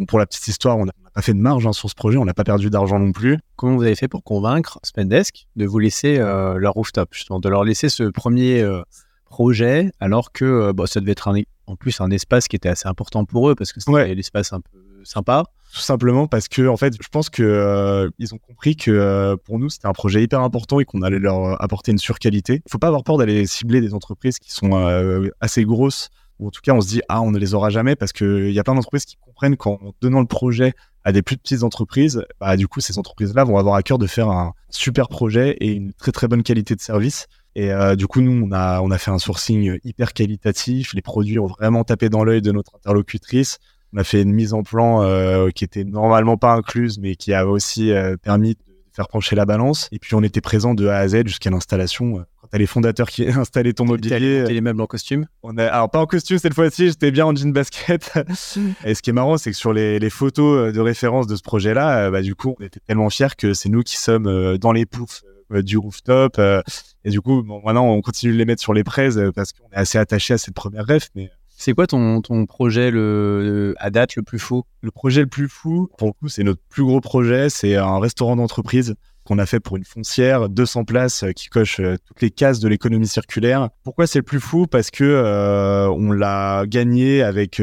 Pour 0.07 0.19
la 0.19 0.25
petite 0.25 0.47
histoire, 0.47 0.77
on 0.77 0.85
n'a 0.85 0.93
pas 1.13 1.21
fait 1.21 1.33
de 1.33 1.39
marge 1.39 1.67
hein, 1.67 1.73
sur 1.73 1.89
ce 1.89 1.95
projet, 1.95 2.17
on 2.17 2.25
n'a 2.25 2.33
pas 2.33 2.43
perdu 2.43 2.69
d'argent 2.69 2.99
non 2.99 3.11
plus. 3.11 3.37
Comment 3.55 3.75
vous 3.75 3.83
avez 3.83 3.95
fait 3.95 4.07
pour 4.07 4.23
convaincre 4.23 4.79
Spendesk 4.83 5.47
de 5.55 5.65
vous 5.65 5.79
laisser 5.79 6.17
leur 6.17 6.73
rooftop, 6.73 7.09
justement, 7.13 7.39
de 7.39 7.49
leur 7.49 7.63
laisser 7.63 7.89
ce 7.89 8.03
premier 8.03 8.65
projet, 9.25 9.91
alors 9.99 10.31
que 10.31 10.71
bah, 10.71 10.87
ça 10.87 10.99
devait 11.01 11.11
être 11.11 11.27
un, 11.27 11.41
en 11.67 11.75
plus 11.75 12.01
un 12.01 12.11
espace 12.11 12.47
qui 12.47 12.55
était 12.55 12.69
assez 12.69 12.87
important 12.87 13.25
pour 13.25 13.49
eux 13.49 13.55
parce 13.55 13.73
que 13.73 13.79
c'était 13.79 14.15
l'espace 14.15 14.53
un 14.53 14.61
peu 14.61 14.79
sympa? 15.03 15.45
Tout 15.73 15.79
simplement 15.79 16.27
parce 16.27 16.47
que 16.49 16.67
en 16.67 16.75
fait, 16.75 16.95
je 17.01 17.07
pense 17.07 17.29
que 17.29 17.43
euh, 17.43 18.09
ils 18.19 18.33
ont 18.33 18.37
compris 18.37 18.75
que 18.75 18.91
euh, 18.91 19.37
pour 19.37 19.57
nous 19.57 19.69
c'était 19.69 19.87
un 19.87 19.93
projet 19.93 20.21
hyper 20.21 20.41
important 20.41 20.79
et 20.81 20.85
qu'on 20.85 21.01
allait 21.01 21.19
leur 21.19 21.61
apporter 21.61 21.91
une 21.91 21.97
surqualité. 21.97 22.61
Il 22.65 22.71
faut 22.71 22.77
pas 22.77 22.87
avoir 22.87 23.03
peur 23.03 23.17
d'aller 23.17 23.45
cibler 23.45 23.79
des 23.79 23.93
entreprises 23.93 24.37
qui 24.37 24.51
sont 24.51 24.73
euh, 24.73 25.29
assez 25.39 25.63
grosses 25.63 26.09
ou 26.41 26.47
en 26.47 26.51
tout 26.51 26.59
cas 26.61 26.73
on 26.73 26.81
se 26.81 26.87
dit 26.87 27.01
ah 27.07 27.21
on 27.21 27.31
ne 27.31 27.37
les 27.37 27.53
aura 27.53 27.69
jamais 27.69 27.95
parce 27.95 28.11
que 28.11 28.47
il 28.49 28.53
y 28.53 28.59
a 28.59 28.63
plein 28.63 28.75
d'entreprises 28.75 29.05
qui 29.05 29.15
comprennent 29.15 29.55
qu'en 29.55 29.79
donnant 30.01 30.19
le 30.19 30.25
projet 30.25 30.73
à 31.03 31.11
des 31.11 31.21
plus 31.21 31.37
petites 31.37 31.63
entreprises, 31.63 32.25
bah, 32.39 32.57
du 32.57 32.67
coup 32.67 32.81
ces 32.81 32.99
entreprises-là 32.99 33.43
vont 33.43 33.57
avoir 33.57 33.75
à 33.75 33.83
cœur 33.83 33.97
de 33.97 34.07
faire 34.07 34.27
un 34.29 34.53
super 34.69 35.07
projet 35.07 35.51
et 35.59 35.71
une 35.71 35.93
très 35.93 36.11
très 36.11 36.27
bonne 36.27 36.43
qualité 36.43 36.75
de 36.75 36.81
service. 36.81 37.27
Et 37.55 37.71
euh, 37.71 37.95
du 37.95 38.07
coup, 38.07 38.21
nous, 38.21 38.47
on 38.47 38.51
a, 38.51 38.81
on 38.81 38.91
a 38.91 38.97
fait 38.97 39.11
un 39.11 39.19
sourcing 39.19 39.77
hyper 39.83 40.13
qualitatif. 40.13 40.93
Les 40.93 41.01
produits 41.01 41.39
ont 41.39 41.47
vraiment 41.47 41.83
tapé 41.83 42.09
dans 42.09 42.23
l'œil 42.23 42.41
de 42.41 42.51
notre 42.51 42.75
interlocutrice. 42.75 43.59
On 43.93 43.97
a 43.97 44.03
fait 44.03 44.21
une 44.21 44.31
mise 44.31 44.53
en 44.53 44.63
plan 44.63 45.03
euh, 45.03 45.49
qui 45.49 45.65
était 45.65 45.83
normalement 45.83 46.37
pas 46.37 46.53
incluse, 46.53 46.97
mais 46.99 47.15
qui 47.15 47.33
a 47.33 47.45
aussi 47.45 47.91
euh, 47.91 48.15
permis 48.15 48.53
de 48.53 48.59
faire 48.93 49.09
pencher 49.09 49.35
la 49.35 49.45
balance. 49.45 49.89
Et 49.91 49.99
puis, 49.99 50.15
on 50.15 50.23
était 50.23 50.39
présent 50.39 50.73
de 50.73 50.87
A 50.87 50.97
à 50.97 51.07
Z 51.09 51.27
jusqu'à 51.27 51.49
l'installation. 51.49 52.25
T'as 52.51 52.57
les 52.57 52.67
fondateurs 52.67 53.09
qui 53.09 53.27
installé 53.29 53.73
ton 53.73 53.85
mobilier, 53.85 54.45
les 54.45 54.61
meubles 54.61 54.81
en 54.81 54.87
costume. 54.87 55.25
On 55.43 55.57
a, 55.57 55.65
alors 55.67 55.89
pas 55.89 55.99
en 55.99 56.05
costume 56.05 56.37
cette 56.37 56.53
fois-ci, 56.53 56.87
j'étais 56.87 57.11
bien 57.11 57.25
en 57.25 57.35
jean 57.35 57.51
basket. 57.51 58.11
et 58.85 58.93
ce 58.93 59.01
qui 59.01 59.09
est 59.09 59.13
marrant, 59.13 59.37
c'est 59.37 59.51
que 59.51 59.57
sur 59.57 59.73
les, 59.73 59.99
les, 59.99 60.09
photos 60.09 60.73
de 60.73 60.79
référence 60.79 61.27
de 61.27 61.35
ce 61.35 61.41
projet-là, 61.41 62.11
bah, 62.11 62.21
du 62.21 62.35
coup, 62.35 62.55
on 62.59 62.63
était 62.63 62.81
tellement 62.85 63.09
fiers 63.09 63.35
que 63.37 63.53
c'est 63.53 63.69
nous 63.69 63.83
qui 63.83 63.97
sommes 63.97 64.57
dans 64.57 64.71
les 64.71 64.85
poufs 64.85 65.23
euh, 65.53 65.61
du 65.61 65.77
rooftop. 65.77 66.37
Euh, 66.39 66.61
et 67.03 67.09
du 67.09 67.21
coup, 67.21 67.43
maintenant, 67.43 67.87
on 67.87 68.01
continue 68.01 68.33
de 68.33 68.37
les 68.37 68.45
mettre 68.45 68.61
sur 68.61 68.73
les 68.73 68.83
praises 68.83 69.17
euh, 69.17 69.31
parce 69.31 69.53
qu'on 69.53 69.69
est 69.71 69.75
assez 69.75 69.97
attaché 69.97 70.33
à 70.33 70.37
cette 70.37 70.53
première 70.53 70.85
ref. 70.85 71.09
Mais 71.15 71.29
c'est 71.49 71.73
quoi 71.73 71.87
ton, 71.87 72.21
ton 72.21 72.45
projet 72.45 72.89
le, 72.89 73.75
à 73.77 73.89
date 73.89 74.15
le 74.15 74.23
plus 74.23 74.39
fou? 74.39 74.63
Le 74.81 74.91
projet 74.91 75.21
le 75.21 75.27
plus 75.27 75.49
fou, 75.49 75.89
pour 75.97 76.07
le 76.07 76.13
coup, 76.13 76.29
c'est 76.29 76.43
notre 76.43 76.61
plus 76.69 76.83
gros 76.83 77.01
projet. 77.01 77.49
C'est 77.49 77.75
un 77.75 77.99
restaurant 77.99 78.35
d'entreprise 78.35 78.95
qu'on 79.23 79.37
a 79.37 79.45
fait 79.45 79.59
pour 79.59 79.77
une 79.77 79.85
foncière, 79.85 80.49
200 80.49 80.85
places 80.85 81.25
qui 81.35 81.47
coche 81.47 81.81
toutes 82.05 82.21
les 82.21 82.31
cases 82.31 82.59
de 82.59 82.67
l'économie 82.67 83.07
circulaire. 83.07 83.69
Pourquoi 83.83 84.07
c'est 84.07 84.19
le 84.19 84.23
plus 84.23 84.39
fou? 84.39 84.67
Parce 84.67 84.91
que 84.91 85.87
on 85.89 86.11
l'a 86.11 86.65
gagné 86.67 87.21
avec 87.21 87.61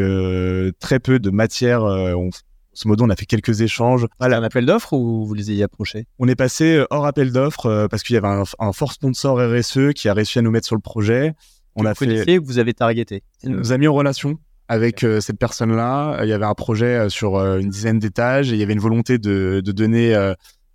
très 0.78 1.00
peu 1.00 1.18
de 1.18 1.30
matière. 1.30 1.82
On, 1.82 2.30
ce 2.78 2.86
modo, 2.86 3.04
on 3.04 3.10
a 3.10 3.16
fait 3.16 3.26
quelques 3.26 3.60
échanges. 3.60 4.06
Voilà. 4.20 4.38
un 4.38 4.42
appel 4.44 4.64
d'offres 4.64 4.92
ou 4.92 5.26
vous 5.26 5.34
les 5.34 5.50
ayez 5.50 5.64
approchés? 5.64 6.06
On 6.20 6.28
est 6.28 6.36
passé 6.36 6.76
euh, 6.76 6.86
hors 6.90 7.06
appel 7.06 7.32
d'offres 7.32 7.66
euh, 7.66 7.88
parce 7.88 8.04
qu'il 8.04 8.14
y 8.14 8.16
avait 8.16 8.28
un, 8.28 8.72
fort 8.72 8.92
sponsor 8.92 9.36
RSE 9.38 9.92
qui 9.96 10.08
a 10.08 10.14
réussi 10.14 10.38
à 10.38 10.42
nous 10.42 10.52
mettre 10.52 10.66
sur 10.66 10.76
le 10.76 10.80
projet. 10.80 11.34
On 11.74 11.84
a 11.84 11.94
fait. 11.96 12.06
que 12.24 12.44
vous 12.44 12.58
avez 12.58 12.74
targeté. 12.74 13.24
Il 13.42 13.50
nous 13.50 13.72
a 13.72 13.78
mis 13.78 13.88
en 13.88 13.94
relation 13.94 14.38
avec 14.68 15.02
euh, 15.02 15.20
cette 15.20 15.38
personne-là. 15.38 16.20
Il 16.22 16.28
y 16.28 16.32
avait 16.32 16.44
un 16.44 16.54
projet 16.54 17.10
sur 17.10 17.36
une 17.36 17.68
dizaine 17.68 17.98
d'étages 17.98 18.52
et 18.52 18.54
il 18.54 18.60
y 18.60 18.62
avait 18.62 18.74
une 18.74 18.80
volonté 18.80 19.18
de, 19.18 19.60
de 19.64 19.72
donner 19.72 20.14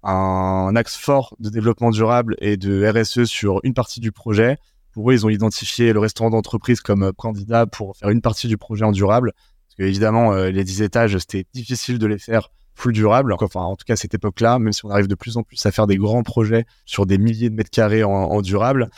un 0.04 0.76
axe 0.76 0.96
fort 0.96 1.36
de 1.40 1.50
développement 1.50 1.92
durable 1.92 2.36
et 2.40 2.58
de 2.58 2.86
RSE 2.86 3.26
sur 3.26 3.60
une 3.64 3.74
partie 3.74 4.00
du 4.00 4.12
projet. 4.12 4.58
Pour 4.92 5.10
eux, 5.10 5.14
ils 5.14 5.26
ont 5.26 5.30
identifié 5.30 5.94
le 5.94 6.00
restaurant 6.00 6.30
d'entreprise 6.30 6.82
comme 6.82 7.12
candidat 7.14 7.66
pour 7.66 7.96
faire 7.98 8.10
une 8.10 8.22
partie 8.22 8.48
du 8.48 8.58
projet 8.58 8.86
en 8.86 8.92
durable. 8.92 9.34
Parce 9.68 9.76
que 9.78 9.84
évidemment, 9.84 10.34
euh, 10.34 10.52
les 10.52 10.64
10 10.64 10.84
étages, 10.84 11.18
c'était 11.18 11.46
difficile 11.54 11.98
de 11.98 12.06
les 12.06 12.20
faire 12.20 12.50
full 12.76 12.94
durable. 12.94 13.34
Enfin, 13.40 13.62
en 13.62 13.76
tout 13.76 13.86
cas, 13.86 13.94
à 13.94 13.96
cette 13.96 14.14
époque-là, 14.14 14.60
même 14.60 14.74
si 14.74 14.86
on 14.86 14.90
arrive 14.90 15.08
de 15.08 15.16
plus 15.16 15.38
en 15.38 15.44
plus 15.44 15.64
à 15.66 15.72
faire 15.72 15.88
des 15.88 15.98
grands 15.98 16.24
projets 16.24 16.66
sur 16.86 17.06
des 17.06 17.18
milliers 17.18 17.50
de 17.50 17.56
mètres 17.56 17.72
carrés 17.72 18.04
en, 18.04 18.42
durable. 18.42 18.90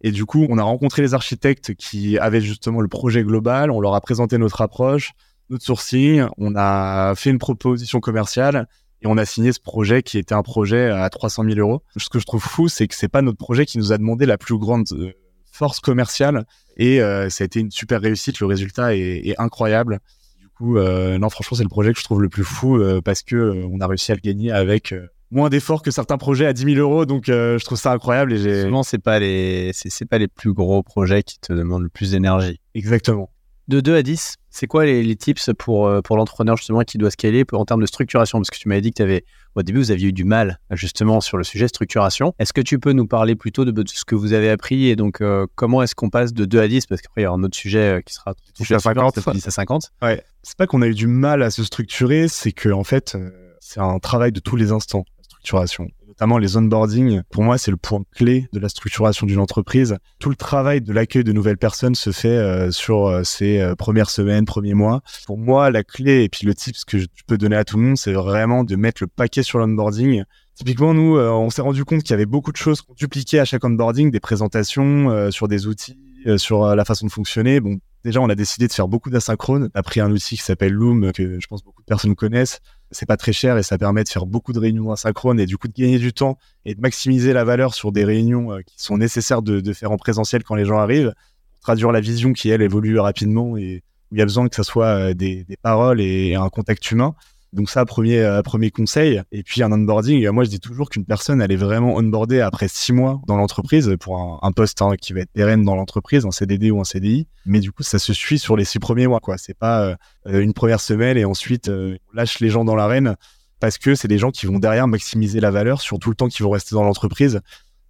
Et 0.00 0.10
du 0.10 0.24
coup, 0.24 0.46
on 0.48 0.58
a 0.58 0.62
rencontré 0.62 1.02
les 1.02 1.14
architectes 1.14 1.74
qui 1.74 2.18
avaient 2.18 2.40
justement 2.40 2.80
le 2.80 2.88
projet 2.88 3.22
global. 3.22 3.70
On 3.70 3.80
leur 3.80 3.94
a 3.94 4.00
présenté 4.00 4.38
notre 4.38 4.60
approche, 4.60 5.12
notre 5.48 5.64
sourcing. 5.64 6.26
On 6.38 6.54
a 6.56 7.14
fait 7.14 7.30
une 7.30 7.38
proposition 7.38 8.00
commerciale 8.00 8.68
et 9.02 9.06
on 9.06 9.16
a 9.16 9.24
signé 9.24 9.52
ce 9.52 9.60
projet 9.60 10.02
qui 10.02 10.18
était 10.18 10.34
un 10.34 10.42
projet 10.42 10.88
à 10.88 11.08
300 11.10 11.44
000 11.44 11.58
euros. 11.58 11.82
Ce 11.96 12.08
que 12.08 12.18
je 12.18 12.26
trouve 12.26 12.42
fou, 12.42 12.68
c'est 12.68 12.86
que 12.86 12.94
c'est 12.94 13.08
pas 13.08 13.22
notre 13.22 13.38
projet 13.38 13.66
qui 13.66 13.78
nous 13.78 13.92
a 13.92 13.98
demandé 13.98 14.26
la 14.26 14.38
plus 14.38 14.56
grande 14.56 14.86
euh, 14.92 15.12
force 15.50 15.80
commerciale 15.80 16.46
et 16.76 17.02
euh, 17.02 17.28
ça 17.28 17.42
a 17.42 17.46
été 17.46 17.60
une 17.60 17.70
super 17.70 18.00
réussite. 18.00 18.38
Le 18.38 18.46
résultat 18.46 18.94
est, 18.94 19.34
incroyable. 19.38 19.98
Du 20.38 20.48
coup, 20.48 20.78
euh, 20.78 21.18
non, 21.18 21.30
franchement, 21.30 21.56
c'est 21.56 21.64
le 21.64 21.68
projet 21.68 21.92
que 21.92 21.98
je 21.98 22.04
trouve 22.04 22.22
le 22.22 22.28
plus 22.28 22.44
fou 22.44 22.80
parce 23.04 23.22
que 23.22 23.64
on 23.70 23.80
a 23.80 23.86
réussi 23.86 24.12
à 24.12 24.14
le 24.14 24.20
gagner 24.20 24.52
avec 24.52 24.94
moins 25.32 25.48
d'efforts 25.48 25.82
que 25.82 25.90
certains 25.90 26.18
projets 26.18 26.46
à 26.46 26.52
10 26.52 26.74
000 26.74 26.76
euros. 26.76 27.04
Donc, 27.04 27.24
je 27.26 27.64
trouve 27.64 27.78
ça 27.78 27.92
incroyable. 27.92 28.32
Et 28.34 28.38
j'ai... 28.38 28.62
Souvent, 28.62 28.84
c'est 28.84 29.02
pas 29.02 29.18
les, 29.18 29.72
c'est 29.74 30.06
pas 30.06 30.18
les 30.18 30.28
plus 30.28 30.52
gros 30.52 30.82
projets 30.82 31.24
qui 31.24 31.40
te 31.40 31.52
demandent 31.52 31.82
le 31.82 31.88
plus 31.88 32.12
d'énergie. 32.12 32.60
Exactement. 32.74 33.30
De 33.68 33.80
2 33.80 33.94
à 33.94 34.02
10, 34.02 34.36
c'est 34.50 34.66
quoi 34.66 34.84
les, 34.84 35.16
tips 35.16 35.50
pour, 35.56 35.86
euh, 35.86 36.00
pour 36.02 36.16
l'entrepreneur 36.16 36.56
justement 36.56 36.82
qui 36.82 36.98
doit 36.98 37.10
scaler 37.10 37.44
en 37.52 37.64
termes 37.64 37.80
de 37.80 37.86
structuration? 37.86 38.38
Parce 38.38 38.50
que 38.50 38.58
tu 38.58 38.68
m'avais 38.68 38.80
dit 38.80 38.90
que 38.90 38.96
tu 38.96 39.02
avais, 39.02 39.24
au 39.54 39.62
début, 39.62 39.78
vous 39.78 39.92
aviez 39.92 40.08
eu 40.08 40.12
du 40.12 40.24
mal 40.24 40.58
justement 40.72 41.20
sur 41.20 41.38
le 41.38 41.44
sujet 41.44 41.68
structuration. 41.68 42.34
Est-ce 42.40 42.52
que 42.52 42.60
tu 42.60 42.80
peux 42.80 42.92
nous 42.92 43.06
parler 43.06 43.36
plutôt 43.36 43.64
de, 43.64 43.84
ce 43.86 44.04
que 44.04 44.16
vous 44.16 44.32
avez 44.32 44.50
appris 44.50 44.88
et 44.88 44.96
donc 44.96 45.20
euh, 45.20 45.46
comment 45.54 45.82
est-ce 45.82 45.94
qu'on 45.94 46.10
passe 46.10 46.32
de 46.32 46.44
2 46.44 46.60
à 46.60 46.66
10 46.66 46.86
Parce 46.86 47.00
qu'après, 47.00 47.20
il 47.22 47.24
y 47.24 47.26
a 47.26 47.30
un 47.30 47.42
autre 47.44 47.56
sujet 47.56 47.98
euh, 47.98 48.00
qui 48.00 48.14
sera 48.14 48.32
à 48.32 48.78
50. 48.80 49.18
10 49.32 49.46
à 49.46 49.50
50. 49.50 49.90
Ouais. 50.02 50.24
C'est 50.42 50.56
pas 50.56 50.66
qu'on 50.66 50.82
a 50.82 50.88
eu 50.88 50.94
du 50.94 51.06
mal 51.06 51.42
à 51.42 51.50
se 51.50 51.62
structurer, 51.62 52.26
c'est 52.26 52.52
que 52.52 52.68
en 52.68 52.84
fait, 52.84 53.16
c'est 53.60 53.80
un 53.80 54.00
travail 54.00 54.32
de 54.32 54.40
tous 54.40 54.56
les 54.56 54.72
instants, 54.72 55.04
la 55.18 55.24
structuration 55.24 55.88
notamment 56.12 56.36
les 56.36 56.56
onboarding. 56.58 57.22
Pour 57.30 57.42
moi, 57.42 57.56
c'est 57.56 57.70
le 57.70 57.76
point 57.78 58.02
clé 58.14 58.46
de 58.52 58.58
la 58.58 58.68
structuration 58.68 59.26
d'une 59.26 59.38
entreprise. 59.38 59.96
Tout 60.18 60.28
le 60.28 60.36
travail 60.36 60.82
de 60.82 60.92
l'accueil 60.92 61.24
de 61.24 61.32
nouvelles 61.32 61.56
personnes 61.56 61.94
se 61.94 62.12
fait 62.12 62.28
euh, 62.28 62.70
sur 62.70 63.06
euh, 63.06 63.24
ces 63.24 63.60
euh, 63.60 63.74
premières 63.74 64.10
semaines, 64.10 64.44
premiers 64.44 64.74
mois. 64.74 65.00
Pour 65.26 65.38
moi, 65.38 65.70
la 65.70 65.82
clé 65.82 66.24
et 66.24 66.28
puis 66.28 66.46
le 66.46 66.54
tip 66.54 66.76
que 66.86 66.98
je 66.98 67.06
peux 67.26 67.38
donner 67.38 67.56
à 67.56 67.64
tout 67.64 67.78
le 67.78 67.82
monde, 67.82 67.96
c'est 67.96 68.12
vraiment 68.12 68.62
de 68.62 68.76
mettre 68.76 69.02
le 69.02 69.06
paquet 69.06 69.42
sur 69.42 69.58
l'onboarding. 69.58 70.24
Typiquement, 70.54 70.92
nous, 70.92 71.16
on 71.18 71.48
s'est 71.48 71.62
rendu 71.62 71.82
compte 71.86 72.02
qu'il 72.02 72.10
y 72.10 72.14
avait 72.14 72.26
beaucoup 72.26 72.52
de 72.52 72.58
choses 72.58 72.82
qu'on 72.82 72.92
dupliquait 72.92 73.38
à 73.38 73.46
chaque 73.46 73.64
onboarding, 73.64 74.10
des 74.10 74.20
présentations 74.20 75.30
sur 75.30 75.48
des 75.48 75.66
outils, 75.66 75.98
sur 76.36 76.76
la 76.76 76.84
façon 76.84 77.06
de 77.06 77.10
fonctionner. 77.10 77.58
Déjà, 78.04 78.20
on 78.20 78.28
a 78.28 78.34
décidé 78.34 78.68
de 78.68 78.72
faire 78.72 78.88
beaucoup 78.88 79.10
d'asynchrone. 79.10 79.70
On 79.74 79.78
a 79.78 79.82
pris 79.82 80.00
un 80.00 80.10
outil 80.10 80.36
qui 80.36 80.42
s'appelle 80.42 80.72
Loom, 80.72 81.12
que 81.12 81.40
je 81.40 81.46
pense 81.46 81.62
beaucoup 81.62 81.82
de 81.82 81.86
personnes 81.86 82.14
connaissent 82.14 82.60
c'est 82.92 83.06
pas 83.06 83.16
très 83.16 83.32
cher 83.32 83.58
et 83.58 83.62
ça 83.62 83.78
permet 83.78 84.04
de 84.04 84.08
faire 84.08 84.26
beaucoup 84.26 84.52
de 84.52 84.58
réunions 84.58 84.92
asynchrones 84.92 85.40
et 85.40 85.46
du 85.46 85.56
coup 85.58 85.66
de 85.66 85.72
gagner 85.72 85.98
du 85.98 86.12
temps 86.12 86.38
et 86.64 86.74
de 86.74 86.80
maximiser 86.80 87.32
la 87.32 87.44
valeur 87.44 87.74
sur 87.74 87.90
des 87.90 88.04
réunions 88.04 88.52
euh, 88.52 88.60
qui 88.60 88.80
sont 88.80 88.98
nécessaires 88.98 89.42
de, 89.42 89.72
faire 89.72 89.90
en 89.90 89.96
présentiel 89.96 90.44
quand 90.44 90.54
les 90.54 90.64
gens 90.64 90.78
arrivent, 90.78 91.14
traduire 91.62 91.90
la 91.90 92.00
vision 92.00 92.32
qui, 92.32 92.50
elle, 92.50 92.62
évolue 92.62 92.98
rapidement 92.98 93.56
et 93.56 93.82
où 94.10 94.16
il 94.16 94.18
y 94.18 94.22
a 94.22 94.26
besoin 94.26 94.48
que 94.48 94.54
ça 94.54 94.62
soit 94.62 94.86
euh, 94.86 95.14
des 95.14 95.46
paroles 95.62 96.00
et 96.00 96.34
un 96.34 96.48
contact 96.50 96.88
humain. 96.90 97.14
Donc 97.52 97.68
ça, 97.68 97.84
premier, 97.84 98.20
euh, 98.20 98.40
premier 98.42 98.70
conseil. 98.70 99.22
Et 99.30 99.42
puis 99.42 99.62
un 99.62 99.70
onboarding, 99.70 100.26
moi 100.30 100.44
je 100.44 100.50
dis 100.50 100.60
toujours 100.60 100.88
qu'une 100.88 101.04
personne, 101.04 101.42
elle 101.42 101.52
est 101.52 101.56
vraiment 101.56 101.96
onboardée 101.96 102.40
après 102.40 102.66
six 102.68 102.92
mois 102.92 103.20
dans 103.26 103.36
l'entreprise 103.36 103.94
pour 104.00 104.40
un, 104.42 104.52
poste 104.52 104.80
hein, 104.80 104.94
qui 105.00 105.12
va 105.12 105.20
être 105.20 105.32
pérenne 105.32 105.64
dans 105.64 105.76
l'entreprise, 105.76 106.24
un 106.24 106.30
CDD 106.30 106.70
ou 106.70 106.80
un 106.80 106.84
CDI. 106.84 107.26
Mais 107.44 107.60
du 107.60 107.70
coup, 107.70 107.82
ça 107.82 107.98
se 107.98 108.14
suit 108.14 108.38
sur 108.38 108.56
les 108.56 108.64
six 108.64 108.78
premiers 108.78 109.06
mois. 109.06 109.20
quoi. 109.20 109.36
C'est 109.36 109.56
pas 109.56 109.82
euh, 109.82 110.40
une 110.40 110.54
première 110.54 110.80
semaine 110.80 111.18
et 111.18 111.24
ensuite 111.24 111.68
on 111.68 111.96
lâche 112.14 112.40
les 112.40 112.48
gens 112.48 112.64
dans 112.64 112.76
l'arène 112.76 113.16
parce 113.60 113.78
que 113.78 113.94
c'est 113.94 114.08
des 114.08 114.18
gens 114.18 114.30
qui 114.30 114.46
vont 114.46 114.58
derrière 114.58 114.88
maximiser 114.88 115.38
la 115.38 115.50
valeur 115.50 115.80
sur 115.80 115.98
tout 115.98 116.10
le 116.10 116.16
temps 116.16 116.28
qu'ils 116.28 116.44
vont 116.44 116.50
rester 116.50 116.74
dans 116.74 116.82
l'entreprise. 116.82 117.40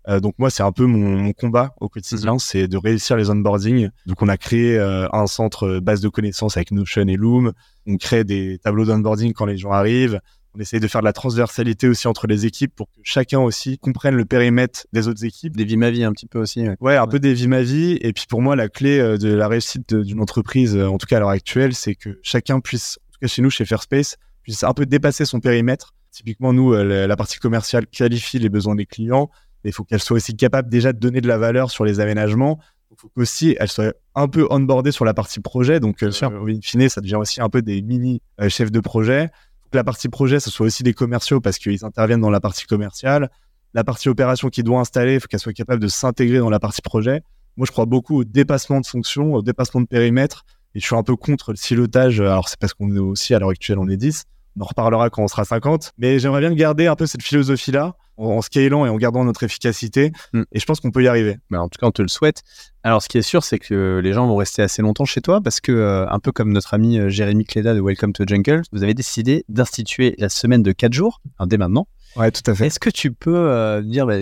Euh, 0.08 0.20
donc 0.20 0.34
moi, 0.38 0.50
c'est 0.50 0.62
un 0.62 0.72
peu 0.72 0.86
mon, 0.86 1.32
combat 1.32 1.74
au 1.80 1.88
quotidien, 1.88 2.34
mhm. 2.34 2.38
c'est 2.38 2.68
de 2.68 2.76
réussir 2.76 3.16
les 3.16 3.30
onboarding. 3.30 3.90
Donc 4.06 4.22
on 4.22 4.28
a 4.28 4.36
créé 4.36 4.78
euh, 4.78 5.08
un 5.12 5.26
centre 5.26 5.78
base 5.80 6.00
de 6.00 6.08
connaissances 6.08 6.56
avec 6.56 6.70
Notion 6.72 7.06
et 7.06 7.16
Loom. 7.16 7.52
On 7.86 7.96
crée 7.96 8.24
des 8.24 8.58
tableaux 8.62 8.84
d'onboarding 8.84 9.32
quand 9.32 9.46
les 9.46 9.56
gens 9.56 9.72
arrivent. 9.72 10.20
On 10.54 10.60
essaye 10.60 10.80
de 10.80 10.86
faire 10.86 11.00
de 11.00 11.06
la 11.06 11.14
transversalité 11.14 11.88
aussi 11.88 12.08
entre 12.08 12.26
les 12.26 12.44
équipes 12.44 12.74
pour 12.74 12.86
que 12.88 13.00
chacun 13.02 13.40
aussi 13.40 13.78
comprenne 13.78 14.14
le 14.14 14.26
périmètre 14.26 14.86
des 14.92 15.08
autres 15.08 15.24
équipes. 15.24 15.56
Des 15.56 15.64
vies 15.64 15.78
ma 15.78 15.90
vie 15.90 16.04
un 16.04 16.12
petit 16.12 16.26
peu 16.26 16.38
aussi. 16.38 16.66
Ouais, 16.80 16.96
un 16.96 17.06
peu 17.06 17.18
des 17.18 17.32
vies 17.32 17.48
ma 17.48 17.62
vie. 17.62 17.96
Et 18.02 18.12
puis 18.12 18.26
pour 18.28 18.42
moi, 18.42 18.54
la 18.54 18.68
clé 18.68 18.98
euh, 18.98 19.16
de 19.16 19.32
la 19.32 19.48
réussite 19.48 19.94
d'une 19.94 20.20
entreprise, 20.20 20.76
en 20.76 20.98
tout 20.98 21.06
cas 21.06 21.16
à 21.16 21.20
l'heure 21.20 21.30
actuelle, 21.30 21.74
c'est 21.74 21.94
que 21.94 22.20
chacun 22.22 22.60
puisse, 22.60 22.98
en 23.08 23.12
tout 23.12 23.18
cas 23.22 23.26
chez 23.28 23.40
nous, 23.40 23.48
chez 23.48 23.64
Fairspace, 23.64 24.18
puisse 24.42 24.62
un 24.62 24.74
peu 24.74 24.84
dépasser 24.84 25.24
son 25.24 25.40
périmètre. 25.40 25.94
Typiquement, 26.10 26.52
nous, 26.52 26.74
la 26.74 27.16
partie 27.16 27.38
commerciale 27.38 27.86
qualifie 27.86 28.38
les 28.38 28.50
besoins 28.50 28.74
des 28.74 28.84
clients 28.84 29.30
mais 29.64 29.70
il 29.70 29.72
faut 29.72 29.84
qu'elle 29.84 30.00
soit 30.00 30.16
aussi 30.16 30.36
capable 30.36 30.68
déjà 30.68 30.92
de 30.92 30.98
donner 30.98 31.20
de 31.20 31.28
la 31.28 31.38
valeur 31.38 31.70
sur 31.70 31.84
les 31.84 32.00
aménagements. 32.00 32.58
Il 32.90 32.96
faut 32.98 33.08
qu'aussi 33.08 33.56
elle 33.58 33.68
soit 33.68 33.94
un 34.14 34.28
peu 34.28 34.46
onboardée 34.50 34.92
sur 34.92 35.04
la 35.04 35.14
partie 35.14 35.40
projet. 35.40 35.80
Donc, 35.80 36.02
euh, 36.02 36.10
in 36.22 36.60
fine, 36.62 36.88
ça 36.88 37.00
devient 37.00 37.16
aussi 37.16 37.40
un 37.40 37.48
peu 37.48 37.62
des 37.62 37.80
mini 37.82 38.20
euh, 38.40 38.48
chefs 38.48 38.70
de 38.70 38.80
projet. 38.80 39.30
Faut 39.62 39.70
que 39.70 39.76
la 39.76 39.84
partie 39.84 40.08
projet, 40.08 40.40
ce 40.40 40.50
soit 40.50 40.66
aussi 40.66 40.82
des 40.82 40.92
commerciaux 40.92 41.40
parce 41.40 41.58
qu'ils 41.58 41.84
interviennent 41.84 42.20
dans 42.20 42.30
la 42.30 42.40
partie 42.40 42.66
commerciale. 42.66 43.30
La 43.74 43.84
partie 43.84 44.10
opération 44.10 44.48
qui 44.50 44.62
doit 44.62 44.80
installer, 44.80 45.14
il 45.14 45.20
faut 45.20 45.28
qu'elle 45.28 45.40
soit 45.40 45.54
capable 45.54 45.80
de 45.80 45.88
s'intégrer 45.88 46.38
dans 46.38 46.50
la 46.50 46.60
partie 46.60 46.82
projet. 46.82 47.22
Moi, 47.56 47.66
je 47.66 47.72
crois 47.72 47.86
beaucoup 47.86 48.20
au 48.20 48.24
dépassement 48.24 48.80
de 48.80 48.86
fonction, 48.86 49.32
au 49.32 49.42
dépassement 49.42 49.80
de 49.80 49.86
périmètre. 49.86 50.44
Et 50.74 50.80
je 50.80 50.86
suis 50.86 50.96
un 50.96 51.02
peu 51.02 51.16
contre 51.16 51.52
le 51.52 51.56
silotage. 51.56 52.20
Alors, 52.20 52.48
c'est 52.48 52.58
parce 52.58 52.74
qu'on 52.74 52.94
est 52.94 52.98
aussi, 52.98 53.34
à 53.34 53.38
l'heure 53.38 53.50
actuelle, 53.50 53.78
on 53.78 53.88
est 53.88 53.96
10. 53.96 54.24
On 54.56 54.62
en 54.62 54.66
reparlera 54.66 55.08
quand 55.08 55.22
on 55.22 55.28
sera 55.28 55.44
50. 55.44 55.92
Mais 55.98 56.18
j'aimerais 56.18 56.40
bien 56.40 56.52
garder 56.52 56.86
un 56.86 56.96
peu 56.96 57.06
cette 57.06 57.22
philosophie-là 57.22 57.94
en, 58.16 58.42
scalant 58.42 58.86
et 58.86 58.88
en 58.88 58.96
gardant 58.96 59.24
notre 59.24 59.42
efficacité. 59.42 60.12
Hmm. 60.32 60.42
Et 60.52 60.60
je 60.60 60.66
pense 60.66 60.80
qu'on 60.80 60.90
peut 60.90 61.02
y 61.02 61.08
arriver. 61.08 61.38
Bah, 61.50 61.60
en 61.60 61.68
tout 61.68 61.78
cas, 61.80 61.86
on 61.86 61.92
te 61.92 62.02
le 62.02 62.08
souhaite. 62.08 62.42
Alors, 62.82 63.02
ce 63.02 63.08
qui 63.08 63.18
est 63.18 63.22
sûr, 63.22 63.44
c'est 63.44 63.58
que 63.58 64.00
les 64.02 64.12
gens 64.12 64.26
vont 64.26 64.36
rester 64.36 64.62
assez 64.62 64.82
longtemps 64.82 65.04
chez 65.04 65.20
toi 65.20 65.40
parce 65.40 65.60
que, 65.60 65.72
euh, 65.72 66.08
un 66.08 66.18
peu 66.18 66.32
comme 66.32 66.52
notre 66.52 66.74
ami 66.74 66.98
euh, 66.98 67.08
Jérémy 67.08 67.44
Cléda 67.44 67.74
de 67.74 67.80
Welcome 67.80 68.12
to 68.12 68.24
Jungle, 68.26 68.62
vous 68.72 68.82
avez 68.82 68.94
décidé 68.94 69.44
d'instituer 69.48 70.14
la 70.18 70.28
semaine 70.28 70.62
de 70.62 70.72
4 70.72 70.92
jours, 70.92 71.20
dès 71.46 71.58
maintenant. 71.58 71.86
Ouais, 72.16 72.30
tout 72.30 72.48
à 72.50 72.54
fait. 72.54 72.66
Est-ce 72.66 72.80
que 72.80 72.90
tu 72.90 73.12
peux 73.12 73.36
euh, 73.36 73.82
dire 73.82 74.06
bah, 74.06 74.16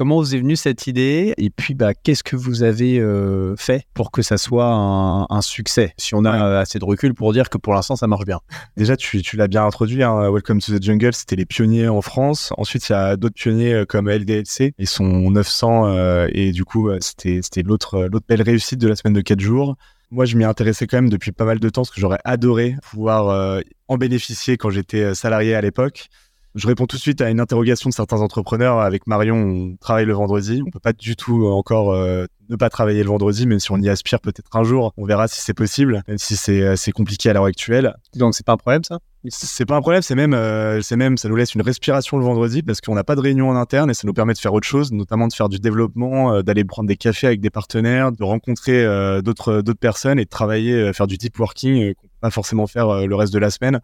Comment 0.00 0.16
vous 0.16 0.34
est 0.34 0.38
venue 0.38 0.56
cette 0.56 0.86
idée 0.86 1.34
Et 1.36 1.50
puis, 1.50 1.74
bah, 1.74 1.92
qu'est-ce 1.92 2.24
que 2.24 2.34
vous 2.34 2.62
avez 2.62 2.98
euh, 2.98 3.54
fait 3.58 3.84
pour 3.92 4.10
que 4.10 4.22
ça 4.22 4.38
soit 4.38 4.64
un, 4.64 5.42
succès? 5.42 5.92
Si 5.98 6.14
on 6.14 6.24
a 6.24 6.58
assez 6.58 6.78
de 6.78 6.86
recul 6.86 7.12
pour 7.12 7.34
dire 7.34 7.50
que 7.50 7.58
pour 7.58 7.74
l'instant, 7.74 7.96
ça 7.96 8.06
marche 8.06 8.24
bien. 8.24 8.40
Déjà, 8.78 8.96
tu, 8.96 9.20
l'as 9.34 9.46
bien 9.46 9.62
introduit. 9.62 10.02
Hein. 10.02 10.30
Welcome 10.30 10.62
to 10.62 10.78
the 10.78 10.82
Jungle, 10.82 11.12
c'était 11.12 11.36
les 11.36 11.44
pionniers 11.44 11.86
en 11.86 12.00
France. 12.00 12.50
Ensuite, 12.56 12.88
il 12.88 12.92
y 12.92 12.94
a 12.94 13.18
d'autres 13.18 13.34
pionniers 13.34 13.74
euh, 13.74 13.84
comme 13.84 14.08
LDLC. 14.08 14.72
Ils 14.78 14.88
sont 14.88 15.30
900 15.30 15.88
euh, 15.88 16.28
et 16.32 16.52
du 16.52 16.64
coup, 16.64 16.88
c'était 17.00 17.62
l'autre 17.62 18.08
belle 18.26 18.40
réussite 18.40 18.78
de 18.78 18.88
la 18.88 18.96
semaine 18.96 19.12
de 19.12 19.20
4 19.20 19.38
jours. 19.38 19.76
Moi, 20.10 20.24
je 20.24 20.34
m'y 20.38 20.44
intéressais 20.44 20.86
quand 20.86 20.96
même 20.96 21.10
depuis 21.10 21.32
pas 21.32 21.44
mal 21.44 21.60
de 21.60 21.68
temps 21.68 21.82
parce 21.82 21.90
que 21.90 22.00
j'aurais 22.00 22.20
adoré 22.24 22.74
pouvoir 22.90 23.60
en 23.86 23.98
bénéficier 23.98 24.56
quand 24.56 24.70
j'étais 24.70 25.14
salarié 25.14 25.54
à 25.54 25.60
l'époque. 25.60 26.08
Je 26.56 26.66
réponds 26.66 26.86
tout 26.86 26.96
de 26.96 27.00
suite 27.00 27.20
à 27.20 27.30
une 27.30 27.38
interrogation 27.38 27.90
de 27.90 27.94
certains 27.94 28.20
entrepreneurs. 28.20 28.80
Avec 28.80 29.06
Marion, 29.06 29.36
on 29.36 29.76
travaille 29.76 30.04
le 30.04 30.14
vendredi. 30.14 30.62
On 30.66 30.70
peut 30.70 30.80
pas 30.80 30.92
du 30.92 31.14
tout 31.14 31.46
encore 31.46 31.92
euh, 31.92 32.26
ne 32.48 32.56
pas 32.56 32.68
travailler 32.70 33.04
le 33.04 33.08
vendredi, 33.08 33.46
même 33.46 33.60
si 33.60 33.70
on 33.70 33.76
y 33.76 33.88
aspire 33.88 34.18
peut-être 34.18 34.56
un 34.56 34.64
jour. 34.64 34.92
On 34.96 35.04
verra 35.04 35.28
si 35.28 35.40
c'est 35.40 35.54
possible, 35.54 36.02
même 36.08 36.18
si 36.18 36.34
c'est 36.34 36.62
euh, 36.62 36.92
compliqué 36.92 37.30
à 37.30 37.34
l'heure 37.34 37.44
actuelle. 37.44 37.94
Donc 38.16 38.34
c'est 38.34 38.44
pas 38.44 38.52
un 38.54 38.56
problème 38.56 38.82
ça? 38.82 38.98
C'est 39.28 39.66
pas 39.66 39.76
un 39.76 39.82
problème, 39.82 40.00
c'est 40.00 40.14
même, 40.14 40.32
euh, 40.32 40.80
c'est 40.80 40.96
même, 40.96 41.18
ça 41.18 41.28
nous 41.28 41.36
laisse 41.36 41.54
une 41.54 41.60
respiration 41.60 42.16
le 42.16 42.24
vendredi 42.24 42.62
parce 42.62 42.80
qu'on 42.80 42.94
n'a 42.94 43.04
pas 43.04 43.14
de 43.14 43.20
réunion 43.20 43.50
en 43.50 43.54
interne 43.54 43.90
et 43.90 43.94
ça 43.94 44.06
nous 44.06 44.14
permet 44.14 44.32
de 44.32 44.38
faire 44.38 44.54
autre 44.54 44.66
chose, 44.66 44.92
notamment 44.92 45.28
de 45.28 45.34
faire 45.34 45.50
du 45.50 45.58
développement, 45.58 46.42
d'aller 46.42 46.64
prendre 46.64 46.88
des 46.88 46.96
cafés 46.96 47.26
avec 47.26 47.42
des 47.42 47.50
partenaires, 47.50 48.12
de 48.12 48.24
rencontrer 48.24 48.82
d'autres 49.20 49.60
d'autres 49.60 49.78
personnes 49.78 50.18
et 50.18 50.24
de 50.24 50.30
travailler, 50.30 50.94
faire 50.94 51.06
du 51.06 51.18
deep 51.18 51.38
working 51.38 51.94
qu'on 51.94 52.08
peut 52.08 52.14
pas 52.22 52.30
forcément 52.30 52.66
faire 52.66 53.06
le 53.06 53.14
reste 53.14 53.34
de 53.34 53.38
la 53.38 53.50
semaine. 53.50 53.80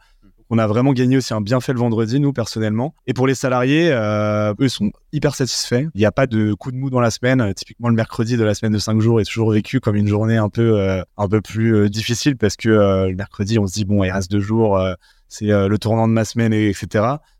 On 0.49 0.59
a 0.59 0.67
vraiment 0.69 0.93
gagné 0.93 1.17
aussi 1.17 1.35
un 1.35 1.41
bienfait 1.41 1.73
le 1.73 1.81
vendredi, 1.81 2.21
nous, 2.21 2.33
personnellement. 2.33 2.95
Et 3.09 3.15
pour 3.15 3.27
les 3.27 3.35
salariés, 3.35 3.91
euh, 3.91 4.55
eux 4.61 4.69
sont 4.69 4.93
hyper 5.13 5.35
satisfaits. 5.35 5.89
Il 5.95 5.99
n'y 5.99 6.05
a 6.05 6.13
pas 6.13 6.29
de 6.29 6.55
coup 6.55 6.71
de 6.71 6.77
mou 6.77 6.89
dans 6.89 7.01
la 7.01 7.11
semaine. 7.11 7.53
Typiquement, 7.55 7.89
le 7.89 7.97
mercredi 7.97 8.37
de 8.37 8.45
la 8.45 8.55
semaine 8.55 8.73
de 8.73 8.79
5 8.79 9.01
jours 9.01 9.21
est 9.21 9.25
toujours 9.25 9.51
vécu 9.51 9.81
comme 9.81 9.97
une 9.97 10.07
journée 10.07 10.37
un 10.37 10.49
peu, 10.49 10.79
euh, 10.79 11.03
un 11.17 11.29
peu 11.29 11.41
plus 11.41 11.75
euh, 11.75 11.89
difficile 11.89 12.37
parce 12.37 12.57
que 12.57 12.69
le 12.69 13.15
mercredi, 13.17 13.59
on 13.59 13.67
se 13.67 13.73
dit, 13.73 13.85
bon, 13.85 14.05
il 14.05 14.11
reste 14.11 14.31
deux 14.31 14.41
jours, 14.41 14.81
c'est 15.29 15.47
le 15.47 15.79
tournant 15.79 16.07
de 16.07 16.13
ma 16.13 16.25
semaine, 16.25 16.53
et, 16.53 16.69
etc. 16.69 16.87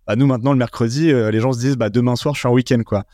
Bah, 0.07 0.17
nous, 0.17 0.27
maintenant, 0.27 0.53
le 0.53 0.59
mercredi, 0.59 1.13
les 1.13 1.41
gens 1.41 1.53
se 1.53 1.61
disent, 1.61 1.77
bah, 1.77 1.91
demain 1.91 2.17
soir, 2.17 2.35
je 2.35 2.41
suis 2.41 2.49
en 2.49 2.53
week-end, 2.53 2.83
quoi. 2.85 3.05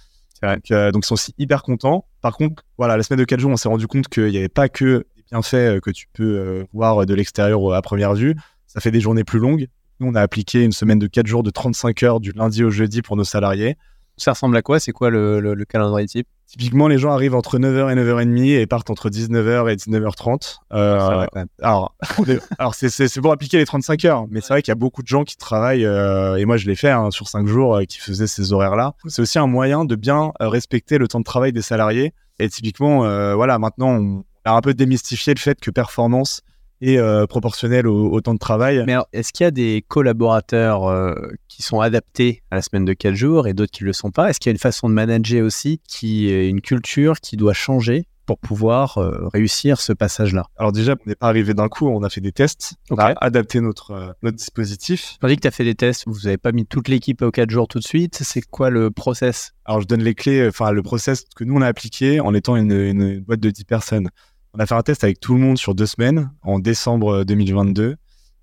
Donc, 0.42 0.70
donc, 0.70 1.04
ils 1.04 1.06
sont 1.06 1.14
aussi 1.14 1.34
hyper 1.38 1.62
contents. 1.62 2.06
Par 2.22 2.36
contre, 2.36 2.64
voilà, 2.78 2.96
la 2.96 3.02
semaine 3.02 3.20
de 3.20 3.24
4 3.24 3.40
jours, 3.40 3.50
on 3.50 3.56
s'est 3.56 3.68
rendu 3.68 3.86
compte 3.86 4.08
qu'il 4.08 4.28
n'y 4.28 4.38
avait 4.38 4.48
pas 4.48 4.68
que 4.68 5.06
des 5.16 5.22
bienfaits 5.30 5.80
que 5.80 5.90
tu 5.90 6.06
peux 6.12 6.64
voir 6.72 7.04
de 7.04 7.14
l'extérieur 7.14 7.74
à 7.74 7.82
première 7.82 8.14
vue. 8.14 8.36
Ça 8.66 8.80
fait 8.80 8.90
des 8.90 9.00
journées 9.00 9.24
plus 9.24 9.38
longues. 9.38 9.68
Nous, 10.02 10.08
on 10.08 10.16
a 10.16 10.20
appliqué 10.20 10.64
une 10.64 10.72
semaine 10.72 10.98
de 10.98 11.06
4 11.06 11.28
jours 11.28 11.44
de 11.44 11.50
35 11.50 12.02
heures 12.02 12.18
du 12.18 12.32
lundi 12.32 12.64
au 12.64 12.70
jeudi 12.70 13.02
pour 13.02 13.16
nos 13.16 13.22
salariés. 13.22 13.76
Ça 14.16 14.32
ressemble 14.32 14.56
à 14.56 14.62
quoi? 14.62 14.80
C'est 14.80 14.90
quoi 14.90 15.10
le, 15.10 15.64
calendrier 15.68 16.08
type? 16.08 16.26
Typiquement, 16.48 16.88
les 16.88 16.98
gens 16.98 17.12
arrivent 17.12 17.36
entre 17.36 17.56
9h 17.56 17.92
et 17.92 17.94
9h30 17.94 18.58
et 18.58 18.66
partent 18.66 18.90
entre 18.90 19.10
19h 19.10 19.72
et 19.72 19.76
19h30. 19.76 20.56
Euh, 20.72 21.26
alors, 21.62 21.94
alors 22.58 22.74
c'est 22.74 23.20
pour 23.20 23.30
appliquer 23.30 23.58
les 23.58 23.64
35 23.64 24.04
heures, 24.04 24.26
mais 24.28 24.40
c'est 24.40 24.48
vrai 24.48 24.62
qu'il 24.62 24.72
y 24.72 24.72
a 24.72 24.74
beaucoup 24.74 25.02
de 25.02 25.06
gens 25.06 25.22
qui 25.22 25.36
travaillent, 25.36 25.86
euh, 25.86 26.34
et 26.34 26.46
moi 26.46 26.56
je 26.56 26.66
l'ai 26.66 26.74
fait 26.74 26.90
hein, 26.90 27.12
sur 27.12 27.28
5 27.28 27.46
jours, 27.46 27.76
euh, 27.76 27.84
qui 27.84 27.98
faisaient 27.98 28.26
ces 28.26 28.52
horaires-là. 28.52 28.94
C'est 29.06 29.22
aussi 29.22 29.38
un 29.38 29.46
moyen 29.46 29.84
de 29.84 29.94
bien 29.94 30.32
respecter 30.40 30.98
le 30.98 31.06
temps 31.06 31.20
de 31.20 31.24
travail 31.24 31.52
des 31.52 31.62
salariés 31.62 32.12
Et 32.40 32.48
typiquement, 32.48 32.98
voilà, 33.36 33.60
maintenant, 33.60 33.92
on 33.92 34.24
a 34.44 34.52
un 34.52 34.60
peu 34.62 34.74
démystifié 34.74 35.32
le 35.32 35.38
fait 35.38 35.60
que 35.60 35.70
performance 35.70 36.42
est 36.82 37.26
proportionnelle 37.26 37.86
au, 37.86 38.20
temps 38.20 38.34
de 38.34 38.38
travail. 38.38 38.82
Mais 38.86 38.96
est-ce 39.12 39.32
qu'il 39.32 39.44
y 39.44 39.46
a 39.46 39.50
des 39.50 39.84
collaborateurs 39.86 41.14
qui 41.48 41.62
sont 41.62 41.80
adaptés 41.80 42.42
à 42.50 42.56
la 42.56 42.62
semaine 42.62 42.84
de 42.84 42.92
4 42.92 43.14
jours 43.14 43.46
et 43.46 43.54
d'autres 43.54 43.72
qui 43.72 43.84
ne 43.84 43.88
le 43.88 43.92
sont 43.92 44.10
pas? 44.10 44.30
Est-ce 44.30 44.40
qu'il 44.40 44.50
y 44.50 44.52
a 44.52 44.54
une 44.54 44.58
façon 44.58 44.88
de 44.88 44.94
manager 44.94 45.44
aussi 45.44 45.80
qui 45.88 46.28
est 46.28 46.48
une 46.48 46.60
culture 46.60 47.20
qui 47.20 47.36
doit 47.36 47.52
changer 47.52 48.06
pour 48.26 48.38
pouvoir 48.38 48.98
euh, 48.98 49.28
réussir 49.32 49.80
ce 49.80 49.92
passage-là? 49.92 50.44
Alors 50.56 50.72
déjà, 50.72 50.94
on 50.94 51.08
n'est 51.08 51.14
pas 51.14 51.28
arrivé 51.28 51.54
d'un 51.54 51.68
coup, 51.68 51.88
on 51.88 52.02
a 52.02 52.10
fait 52.10 52.20
des 52.20 52.32
tests, 52.32 52.74
on 52.90 52.96
a 52.96 53.14
adapté 53.20 53.60
notre, 53.60 53.90
euh, 53.92 54.12
notre 54.22 54.36
dispositif. 54.36 55.16
Tandis 55.20 55.36
que 55.36 55.42
tu 55.42 55.48
as 55.48 55.52
fait 55.52 55.64
des 55.64 55.74
tests, 55.74 56.04
vous 56.06 56.20
n'avez 56.24 56.38
pas 56.38 56.52
mis 56.52 56.66
toute 56.66 56.88
l'équipe 56.88 57.22
aux 57.22 57.30
4 57.30 57.50
jours 57.50 57.68
tout 57.68 57.78
de 57.78 57.84
suite, 57.84 58.18
c'est 58.22 58.42
quoi 58.42 58.70
le 58.70 58.90
process? 58.90 59.52
Alors 59.64 59.80
je 59.80 59.86
donne 59.86 60.02
les 60.02 60.14
clés, 60.14 60.46
enfin 60.48 60.72
le 60.72 60.82
process 60.82 61.24
que 61.36 61.44
nous 61.44 61.54
on 61.54 61.62
a 61.62 61.66
appliqué 61.66 62.20
en 62.20 62.34
étant 62.34 62.56
une, 62.56 62.72
une, 62.72 63.20
boîte 63.20 63.40
de 63.40 63.50
10 63.50 63.64
personnes. 63.64 64.08
On 64.54 64.58
a 64.58 64.66
fait 64.66 64.74
un 64.74 64.82
test 64.82 65.04
avec 65.04 65.18
tout 65.20 65.34
le 65.34 65.40
monde 65.40 65.58
sur 65.58 65.74
deux 65.74 65.86
semaines, 65.86 66.30
en 66.42 66.58
décembre 66.58 67.24
2022, 67.24 67.96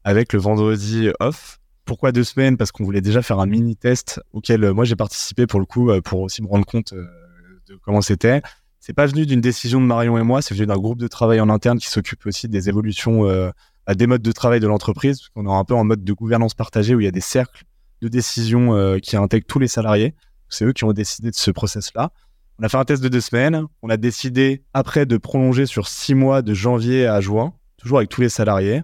avec 0.03 0.33
le 0.33 0.39
vendredi 0.39 1.09
off. 1.19 1.59
Pourquoi 1.85 2.11
deux 2.11 2.23
semaines? 2.23 2.57
Parce 2.57 2.71
qu'on 2.71 2.83
voulait 2.83 3.01
déjà 3.01 3.21
faire 3.21 3.39
un 3.39 3.45
mini-test 3.45 4.21
auquel 4.33 4.63
euh, 4.63 4.73
moi 4.73 4.85
j'ai 4.85 4.95
participé 4.95 5.47
pour 5.47 5.59
le 5.59 5.65
coup, 5.65 5.91
pour 6.03 6.21
aussi 6.21 6.41
me 6.41 6.47
rendre 6.47 6.65
compte 6.65 6.93
de 6.93 7.75
comment 7.83 8.01
c'était. 8.01 8.41
C'est 8.79 8.93
pas 8.93 9.05
venu 9.05 9.25
d'une 9.25 9.41
décision 9.41 9.81
de 9.81 9.85
Marion 9.85 10.17
et 10.17 10.23
moi, 10.23 10.41
c'est 10.41 10.55
venu 10.55 10.65
d'un 10.65 10.77
groupe 10.77 10.99
de 10.99 11.07
travail 11.07 11.39
en 11.41 11.49
interne 11.49 11.79
qui 11.79 11.89
s'occupe 11.89 12.25
aussi 12.25 12.47
des 12.47 12.69
évolutions 12.69 13.27
euh, 13.27 13.51
à 13.85 13.93
des 13.93 14.07
modes 14.07 14.21
de 14.21 14.31
travail 14.31 14.59
de 14.59 14.67
l'entreprise. 14.67 15.27
On 15.35 15.45
est 15.45 15.51
un 15.51 15.65
peu 15.65 15.75
en 15.75 15.83
mode 15.83 16.03
de 16.03 16.13
gouvernance 16.13 16.53
partagée 16.53 16.95
où 16.95 16.99
il 17.01 17.03
y 17.03 17.07
a 17.07 17.11
des 17.11 17.21
cercles 17.21 17.63
de 18.01 18.07
décision 18.07 18.75
euh, 18.75 18.99
qui 18.99 19.17
intègrent 19.17 19.47
tous 19.47 19.59
les 19.59 19.67
salariés. 19.67 20.15
C'est 20.47 20.65
eux 20.65 20.73
qui 20.73 20.85
ont 20.85 20.93
décidé 20.93 21.29
de 21.29 21.35
ce 21.35 21.51
process-là. 21.51 22.11
On 22.59 22.63
a 22.63 22.69
fait 22.69 22.77
un 22.77 22.83
test 22.83 23.01
de 23.01 23.07
deux 23.07 23.21
semaines. 23.21 23.65
On 23.81 23.89
a 23.89 23.95
décidé 23.95 24.63
après 24.73 25.05
de 25.05 25.15
prolonger 25.15 25.65
sur 25.65 25.87
six 25.87 26.13
mois 26.13 26.41
de 26.41 26.53
janvier 26.53 27.07
à 27.07 27.21
juin, 27.21 27.53
toujours 27.77 27.99
avec 27.99 28.09
tous 28.09 28.19
les 28.19 28.27
salariés, 28.27 28.81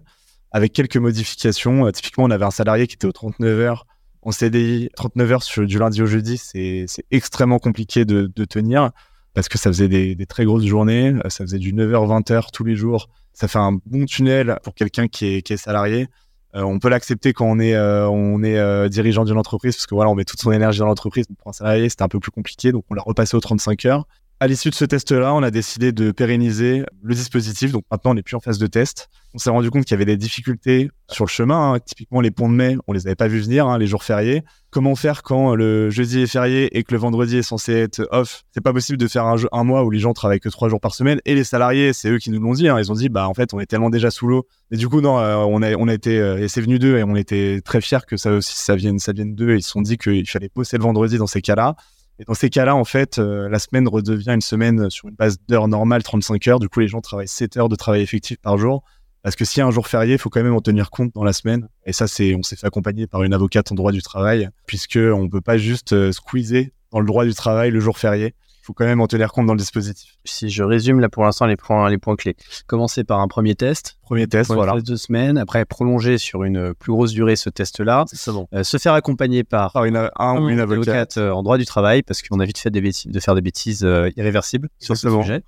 avec 0.52 0.72
quelques 0.72 0.96
modifications. 0.96 1.86
Euh, 1.86 1.92
typiquement, 1.92 2.24
on 2.24 2.32
avait 2.32 2.46
un 2.46 2.52
salarié 2.52 2.88
qui 2.88 2.96
était 2.96 3.06
aux 3.06 3.12
39 3.12 3.60
heures 3.60 3.86
en 4.22 4.32
CDI, 4.32 4.90
39 4.96 5.32
heures 5.32 5.44
du 5.58 5.78
lundi 5.78 6.02
au 6.02 6.06
jeudi. 6.06 6.38
C'est 6.38 6.86
extrêmement 7.12 7.60
compliqué 7.60 8.06
de, 8.06 8.28
tenir 8.46 8.92
parce 9.34 9.50
que 9.50 9.58
ça 9.58 9.70
faisait 9.70 9.90
des, 9.90 10.26
très 10.26 10.46
grosses 10.46 10.66
journées, 10.66 11.10
euh, 11.10 11.30
ça 11.30 11.44
faisait 11.44 11.60
du 11.60 11.74
9h-20h 11.74 12.52
tous 12.54 12.64
les 12.64 12.78
jours. 12.78 13.10
Ça 13.34 13.50
fait 13.50 13.60
un 13.60 13.74
bon 13.86 14.06
tunnel 14.06 14.58
pour 14.64 14.74
quelqu'un 14.74 15.10
qui 15.10 15.26
est, 15.26 15.58
salarié. 15.58 16.08
Euh, 16.56 16.62
on 16.62 16.80
peut 16.80 16.90
l'accepter 16.90 17.34
quand 17.34 17.46
on 17.46 17.60
est, 17.60 17.76
euh, 17.76 18.08
on 18.08 18.44
est 18.44 18.90
dirigeant 18.90 19.26
d'une 19.26 19.38
entreprise, 19.38 19.76
parce 19.76 19.88
que 19.88 19.96
voilà, 19.96 20.10
on 20.10 20.16
met 20.16 20.26
toute 20.26 20.40
son 20.40 20.52
énergie 20.52 20.80
dans 20.80 20.88
l'entreprise. 20.88 21.26
Pour 21.38 21.50
un 21.50 21.54
salarié, 21.54 21.90
c'était 21.90 22.04
un 22.04 22.08
peu 22.08 22.20
plus 22.20 22.32
compliqué, 22.32 22.72
donc 22.72 22.86
on 22.90 22.94
l'a 22.94 23.02
repassé 23.02 23.36
aux 23.36 23.42
35 23.42 23.86
heures. 23.86 24.08
À 24.42 24.48
l'issue 24.48 24.70
de 24.70 24.76
ce 24.76 24.84
test-là, 24.84 25.34
on 25.34 25.44
a 25.44 25.50
décidé 25.50 25.94
de 25.94 26.12
pérenniser 26.12 26.84
le 27.02 27.16
dispositif. 27.16 27.72
Donc 27.72 27.86
maintenant, 27.90 28.12
on 28.12 28.14
n'est 28.16 28.22
plus 28.22 28.36
en 28.36 28.42
phase 28.42 28.58
de 28.58 28.68
test. 28.68 29.08
On 29.34 29.38
s'est 29.38 29.50
rendu 29.50 29.72
compte 29.72 29.86
qu'il 29.86 29.92
y 29.92 29.96
avait 29.96 30.04
des 30.04 30.18
difficultés 30.18 30.90
sur 31.10 31.24
le 31.24 31.30
chemin. 31.30 31.74
Hein. 31.74 31.80
Typiquement, 31.80 32.20
les 32.20 32.32
ponts 32.32 32.50
de 32.50 32.54
mai, 32.54 32.76
on 32.88 32.92
les 32.94 33.08
avait 33.08 33.16
pas 33.16 33.30
vus 33.30 33.40
venir, 33.40 33.68
hein, 33.68 33.78
les 33.78 33.88
jours 33.88 34.04
fériés. 34.04 34.44
Comment 34.72 34.96
faire 34.96 35.24
quand 35.24 35.56
le 35.56 35.90
jeudi 35.90 36.20
est 36.20 36.28
férié 36.28 36.78
et 36.78 36.84
que 36.84 36.94
le 36.94 37.00
vendredi 37.00 37.38
est 37.38 37.44
censé 37.44 37.72
être 37.74 38.06
off? 38.12 38.44
C'est 38.52 38.60
pas 38.60 38.74
possible 38.74 38.98
de 38.98 39.08
faire 39.08 39.26
un, 39.26 39.64
mois 39.64 39.86
où 39.86 39.90
les 39.90 40.00
gens 40.00 40.12
travaillent 40.12 40.42
que 40.42 40.50
trois 40.50 40.68
jours 40.68 40.82
par 40.82 40.94
semaine. 40.96 41.22
Et 41.24 41.34
les 41.34 41.46
salariés, 41.46 41.94
c'est 41.94 42.10
eux 42.10 42.18
qui 42.18 42.30
nous 42.30 42.42
l'ont 42.42 42.54
dit. 42.54 42.68
Hein. 42.68 42.78
Ils 42.78 42.92
ont 42.92 42.96
dit, 42.96 43.08
bah 43.08 43.30
en 43.30 43.34
fait, 43.34 43.54
on 43.54 43.62
est 43.62 43.68
tellement 43.68 43.90
déjà 43.90 44.12
sous 44.12 44.28
l'eau. 44.28 44.48
Mais 44.70 44.78
du 44.78 44.90
coup, 44.90 45.00
non, 45.00 45.18
euh, 45.18 45.36
on 45.38 45.62
a, 45.62 45.94
été 45.94 46.20
euh, 46.20 46.44
et 46.44 46.50
c'est 46.50 46.62
venu 46.62 46.78
d'eux 46.78 46.98
et 46.98 47.04
on 47.04 47.16
était 47.16 47.62
très 47.64 47.80
fiers 47.80 48.00
que 48.06 48.18
ça 48.18 48.32
aussi, 48.34 48.76
vienne, 48.76 49.00
ça 49.00 49.14
vienne 49.14 49.34
d'eux. 49.34 49.56
Ils 49.56 49.64
se 49.64 49.70
sont 49.70 49.82
dit 49.82 49.98
qu'il 49.98 50.28
fallait 50.28 50.52
bosser 50.54 50.78
le 50.78 50.84
vendredi 50.84 51.18
dans 51.18 51.28
ces 51.28 51.42
cas-là. 51.42 51.78
Et 52.20 52.24
dans 52.24 52.34
ces 52.34 52.50
cas-là, 52.50 52.76
en 52.76 52.86
fait, 52.86 53.20
euh, 53.20 53.50
la 53.50 53.60
semaine 53.60 53.88
redevient 53.88 54.32
une 54.32 54.42
semaine 54.42 54.90
sur 54.90 55.10
une 55.10 55.16
base 55.16 55.38
d'heures 55.50 55.68
normale, 55.68 56.02
35 56.02 56.48
heures. 56.48 56.60
Du 56.60 56.70
coup, 56.70 56.80
les 56.80 56.88
gens 56.88 57.02
travaillent 57.02 57.28
7 57.28 57.58
heures 57.58 57.70
de 57.70 57.76
travail 57.76 58.02
effectif 58.02 58.38
par 58.38 58.58
jour. 58.58 58.84
Parce 59.22 59.36
que 59.36 59.44
s'il 59.44 59.60
y 59.60 59.64
a 59.64 59.66
un 59.66 59.72
jour 59.72 59.88
férié, 59.88 60.14
il 60.14 60.20
faut 60.20 60.30
quand 60.30 60.44
même 60.44 60.54
en 60.54 60.62
tenir 60.62 60.92
compte 60.92 61.14
dans 61.16 61.24
la 61.24 61.34
semaine. 61.34 61.68
Et 61.86 61.94
ça, 61.94 62.08
c'est, 62.08 62.36
on 62.36 62.44
s'est 62.44 62.56
fait 62.56 62.68
accompagner 62.68 63.08
par 63.08 63.24
une 63.24 63.34
avocate 63.34 63.72
en 63.72 63.76
droit 63.76 63.92
du 63.92 64.02
travail, 64.02 64.50
puisque 64.68 64.98
on 64.98 65.28
peut 65.28 65.42
pas 65.42 65.58
juste 65.58 65.94
euh, 65.94 66.12
squeezer 66.12 66.70
dans 66.92 67.00
le 67.00 67.08
droit 67.08 67.26
du 67.26 67.34
travail 67.34 67.72
le 67.72 67.80
jour 67.80 67.98
férié 67.98 68.36
faut 68.66 68.74
quand 68.74 68.86
même 68.86 69.00
en 69.00 69.08
tenir 69.08 69.32
compte 69.32 69.46
dans 69.46 69.54
le 69.54 69.60
dispositif. 69.60 70.18
Si 70.26 70.50
je 70.50 70.64
résume 70.64 71.00
là 71.00 71.08
pour 71.08 71.24
l'instant 71.24 71.46
les 71.46 71.56
points, 71.56 71.88
les 71.90 72.00
points 72.00 72.16
clés. 72.16 72.36
Commencer 72.66 73.04
par 73.04 73.20
un 73.20 73.28
premier 73.28 73.54
test. 73.54 73.98
Premier 74.02 74.28
test, 74.28 74.52
voilà. 74.52 74.74
Test 74.74 74.88
de 74.88 74.96
semaines. 74.96 75.38
Après 75.38 75.66
prolonger 75.66 76.18
sur 76.18 76.44
une 76.44 76.74
plus 76.74 76.92
grosse 76.92 77.12
durée 77.12 77.36
ce 77.36 77.50
test-là. 77.50 78.06
C'est 78.12 78.32
bon. 78.32 78.48
Euh, 78.54 78.64
se 78.64 78.78
faire 78.78 78.94
accompagner 78.94 79.44
par, 79.44 79.86
une, 79.86 80.10
un, 80.16 80.48
une 80.48 80.60
avocate, 80.60 81.18
euh, 81.18 81.30
en 81.30 81.44
droit 81.44 81.60
du 81.60 81.66
travail 81.66 82.02
parce 82.02 82.24
qu'on 82.24 82.40
a 82.40 82.46
vite 82.46 82.58
fait 82.58 82.72
de 82.72 83.20
faire 83.20 83.36
des 83.36 83.42
bêtises 83.42 83.84
euh, 83.84 84.10
irréversibles 84.18 84.70
sur 84.80 84.98
ce 84.98 85.10
sujet. 85.10 85.44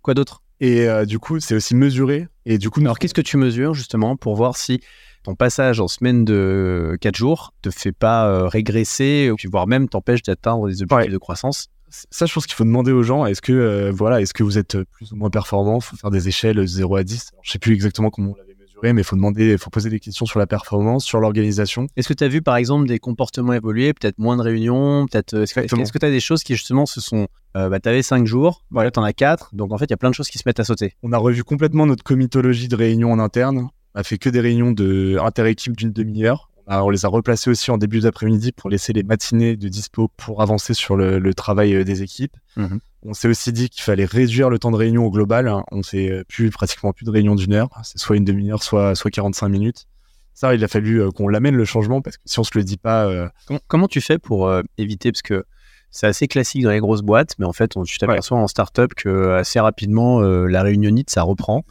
Quoi 0.00 0.14
d'autre? 0.14 0.42
Et 0.60 0.86
du 1.04 1.18
coup, 1.18 1.40
c'est 1.40 1.54
aussi 1.54 1.74
mesuré. 1.74 2.28
Et 2.46 2.56
du 2.56 2.70
coup, 2.70 2.80
alors 2.80 2.98
qu'est-ce 2.98 3.12
que 3.12 3.20
tu 3.20 3.36
mesures 3.36 3.74
justement 3.74 4.16
pour 4.16 4.36
voir 4.36 4.56
si 4.56 4.80
ton 5.22 5.34
passage 5.34 5.80
en 5.80 5.88
semaine 5.88 6.24
de 6.24 6.96
4 7.00 7.16
jours 7.16 7.52
te 7.60 7.70
fait 7.70 7.92
pas 7.92 8.48
régresser, 8.48 9.30
voire 9.50 9.66
même 9.66 9.88
t'empêche 9.88 10.22
d'atteindre 10.22 10.68
des 10.68 10.82
objectifs 10.82 11.12
de 11.12 11.18
croissance? 11.18 11.68
Ça, 12.10 12.26
je 12.26 12.32
pense 12.32 12.46
qu'il 12.46 12.54
faut 12.54 12.64
demander 12.64 12.92
aux 12.92 13.02
gens. 13.02 13.26
Est-ce 13.26 13.42
que, 13.42 13.52
euh, 13.52 13.92
voilà, 13.92 14.20
est-ce 14.20 14.34
que 14.34 14.42
vous 14.42 14.58
êtes 14.58 14.82
plus 14.84 15.12
ou 15.12 15.16
moins 15.16 15.30
performant? 15.30 15.78
Il 15.78 15.82
faut 15.82 15.96
faire 15.96 16.10
des 16.10 16.28
échelles 16.28 16.64
0 16.66 16.96
à 16.96 17.04
10. 17.04 17.30
Je 17.42 17.50
sais 17.50 17.58
plus 17.58 17.74
exactement 17.74 18.10
comment 18.10 18.32
on 18.32 18.36
l'avait 18.36 18.56
mesuré, 18.58 18.92
mais 18.92 19.02
il 19.02 19.04
faut 19.04 19.16
demander, 19.16 19.52
il 19.52 19.58
faut 19.58 19.70
poser 19.70 19.90
des 19.90 20.00
questions 20.00 20.26
sur 20.26 20.38
la 20.38 20.46
performance, 20.46 21.04
sur 21.04 21.20
l'organisation. 21.20 21.86
Est-ce 21.96 22.08
que 22.08 22.14
tu 22.14 22.24
as 22.24 22.28
vu, 22.28 22.42
par 22.42 22.56
exemple, 22.56 22.86
des 22.86 22.98
comportements 22.98 23.52
évoluer, 23.52 23.92
peut-être 23.92 24.18
moins 24.18 24.36
de 24.36 24.42
réunions, 24.42 25.06
peut-être, 25.06 25.34
est-ce 25.34 25.54
que 25.54 25.98
tu 25.98 26.06
as 26.06 26.10
des 26.10 26.20
choses 26.20 26.42
qui, 26.42 26.54
justement, 26.54 26.86
se 26.86 27.00
sont, 27.00 27.28
euh, 27.56 27.68
bah, 27.68 27.80
tu 27.80 27.88
avais 27.88 28.02
5 28.02 28.26
jours, 28.26 28.64
voilà, 28.70 28.90
tu 28.90 28.98
en 28.98 29.04
as 29.04 29.12
4, 29.12 29.54
donc 29.54 29.72
en 29.72 29.78
fait, 29.78 29.86
il 29.86 29.90
y 29.90 29.94
a 29.94 29.98
plein 29.98 30.10
de 30.10 30.14
choses 30.14 30.28
qui 30.28 30.38
se 30.38 30.44
mettent 30.46 30.60
à 30.60 30.64
sauter. 30.64 30.94
On 31.02 31.12
a 31.12 31.18
revu 31.18 31.44
complètement 31.44 31.86
notre 31.86 32.04
comitologie 32.04 32.68
de 32.68 32.76
réunions 32.76 33.12
en 33.12 33.18
interne. 33.18 33.68
On 33.94 34.00
a 34.00 34.02
fait 34.02 34.18
que 34.18 34.28
des 34.28 34.40
réunions 34.40 34.72
de 34.72 35.18
inter-équipe 35.20 35.76
d'une 35.76 35.92
demi-heure 35.92 36.50
on 36.66 36.90
les 36.90 37.04
a 37.04 37.08
replacés 37.08 37.50
aussi 37.50 37.70
en 37.70 37.78
début 37.78 38.00
d'après-midi 38.00 38.52
pour 38.52 38.70
laisser 38.70 38.92
les 38.92 39.02
matinées 39.02 39.56
de 39.56 39.68
dispo 39.68 40.08
pour 40.16 40.42
avancer 40.42 40.74
sur 40.74 40.96
le, 40.96 41.34
travail 41.34 41.74
euh, 41.74 41.84
des 41.84 42.02
équipes. 42.02 42.36
Mhm. 42.56 42.80
On 43.06 43.12
s'est 43.12 43.28
aussi 43.28 43.52
dit 43.52 43.68
qu'il 43.68 43.82
fallait 43.82 44.06
réduire 44.06 44.48
le 44.48 44.58
temps 44.58 44.70
de 44.70 44.76
réunion 44.76 45.04
au 45.04 45.10
global. 45.10 45.52
On 45.70 45.82
fait 45.82 46.10
euh, 46.10 46.24
plus 46.26 46.50
pratiquement 46.50 46.92
plus 46.92 47.04
de 47.04 47.10
réunions 47.10 47.34
d'une 47.34 47.52
heure. 47.52 47.68
C'est 47.82 47.98
soit 47.98 48.16
une 48.16 48.24
demi-heure, 48.24 48.62
soit, 48.62 48.94
soit 48.94 49.10
45 49.10 49.48
minutes. 49.48 49.86
Ça, 50.32 50.54
il 50.54 50.64
a 50.64 50.68
fallu 50.68 51.02
euh, 51.02 51.10
qu'on 51.10 51.28
l'amène 51.28 51.54
le 51.54 51.64
changement 51.64 52.00
parce 52.00 52.16
que 52.16 52.22
si 52.24 52.38
on 52.38 52.44
se 52.44 52.52
le 52.54 52.64
dit 52.64 52.78
pas. 52.78 53.30
Comment, 53.68 53.88
tu 53.88 54.00
fais 54.00 54.18
pour 54.18 54.50
éviter 54.78 55.12
Parce 55.12 55.22
que 55.22 55.44
c'est 55.90 56.06
assez 56.06 56.26
classique 56.26 56.62
dans 56.64 56.70
les 56.70 56.80
grosses 56.80 57.02
boîtes, 57.02 57.34
mais 57.38 57.44
en 57.44 57.52
fait, 57.52 57.76
on, 57.76 57.84
tu 57.84 57.98
t'aperçois 57.98 58.38
en 58.38 58.48
startup 58.48 58.94
que 58.94 59.34
assez 59.34 59.60
rapidement, 59.60 60.20
la 60.20 60.62
réunionnite, 60.62 61.10
ça 61.10 61.22
reprend. 61.22 61.64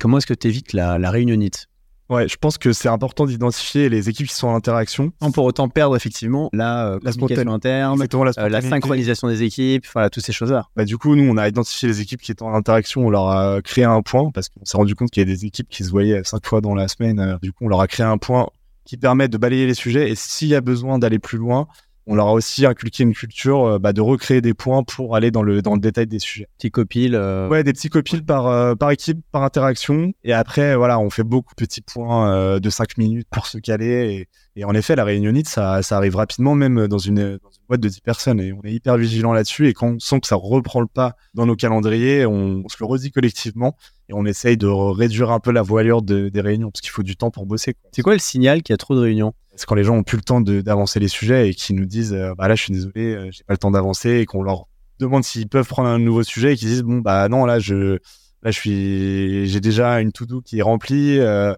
Comment 0.00 0.18
est-ce 0.18 0.26
que 0.26 0.34
tu 0.34 0.48
évites 0.48 0.72
la, 0.72 0.98
la 0.98 1.10
réunionnite 1.10 1.68
Ouais, 2.08 2.28
je 2.28 2.36
pense 2.36 2.56
que 2.56 2.72
c'est 2.72 2.88
important 2.88 3.26
d'identifier 3.26 3.88
les 3.88 4.08
équipes 4.08 4.28
qui 4.28 4.34
sont 4.34 4.48
en 4.48 4.54
interaction. 4.54 5.12
Sans 5.20 5.32
pour 5.32 5.44
autant 5.44 5.68
perdre 5.68 5.96
effectivement 5.96 6.48
la, 6.52 6.92
euh, 6.92 6.98
la 7.02 7.12
communication 7.12 7.52
interne, 7.52 7.98
la, 7.98 8.44
euh, 8.44 8.48
la, 8.48 8.60
synchronisation 8.60 9.28
des 9.28 9.42
équipes, 9.42 9.84
voilà, 9.92 10.08
toutes 10.08 10.24
ces 10.24 10.32
choses-là. 10.32 10.66
Bah, 10.76 10.84
du 10.84 10.98
coup, 10.98 11.16
nous, 11.16 11.28
on 11.28 11.36
a 11.36 11.48
identifié 11.48 11.88
les 11.88 12.00
équipes 12.00 12.20
qui 12.20 12.30
étaient 12.30 12.44
en 12.44 12.54
interaction, 12.54 13.06
on 13.06 13.10
leur 13.10 13.28
a 13.28 13.60
créé 13.60 13.84
un 13.84 14.02
point 14.02 14.30
parce 14.30 14.48
qu'on 14.48 14.64
s'est 14.64 14.76
rendu 14.76 14.94
compte 14.94 15.10
qu'il 15.10 15.20
y 15.20 15.30
a 15.30 15.34
des 15.34 15.44
équipes 15.44 15.68
qui 15.68 15.82
se 15.82 15.90
voyaient 15.90 16.22
cinq 16.24 16.46
fois 16.46 16.60
dans 16.60 16.74
la 16.74 16.86
semaine. 16.86 17.18
Euh, 17.18 17.36
du 17.42 17.52
coup, 17.52 17.64
on 17.64 17.68
leur 17.68 17.80
a 17.80 17.88
créé 17.88 18.06
un 18.06 18.18
point 18.18 18.48
qui 18.84 18.96
permet 18.96 19.28
de 19.28 19.36
balayer 19.36 19.66
les 19.66 19.74
sujets 19.74 20.08
et 20.10 20.14
s'il 20.14 20.48
y 20.48 20.54
a 20.54 20.60
besoin 20.60 21.00
d'aller 21.00 21.18
plus 21.18 21.38
loin, 21.38 21.66
on 22.06 22.14
leur 22.14 22.28
a 22.28 22.32
aussi 22.32 22.64
inculqué 22.64 23.02
une 23.02 23.14
culture 23.14 23.64
euh, 23.64 23.78
bah, 23.78 23.92
de 23.92 24.00
recréer 24.00 24.40
des 24.40 24.54
points 24.54 24.84
pour 24.84 25.16
aller 25.16 25.30
dans 25.30 25.42
le, 25.42 25.60
dans 25.60 25.74
le 25.74 25.80
détail 25.80 26.06
des 26.06 26.20
sujets. 26.20 26.46
Petits 26.56 26.70
copiles. 26.70 27.16
Euh, 27.16 27.48
ouais, 27.48 27.64
des 27.64 27.72
petits 27.72 27.88
copiles 27.88 28.24
par, 28.24 28.46
euh, 28.46 28.74
par 28.74 28.90
équipe, 28.92 29.18
par 29.32 29.42
interaction. 29.42 30.12
Et 30.22 30.32
après, 30.32 30.76
voilà, 30.76 31.00
on 31.00 31.10
fait 31.10 31.24
beaucoup 31.24 31.54
de 31.56 31.64
petits 31.64 31.80
points 31.80 32.60
de 32.60 32.70
5 32.70 32.96
minutes 32.98 33.28
pour 33.30 33.46
se 33.46 33.58
caler. 33.58 34.28
Et, 34.54 34.60
et 34.60 34.64
en 34.64 34.74
effet, 34.74 34.94
la 34.94 35.04
réunionnite, 35.04 35.48
ça, 35.48 35.82
ça 35.82 35.96
arrive 35.96 36.16
rapidement, 36.16 36.54
même 36.54 36.86
dans 36.86 36.98
une, 36.98 37.38
dans 37.38 37.50
une 37.50 37.64
boîte 37.68 37.80
de 37.80 37.88
10 37.88 38.00
personnes. 38.00 38.40
Et 38.40 38.52
on 38.52 38.62
est 38.64 38.72
hyper 38.72 38.96
vigilant 38.96 39.32
là-dessus. 39.32 39.68
Et 39.68 39.72
quand 39.74 39.88
on 39.88 39.98
sent 39.98 40.20
que 40.20 40.28
ça 40.28 40.36
reprend 40.36 40.80
le 40.80 40.86
pas 40.86 41.16
dans 41.34 41.46
nos 41.46 41.56
calendriers, 41.56 42.24
on, 42.24 42.62
on 42.64 42.68
se 42.68 42.76
le 42.78 42.86
redit 42.86 43.10
collectivement 43.10 43.76
et 44.08 44.14
on 44.14 44.24
essaye 44.24 44.56
de 44.56 44.66
réduire 44.66 45.30
un 45.30 45.40
peu 45.40 45.50
la 45.50 45.62
voilure 45.62 46.02
de, 46.02 46.28
des 46.28 46.40
réunions 46.40 46.70
parce 46.70 46.80
qu'il 46.80 46.90
faut 46.90 47.02
du 47.02 47.16
temps 47.16 47.30
pour 47.30 47.46
bosser. 47.46 47.74
C'est 47.92 48.02
quoi 48.02 48.12
le 48.12 48.18
signal 48.18 48.62
qu'il 48.62 48.72
y 48.72 48.74
a 48.74 48.78
trop 48.78 48.94
de 48.94 49.00
réunions? 49.00 49.34
C'est 49.56 49.66
quand 49.66 49.74
les 49.74 49.84
gens 49.84 49.96
ont 49.96 50.02
plus 50.02 50.16
le 50.16 50.22
temps 50.22 50.40
d'avancer 50.40 51.00
les 51.00 51.08
sujets 51.08 51.48
et 51.48 51.54
qui 51.54 51.72
nous 51.72 51.86
disent 51.86 52.12
euh, 52.12 52.34
bah 52.36 52.46
là 52.46 52.54
je 52.54 52.62
suis 52.62 52.72
désolé 52.72 53.14
euh, 53.14 53.30
j'ai 53.30 53.42
pas 53.44 53.54
le 53.54 53.58
temps 53.58 53.70
d'avancer 53.70 54.18
et 54.18 54.26
qu'on 54.26 54.42
leur 54.42 54.66
demande 54.98 55.24
s'ils 55.24 55.48
peuvent 55.48 55.66
prendre 55.66 55.88
un 55.88 55.98
nouveau 55.98 56.22
sujet 56.22 56.52
et 56.52 56.56
qu'ils 56.56 56.68
disent 56.68 56.82
bon 56.82 56.98
bah 56.98 57.28
non 57.28 57.46
là 57.46 57.58
je 57.58 57.98
là 58.42 58.50
je 58.50 58.58
suis 58.58 59.46
j'ai 59.46 59.60
déjà 59.60 60.00
une 60.00 60.12
to 60.12 60.26
do 60.26 60.42
qui 60.42 60.58
est 60.58 60.62
remplie 60.62 61.18
euh, 61.18 61.54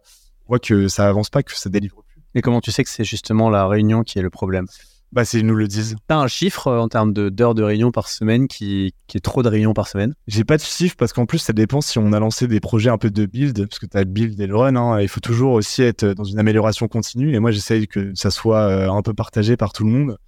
on 0.46 0.52
voit 0.52 0.58
que 0.60 0.86
ça 0.88 1.08
avance 1.08 1.28
pas 1.28 1.42
que 1.42 1.54
ça 1.54 1.70
délivre 1.70 2.02
plus. 2.06 2.22
Et 2.34 2.40
comment 2.40 2.60
tu 2.60 2.70
sais 2.70 2.84
que 2.84 2.90
c'est 2.90 3.04
justement 3.04 3.50
la 3.50 3.66
réunion 3.66 4.04
qui 4.04 4.18
est 4.18 4.22
le 4.22 4.30
problème? 4.30 4.66
Bah, 5.12 5.24
c'est 5.24 5.38
ils 5.40 5.46
nous 5.46 5.54
le 5.54 5.66
disent. 5.66 5.96
T'as 6.06 6.16
un 6.16 6.26
chiffre 6.26 6.68
euh, 6.68 6.78
en 6.78 6.88
termes 6.88 7.12
d'heures 7.12 7.54
de, 7.54 7.62
réunion 7.62 7.90
par 7.90 8.08
semaine 8.08 8.48
qui, 8.48 8.94
qui, 9.06 9.16
est 9.16 9.20
trop 9.20 9.42
de 9.42 9.48
réunions 9.48 9.74
par 9.74 9.88
semaine? 9.88 10.14
J'ai 10.26 10.44
pas 10.44 10.56
de 10.56 10.62
chiffre 10.62 10.96
parce 10.96 11.12
qu'en 11.12 11.26
plus, 11.26 11.38
ça 11.38 11.52
dépend 11.52 11.80
si 11.80 11.98
on 11.98 12.12
a 12.12 12.20
lancé 12.20 12.46
des 12.46 12.60
projets 12.60 12.90
un 12.90 12.98
peu 12.98 13.10
de 13.10 13.26
build, 13.26 13.66
parce 13.66 13.78
que 13.78 13.86
tu 13.86 13.96
as 13.96 14.00
le 14.00 14.10
build 14.10 14.38
et 14.40 14.46
le 14.46 14.56
run. 14.56 14.76
Hein, 14.76 15.00
il 15.00 15.08
faut 15.08 15.20
toujours 15.20 15.52
aussi 15.52 15.82
être 15.82 16.04
dans 16.04 16.24
une 16.24 16.38
amélioration 16.38 16.88
continue. 16.88 17.34
Et 17.34 17.38
moi, 17.38 17.50
j'essaye 17.50 17.88
que 17.88 18.12
ça 18.14 18.30
soit 18.30 18.60
euh, 18.60 18.90
un 18.90 19.02
peu 19.02 19.14
partagé 19.14 19.56
par 19.56 19.72
tout 19.72 19.84
le 19.84 19.90
monde. 19.90 20.18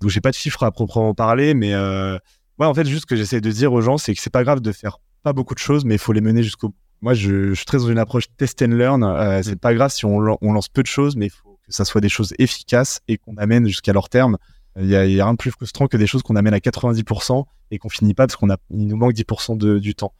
Donc, 0.00 0.10
j'ai 0.10 0.20
pas 0.20 0.30
de 0.30 0.36
chiffre 0.36 0.62
à 0.62 0.70
proprement 0.70 1.14
parler, 1.14 1.54
mais, 1.54 1.74
euh, 1.74 2.18
Ouais, 2.58 2.66
en 2.66 2.74
fait, 2.74 2.86
juste 2.86 3.02
ce 3.02 3.06
que 3.06 3.16
j'essaie 3.16 3.40
de 3.40 3.50
dire 3.50 3.72
aux 3.72 3.80
gens, 3.80 3.98
c'est 3.98 4.14
que 4.14 4.20
c'est 4.20 4.30
pas 4.30 4.42
grave 4.42 4.60
de 4.60 4.72
faire 4.72 4.98
pas 5.22 5.32
beaucoup 5.32 5.54
de 5.54 5.60
choses, 5.60 5.84
mais 5.84 5.94
il 5.94 5.98
faut 5.98 6.12
les 6.12 6.20
mener 6.20 6.42
jusqu'au 6.42 6.68
bout. 6.68 6.76
Moi, 7.00 7.14
je, 7.14 7.50
je, 7.50 7.54
suis 7.54 7.64
très 7.64 7.78
dans 7.78 7.88
une 7.88 7.98
approche 7.98 8.24
test 8.36 8.60
and 8.62 8.72
learn. 8.72 9.04
Euh, 9.04 9.40
c'est 9.44 9.54
pas 9.54 9.72
grave 9.72 9.92
si 9.92 10.04
on, 10.04 10.18
on, 10.40 10.52
lance 10.52 10.68
peu 10.68 10.82
de 10.82 10.88
choses, 10.88 11.14
mais 11.14 11.26
il 11.26 11.30
faut 11.30 11.47
que 11.68 11.74
ça 11.74 11.84
soit 11.84 12.00
des 12.00 12.08
choses 12.08 12.34
efficaces 12.38 13.00
et 13.08 13.18
qu'on 13.18 13.36
amène 13.36 13.66
jusqu'à 13.66 13.92
leur 13.92 14.08
terme. 14.08 14.36
Il 14.76 14.86
y, 14.86 14.96
a, 14.96 15.06
y 15.06 15.20
a 15.20 15.24
rien 15.24 15.32
de 15.32 15.38
plus 15.38 15.50
frustrant 15.50 15.86
que 15.86 15.96
des 15.96 16.06
choses 16.06 16.22
qu'on 16.22 16.36
amène 16.36 16.54
à 16.54 16.58
90% 16.58 17.44
et 17.70 17.78
qu'on 17.78 17.88
finit 17.88 18.14
pas 18.14 18.26
parce 18.26 18.36
qu'on 18.36 18.50
a, 18.50 18.56
il 18.70 18.86
nous 18.86 18.96
manque 18.96 19.12
10% 19.12 19.56
de, 19.56 19.78
du 19.78 19.94
temps. 19.94 20.12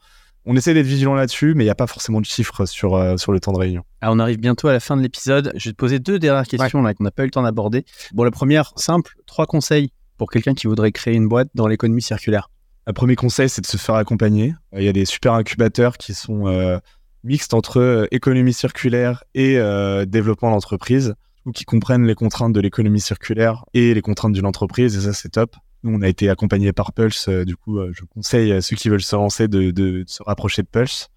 On 0.45 0.55
essaie 0.55 0.73
d'être 0.73 0.85
vigilant 0.85 1.15
là-dessus, 1.15 1.53
mais 1.53 1.63
il 1.63 1.67
n'y 1.67 1.71
a 1.71 1.75
pas 1.75 1.87
forcément 1.87 2.21
de 2.21 2.25
chiffres 2.25 2.65
sur, 2.65 2.95
euh, 2.95 3.17
sur 3.17 3.31
le 3.31 3.39
temps 3.39 3.51
de 3.51 3.59
réunion. 3.59 3.83
Alors 4.01 4.15
on 4.15 4.19
arrive 4.19 4.39
bientôt 4.39 4.67
à 4.67 4.73
la 4.73 4.79
fin 4.79 4.95
de 4.97 5.01
l'épisode. 5.01 5.51
Je 5.55 5.69
vais 5.69 5.73
te 5.73 5.77
poser 5.77 5.99
deux 5.99 6.19
dernières 6.19 6.47
questions 6.47 6.81
là 6.81 6.93
qu'on 6.93 7.03
n'a 7.03 7.11
pas 7.11 7.23
eu 7.23 7.27
le 7.27 7.31
temps 7.31 7.43
d'aborder. 7.43 7.85
Bon, 8.13 8.23
la 8.23 8.31
première, 8.31 8.73
simple, 8.75 9.15
trois 9.25 9.45
conseils 9.45 9.91
pour 10.17 10.29
quelqu'un 10.29 10.53
qui 10.53 10.67
voudrait 10.67 10.91
créer 10.91 11.15
une 11.15 11.27
boîte 11.27 11.49
dans 11.55 11.67
l'économie 11.67 12.01
circulaire. 12.01 12.49
Un 12.87 12.93
premier 12.93 13.15
conseil, 13.15 13.49
c'est 13.49 13.61
de 13.61 13.67
se 13.67 13.77
faire 13.77 13.95
accompagner. 13.95 14.55
Il 14.75 14.83
y 14.83 14.87
a 14.87 14.93
des 14.93 15.05
super 15.05 15.33
incubateurs 15.33 15.97
qui 15.97 16.13
sont 16.13 16.47
euh, 16.47 16.79
mixtes 17.23 17.53
entre 17.53 17.79
euh, 17.79 18.07
économie 18.11 18.53
circulaire 18.53 19.23
et 19.35 19.57
euh, 19.57 20.05
développement 20.05 20.51
d'entreprise, 20.51 21.15
qui 21.51 21.65
comprennent 21.65 22.05
les 22.05 22.15
contraintes 22.15 22.53
de 22.53 22.59
l'économie 22.59 23.01
circulaire 23.01 23.65
et 23.73 23.93
les 23.93 24.01
contraintes 24.01 24.33
d'une 24.33 24.45
entreprise, 24.45 24.97
et 24.97 25.01
ça 25.01 25.13
c'est 25.13 25.29
top. 25.29 25.55
Nous, 25.83 25.97
on 25.97 26.01
a 26.01 26.09
été 26.09 26.29
accompagné 26.29 26.73
par 26.73 26.91
Pulse, 26.91 27.29
du 27.29 27.55
coup, 27.55 27.79
je 27.91 28.03
conseille 28.03 28.51
à 28.51 28.61
ceux 28.61 28.75
qui 28.75 28.89
veulent 28.89 29.01
se 29.01 29.15
lancer 29.15 29.47
de, 29.47 30.03
se 30.07 30.21
rapprocher 30.23 30.61
de 30.61 30.67
Pulse. 30.67 31.07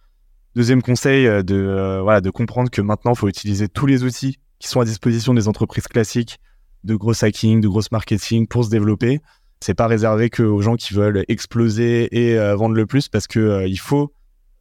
Deuxième 0.55 0.83
conseil, 0.83 1.25
de, 1.43 2.01
voilà, 2.01 2.21
de 2.21 2.31
comprendre 2.31 2.71
que 2.71 2.81
maintenant, 2.81 3.13
il 3.15 3.19
faut 3.19 3.29
utiliser 3.29 3.69
tous 3.69 3.87
les 3.87 4.05
outils 4.05 4.39
qui 4.63 4.69
sont 4.69 4.81
à 4.81 4.85
disposition 4.85 5.35
des 5.35 5.49
entreprises 5.49 5.89
classiques, 5.89 6.39
de 6.85 6.95
gros 6.95 7.25
hacking, 7.25 7.61
de 7.61 7.69
gros 7.69 7.83
marketing 7.91 8.47
pour 8.47 8.65
se 8.65 8.71
développer. 8.71 9.21
C'est 9.61 9.75
pas 9.75 9.87
réservé 9.87 10.31
qu'aux 10.31 10.61
gens 10.61 10.77
qui 10.77 10.95
veulent 10.95 11.25
exploser 11.29 12.09
et 12.17 12.39
euh, 12.39 12.57
vendre 12.57 12.75
le 12.75 12.87
plus 12.87 13.09
parce 13.09 13.27
que 13.27 13.39
euh, 13.39 13.67
il 13.67 13.79
faut 13.79 14.13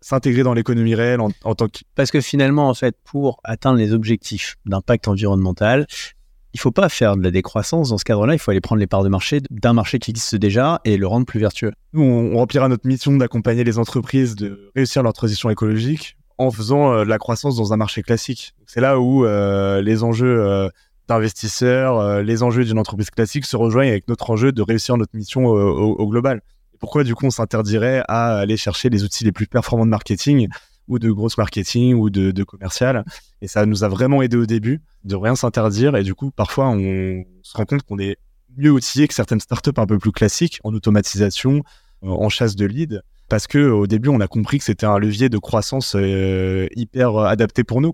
s'intégrer 0.01 0.43
dans 0.43 0.53
l'économie 0.53 0.95
réelle 0.95 1.21
en, 1.21 1.29
en, 1.43 1.55
tant 1.55 1.67
que. 1.67 1.79
Parce 1.95 2.11
que 2.11 2.21
finalement, 2.21 2.69
en 2.69 2.73
fait, 2.73 2.95
pour 3.03 3.39
atteindre 3.43 3.77
les 3.77 3.93
objectifs 3.93 4.57
d'impact 4.65 5.07
environnemental, 5.07 5.87
il 6.53 6.59
faut 6.59 6.71
pas 6.71 6.89
faire 6.89 7.15
de 7.15 7.23
la 7.23 7.31
décroissance 7.31 7.89
dans 7.89 7.97
ce 7.97 8.03
cadre-là. 8.03 8.33
Il 8.33 8.39
faut 8.39 8.51
aller 8.51 8.61
prendre 8.61 8.79
les 8.79 8.87
parts 8.87 9.03
de 9.03 9.09
marché 9.09 9.41
d'un 9.49 9.73
marché 9.73 9.99
qui 9.99 10.11
existe 10.11 10.35
déjà 10.35 10.81
et 10.83 10.97
le 10.97 11.07
rendre 11.07 11.25
plus 11.25 11.39
vertueux. 11.39 11.71
Nous, 11.93 12.03
on, 12.03 12.33
on 12.33 12.37
remplira 12.37 12.67
notre 12.67 12.87
mission 12.87 13.15
d'accompagner 13.15 13.63
les 13.63 13.77
entreprises 13.77 14.35
de 14.35 14.71
réussir 14.75 15.03
leur 15.03 15.13
transition 15.13 15.49
écologique 15.49 16.17
en 16.37 16.51
faisant 16.51 16.93
euh, 16.93 17.03
de 17.03 17.09
la 17.09 17.17
croissance 17.17 17.55
dans 17.55 17.73
un 17.73 17.77
marché 17.77 18.01
classique. 18.01 18.53
C'est 18.65 18.81
là 18.81 18.99
où 18.99 19.25
euh, 19.25 19.81
les 19.81 20.03
enjeux 20.03 20.41
euh, 20.41 20.69
d'investisseurs, 21.07 22.21
les 22.21 22.41
enjeux 22.41 22.63
d'une 22.63 22.79
entreprise 22.79 23.09
classique 23.09 23.45
se 23.45 23.57
rejoignent 23.57 23.89
avec 23.89 24.07
notre 24.07 24.29
enjeu 24.29 24.51
de 24.51 24.61
réussir 24.61 24.97
notre 24.97 25.15
mission 25.15 25.45
au 25.45 26.07
global. 26.07 26.41
Pourquoi 26.81 27.05
du 27.05 27.15
coup 27.15 27.25
on 27.25 27.31
s'interdirait 27.31 28.03
à 28.09 28.37
aller 28.37 28.57
chercher 28.57 28.89
les 28.89 29.03
outils 29.05 29.23
les 29.23 29.31
plus 29.31 29.47
performants 29.47 29.85
de 29.85 29.91
marketing 29.91 30.49
ou 30.87 30.99
de 30.99 31.09
grosse 31.11 31.37
marketing 31.37 31.93
ou 31.93 32.09
de, 32.09 32.43
commercial 32.43 33.05
Et 33.41 33.47
ça 33.47 33.65
nous 33.65 33.85
a 33.85 33.87
vraiment 33.87 34.21
aidé 34.21 34.35
au 34.35 34.45
début 34.45 34.81
de 35.05 35.15
rien 35.15 35.35
s'interdire 35.35 35.95
et 35.95 36.03
du 36.03 36.13
coup 36.13 36.31
parfois 36.31 36.69
on 36.69 37.23
se 37.43 37.55
rend 37.55 37.65
compte 37.65 37.83
qu'on 37.83 37.99
est 37.99 38.17
mieux 38.57 38.71
outillé 38.71 39.07
que 39.07 39.13
certaines 39.13 39.39
startups 39.39 39.71
un 39.77 39.85
peu 39.85 39.97
plus 39.97 40.11
classiques 40.11 40.59
en 40.63 40.73
automatisation, 40.73 41.63
en 42.01 42.27
chasse 42.27 42.55
de 42.57 42.65
leads 42.65 42.99
parce 43.29 43.47
que 43.47 43.69
au 43.69 43.87
début 43.87 44.09
on 44.09 44.19
a 44.19 44.27
compris 44.27 44.57
que 44.57 44.65
c'était 44.65 44.85
un 44.85 44.97
levier 44.97 45.29
de 45.29 45.37
croissance 45.37 45.95
euh, 45.95 46.67
hyper 46.75 47.15
adapté 47.19 47.63
pour 47.63 47.79
nous. 47.79 47.93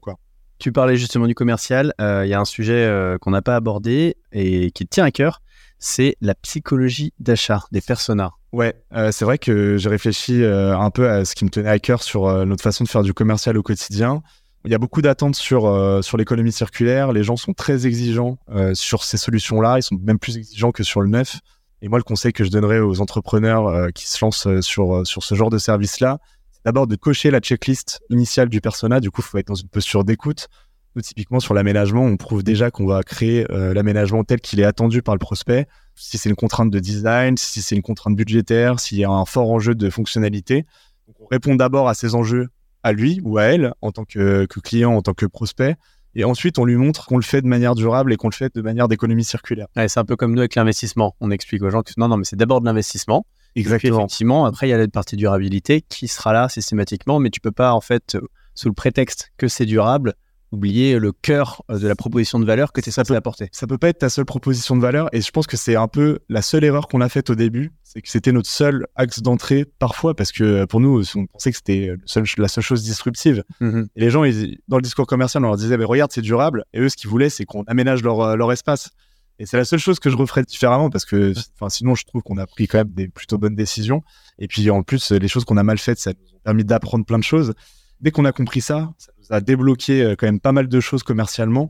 Tu 0.57 0.71
parlais 0.71 0.97
justement 0.97 1.27
du 1.27 1.35
commercial. 1.35 1.93
Il 1.99 2.03
euh, 2.03 2.25
y 2.25 2.33
a 2.33 2.39
un 2.39 2.45
sujet 2.45 2.85
euh, 2.85 3.19
qu'on 3.19 3.29
n'a 3.29 3.43
pas 3.43 3.55
abordé 3.55 4.15
et 4.31 4.71
qui 4.71 4.85
te 4.85 4.89
tient 4.89 5.03
à 5.03 5.11
cœur, 5.11 5.41
c'est 5.79 6.15
la 6.21 6.35
psychologie 6.35 7.13
d'achat 7.19 7.63
des 7.71 7.81
personas. 7.81 8.31
Ouais, 8.51 8.73
euh, 8.93 9.11
c'est 9.11 9.25
vrai 9.25 9.37
que 9.37 9.77
j'ai 9.77 9.89
réfléchi 9.89 10.43
un 10.43 10.89
peu 10.89 11.09
à 11.09 11.25
ce 11.25 11.35
qui 11.35 11.45
me 11.45 11.49
tenait 11.49 11.69
à 11.69 11.79
cœur 11.79 12.03
sur 12.03 12.45
notre 12.45 12.63
façon 12.63 12.83
de 12.83 12.89
faire 12.89 13.03
du 13.03 13.13
commercial 13.13 13.57
au 13.57 13.63
quotidien. 13.63 14.21
Il 14.65 14.71
y 14.71 14.75
a 14.75 14.79
beaucoup 14.79 15.01
d'attentes 15.01 15.35
sur, 15.35 16.03
sur 16.03 16.17
l'économie 16.17 16.51
circulaire. 16.51 17.13
Les 17.13 17.23
gens 17.23 17.37
sont 17.37 17.53
très 17.53 17.87
exigeants 17.87 18.37
sur 18.73 19.03
ces 19.03 19.17
solutions-là. 19.17 19.77
Ils 19.77 19.83
sont 19.83 19.97
même 20.01 20.19
plus 20.19 20.37
exigeants 20.37 20.71
que 20.71 20.83
sur 20.83 21.01
le 21.01 21.09
neuf. 21.09 21.39
Et 21.81 21.89
moi, 21.89 21.99
le 21.99 22.03
conseil 22.03 22.33
que 22.33 22.43
je 22.43 22.49
donnerais 22.49 22.79
aux 22.79 22.99
entrepreneurs 22.99 23.93
qui 23.93 24.07
se 24.09 24.23
lancent 24.25 24.47
sur, 24.61 25.05
sur 25.05 25.23
ce 25.23 25.35
genre 25.35 25.49
de 25.49 25.57
service-là, 25.57 26.19
d'abord 26.65 26.85
de 26.85 26.97
cocher 26.97 27.31
la 27.31 27.39
checklist 27.39 28.01
initiale 28.09 28.49
du 28.49 28.59
persona. 28.59 28.99
Du 28.99 29.09
coup, 29.09 29.21
il 29.21 29.25
faut 29.25 29.37
être 29.37 29.47
dans 29.47 29.55
une 29.55 29.69
posture 29.69 30.03
d'écoute. 30.03 30.49
Nous, 30.97 31.03
typiquement, 31.03 31.39
sur 31.39 31.53
l'aménagement, 31.53 32.01
on 32.01 32.17
prouve 32.17 32.41
déjà 32.41 32.71
qu'on 32.71 32.87
va 32.87 33.03
créer 33.03 33.45
euh, 33.51 33.71
l'aménagement 33.71 34.23
tel 34.23 34.41
qu'il 34.41 34.59
est 34.59 34.63
attendu 34.63 35.03
par 35.03 35.13
le 35.13 35.19
prospect. 35.19 35.67
Si 35.93 36.17
c'est 36.17 36.27
une 36.27 36.35
contrainte 36.35 36.71
de 36.71 36.79
design, 36.79 37.37
si 37.37 37.61
c'est 37.61 37.75
une 37.75 37.83
contrainte 37.83 38.15
budgétaire, 38.15 38.79
s'il 38.79 38.97
y 38.97 39.03
a 39.03 39.09
un 39.11 39.25
fort 39.25 39.51
enjeu 39.51 39.75
de 39.75 39.91
fonctionnalité. 39.91 40.65
Donc, 41.05 41.17
on 41.19 41.27
répond 41.27 41.53
d'abord 41.53 41.87
à 41.87 41.93
ces 41.93 42.15
enjeux 42.15 42.47
à 42.81 42.93
lui 42.93 43.21
ou 43.23 43.37
à 43.37 43.43
elle 43.43 43.73
en 43.83 43.91
tant 43.91 44.05
que, 44.05 44.47
que 44.47 44.59
client, 44.59 44.91
en 44.91 45.03
tant 45.03 45.13
que 45.13 45.27
prospect. 45.27 45.75
Et 46.15 46.23
ensuite, 46.23 46.57
on 46.57 46.65
lui 46.65 46.77
montre 46.77 47.05
qu'on 47.05 47.17
le 47.17 47.23
fait 47.23 47.43
de 47.43 47.47
manière 47.47 47.75
durable 47.75 48.11
et 48.11 48.15
qu'on 48.15 48.29
le 48.29 48.33
fait 48.33 48.55
de 48.55 48.61
manière 48.63 48.87
d'économie 48.87 49.23
circulaire. 49.23 49.67
Ouais, 49.75 49.87
c'est 49.87 49.99
un 49.99 50.05
peu 50.05 50.15
comme 50.15 50.33
nous 50.33 50.39
avec 50.39 50.55
l'investissement. 50.55 51.15
On 51.21 51.29
explique 51.29 51.61
aux 51.61 51.69
gens 51.69 51.83
que 51.83 51.91
non, 51.97 52.07
non, 52.07 52.17
mais 52.17 52.23
c'est 52.23 52.37
d'abord 52.37 52.59
de 52.59 52.65
l'investissement. 52.65 53.23
Exactement. 53.55 53.97
Puis, 53.97 54.03
effectivement, 54.03 54.45
après, 54.47 54.67
il 54.67 54.71
y 54.71 54.73
a 54.73 54.79
la 54.79 54.87
partie 54.87 55.15
durabilité 55.15 55.81
qui 55.87 56.07
sera 56.07 56.33
là 56.33 56.49
systématiquement, 56.49 57.19
mais 57.19 57.29
tu 57.29 57.39
peux 57.39 57.51
pas, 57.51 57.73
en 57.73 57.81
fait, 57.81 58.17
sous 58.55 58.67
le 58.67 58.73
prétexte 58.73 59.31
que 59.37 59.47
c'est 59.47 59.67
durable, 59.67 60.15
oublier 60.51 60.99
le 60.99 61.11
cœur 61.11 61.63
de 61.69 61.87
la 61.87 61.95
proposition 61.95 62.39
de 62.39 62.45
valeur 62.45 62.71
que 62.71 62.81
tu 62.81 62.89
es 62.89 62.91
censé 62.91 63.13
apporter. 63.13 63.49
Ça 63.51 63.67
peut 63.67 63.77
pas 63.77 63.89
être 63.89 63.99
ta 63.99 64.09
seule 64.09 64.25
proposition 64.25 64.75
de 64.75 64.81
valeur, 64.81 65.09
et 65.13 65.21
je 65.21 65.31
pense 65.31 65.47
que 65.47 65.57
c'est 65.57 65.75
un 65.75 65.87
peu 65.87 66.19
la 66.29 66.41
seule 66.41 66.63
erreur 66.63 66.87
qu'on 66.87 67.01
a 67.01 67.09
faite 67.09 67.29
au 67.29 67.35
début, 67.35 67.73
c'est 67.83 68.01
que 68.01 68.09
c'était 68.09 68.31
notre 68.31 68.49
seul 68.49 68.85
axe 68.95 69.21
d'entrée 69.21 69.65
parfois, 69.79 70.15
parce 70.15 70.31
que 70.31 70.65
pour 70.65 70.79
nous, 70.79 71.03
on 71.15 71.25
pensait 71.27 71.51
que 71.51 71.57
c'était 71.57 71.95
la 72.37 72.47
seule 72.47 72.63
chose 72.63 72.83
disruptive. 72.83 73.43
Mm 73.59 73.69
-hmm. 73.69 73.87
Et 73.95 74.01
les 74.01 74.09
gens, 74.09 74.23
ils, 74.23 74.57
dans 74.67 74.77
le 74.77 74.83
discours 74.83 75.07
commercial, 75.07 75.43
on 75.43 75.47
leur 75.47 75.57
disait, 75.57 75.77
mais 75.77 75.85
regarde, 75.85 76.11
c'est 76.13 76.21
durable, 76.21 76.63
et 76.73 76.79
eux, 76.79 76.89
ce 76.89 76.95
qu'ils 76.97 77.09
voulaient, 77.09 77.29
c'est 77.29 77.45
qu'on 77.45 77.63
aménage 77.63 78.01
leur, 78.03 78.37
leur 78.37 78.51
espace. 78.51 78.91
Et 79.39 79.45
c'est 79.45 79.57
la 79.57 79.65
seule 79.65 79.79
chose 79.79 79.99
que 79.99 80.09
je 80.09 80.17
referais 80.17 80.43
différemment 80.43 80.89
parce 80.89 81.05
que, 81.05 81.33
sinon, 81.69 81.93
je 81.95 82.05
trouve 82.05 82.23
qu'on 82.23 82.37
a 82.37 82.47
pris 82.47 82.67
quand 82.67 82.79
même 82.79 82.89
des 82.89 83.07
plutôt 83.07 83.37
bonnes 83.37 83.55
décisions. 83.55 84.01
Et 84.39 84.47
puis, 84.47 84.69
en 84.71 84.81
plus, 84.81 85.11
les 85.11 85.27
choses 85.27 85.45
qu'on 85.45 85.57
a 85.57 85.63
mal 85.63 85.77
faites, 85.77 85.99
ça 85.99 86.11
nous 86.11 86.37
a 86.37 86.39
permis 86.43 86.63
d'apprendre 86.63 87.05
plein 87.05 87.19
de 87.19 87.23
choses. 87.23 87.53
Dès 87.99 88.11
qu'on 88.11 88.25
a 88.25 88.31
compris 88.31 88.61
ça, 88.61 88.93
ça 88.97 89.11
nous 89.17 89.25
a 89.29 89.41
débloqué 89.41 90.15
quand 90.17 90.27
même 90.27 90.39
pas 90.39 90.51
mal 90.51 90.67
de 90.67 90.79
choses 90.79 91.03
commercialement. 91.03 91.67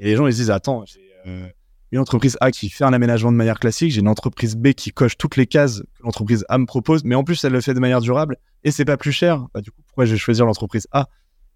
Et 0.00 0.06
les 0.06 0.16
gens, 0.16 0.26
ils 0.26 0.32
se 0.32 0.38
disent, 0.38 0.50
attends, 0.50 0.84
j'ai 0.86 1.00
euh, 1.26 1.46
une 1.92 1.98
entreprise 1.98 2.38
A 2.40 2.50
qui 2.50 2.70
fait 2.70 2.84
un 2.84 2.92
aménagement 2.92 3.30
de 3.30 3.36
manière 3.36 3.58
classique, 3.58 3.92
j'ai 3.92 4.00
une 4.00 4.08
entreprise 4.08 4.56
B 4.56 4.72
qui 4.72 4.90
coche 4.90 5.16
toutes 5.16 5.36
les 5.36 5.46
cases 5.46 5.80
que 5.80 6.02
l'entreprise 6.02 6.44
A 6.48 6.56
me 6.56 6.64
propose, 6.64 7.04
mais 7.04 7.14
en 7.14 7.22
plus, 7.22 7.44
elle 7.44 7.52
le 7.52 7.60
fait 7.60 7.74
de 7.74 7.80
manière 7.80 8.00
durable 8.00 8.36
et 8.64 8.70
c'est 8.70 8.86
pas 8.86 8.96
plus 8.96 9.12
cher. 9.12 9.46
Bah, 9.52 9.60
du 9.60 9.70
coup, 9.70 9.82
pourquoi 9.86 10.06
je 10.06 10.12
vais 10.12 10.18
choisir 10.18 10.46
l'entreprise 10.46 10.88
A? 10.92 11.08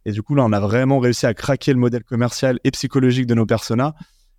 Et 0.04 0.12
du 0.12 0.22
coup, 0.22 0.34
là, 0.34 0.44
on 0.44 0.52
a 0.52 0.60
vraiment 0.60 0.98
réussi 0.98 1.24
à 1.24 1.32
craquer 1.32 1.72
le 1.72 1.78
modèle 1.78 2.04
commercial 2.04 2.60
et 2.64 2.70
psychologique 2.70 3.26
de 3.26 3.34
nos 3.34 3.46
personas. 3.46 3.94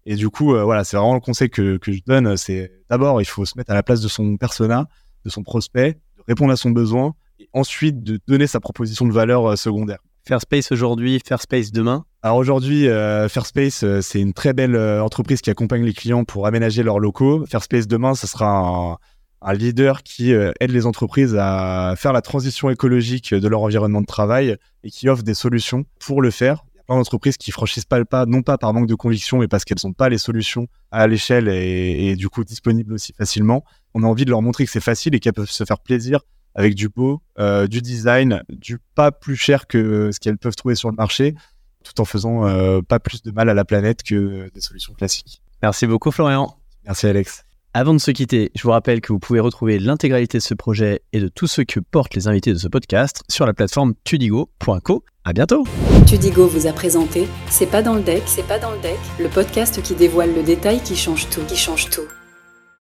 Et 0.05 0.15
du 0.15 0.29
coup, 0.29 0.53
euh, 0.53 0.63
voilà, 0.63 0.83
c'est 0.83 0.97
vraiment 0.97 1.15
le 1.15 1.19
conseil 1.19 1.49
que, 1.49 1.77
que 1.77 1.91
je 1.91 2.01
donne. 2.05 2.37
C'est 2.37 2.71
d'abord, 2.89 3.21
il 3.21 3.25
faut 3.25 3.45
se 3.45 3.57
mettre 3.57 3.71
à 3.71 3.73
la 3.73 3.81
place 3.81 4.01
de 4.01 4.07
son 4.07 4.37
persona, 4.37 4.87
de 5.23 5.31
son 5.31 5.41
prospect, 5.41 5.93
de 6.17 6.23
répondre 6.27 6.53
à 6.53 6.57
son 6.57 6.69
besoin, 6.69 7.15
et 7.45 7.49
ensuite 7.53 8.03
de 8.03 8.19
donner 8.27 8.47
sa 8.47 8.59
proposition 8.59 9.05
de 9.05 9.13
valeur 9.13 9.45
euh, 9.45 9.55
secondaire. 9.55 9.99
Faire 10.27 10.41
Space 10.41 10.71
aujourd'hui, 10.71 11.21
Faire 11.23 11.39
Space 11.39 11.71
demain 11.71 12.03
Alors 12.23 12.37
aujourd'hui, 12.37 12.87
euh, 12.87 13.29
Fairspace, 13.29 13.83
euh, 13.83 14.01
c'est 14.01 14.19
une 14.19 14.33
très 14.33 14.53
belle 14.53 14.75
euh, 14.75 15.03
entreprise 15.03 15.41
qui 15.41 15.51
accompagne 15.51 15.83
les 15.83 15.93
clients 15.93 16.23
pour 16.23 16.47
aménager 16.47 16.81
leurs 16.81 16.99
locaux. 16.99 17.45
Fairspace 17.45 17.87
demain, 17.87 18.15
ce 18.15 18.25
sera 18.25 18.47
un, 18.57 18.97
un 19.43 19.53
leader 19.53 20.01
qui 20.01 20.31
aide 20.31 20.71
les 20.71 20.87
entreprises 20.87 21.35
à 21.39 21.93
faire 21.95 22.11
la 22.11 22.21
transition 22.21 22.71
écologique 22.71 23.35
de 23.35 23.47
leur 23.47 23.61
environnement 23.61 24.01
de 24.01 24.07
travail 24.07 24.57
et 24.83 24.89
qui 24.89 25.09
offre 25.09 25.21
des 25.21 25.35
solutions 25.35 25.85
pour 25.99 26.23
le 26.23 26.31
faire 26.31 26.65
plein 26.87 26.97
d'entreprises 26.97 27.37
qui 27.37 27.51
franchissent 27.51 27.85
pas 27.85 27.97
le 27.97 28.05
pas, 28.05 28.27
non 28.27 28.43
pas 28.43 28.59
par 28.59 28.71
manque 28.71 28.87
de 28.87 28.93
conviction, 28.93 29.39
mais 29.39 29.47
parce 29.47 29.65
qu'elles 29.65 29.77
n'ont 29.83 29.93
pas 29.93 30.07
les 30.07 30.19
solutions 30.19 30.67
à 30.91 31.07
l'échelle 31.07 31.47
et, 31.47 32.09
et, 32.09 32.15
du 32.15 32.29
coup 32.29 32.43
disponibles 32.43 32.93
aussi 32.93 33.11
facilement. 33.13 33.63
On 33.95 34.03
a 34.03 34.05
envie 34.05 34.25
de 34.25 34.29
leur 34.29 34.43
montrer 34.43 34.65
que 34.65 34.71
c'est 34.71 34.79
facile 34.79 35.15
et 35.15 35.19
qu'elles 35.19 35.33
peuvent 35.33 35.49
se 35.49 35.63
faire 35.63 35.79
plaisir 35.79 36.19
avec 36.55 36.73
du 36.73 36.89
beau, 36.89 37.21
euh, 37.37 37.67
du 37.67 37.81
design, 37.81 38.43
du 38.49 38.79
pas 38.95 39.11
plus 39.11 39.35
cher 39.35 39.67
que 39.67 40.09
ce 40.11 40.19
qu'elles 40.19 40.37
peuvent 40.37 40.55
trouver 40.55 40.75
sur 40.75 40.89
le 40.89 40.95
marché, 40.95 41.35
tout 41.83 42.01
en 42.01 42.05
faisant 42.05 42.47
euh, 42.47 42.81
pas 42.81 42.99
plus 42.99 43.21
de 43.21 43.31
mal 43.31 43.49
à 43.49 43.53
la 43.53 43.65
planète 43.65 44.03
que 44.03 44.49
des 44.53 44.61
solutions 44.61 44.93
classiques. 44.93 45.41
Merci 45.61 45.85
beaucoup 45.85 46.11
Florian. 46.11 46.57
Merci 46.85 47.07
Alex. 47.07 47.43
Avant 47.77 47.93
de 47.93 47.99
se 47.99 48.09
quitter, 48.11 48.51
je 48.55 48.63
vous 48.63 48.69
rappelle 48.69 49.01
que 49.01 49.11
vous 49.11 49.19
pouvez 49.19 49.41
retrouver 49.41 49.79
l'intégralité 49.79 50.37
de 50.37 50.43
ce 50.43 50.53
projet 50.53 51.01
et 51.11 51.19
de 51.19 51.27
tout 51.27 51.45
ce 51.45 51.61
que 51.61 51.81
portent 51.81 52.15
les 52.15 52.29
invités 52.29 52.53
de 52.53 52.57
ce 52.57 52.69
podcast 52.69 53.21
sur 53.29 53.45
la 53.45 53.53
plateforme 53.53 53.95
tudigo.co. 54.05 55.03
À 55.25 55.33
bientôt. 55.33 55.65
Tudigo 56.07 56.47
vous 56.47 56.67
a 56.67 56.71
présenté 56.71 57.27
C'est 57.49 57.69
pas 57.69 57.81
dans 57.81 57.95
le 57.95 58.01
deck, 58.01 58.23
c'est 58.27 58.47
pas 58.47 58.59
dans 58.59 58.71
le 58.71 58.79
deck, 58.79 58.97
le 59.19 59.27
podcast 59.27 59.81
qui 59.81 59.93
dévoile 59.93 60.33
le 60.33 60.43
détail 60.43 60.81
qui 60.81 60.95
change 60.95 61.29
tout, 61.29 61.41
qui 61.41 61.57
change 61.57 61.89
tout. 61.89 62.07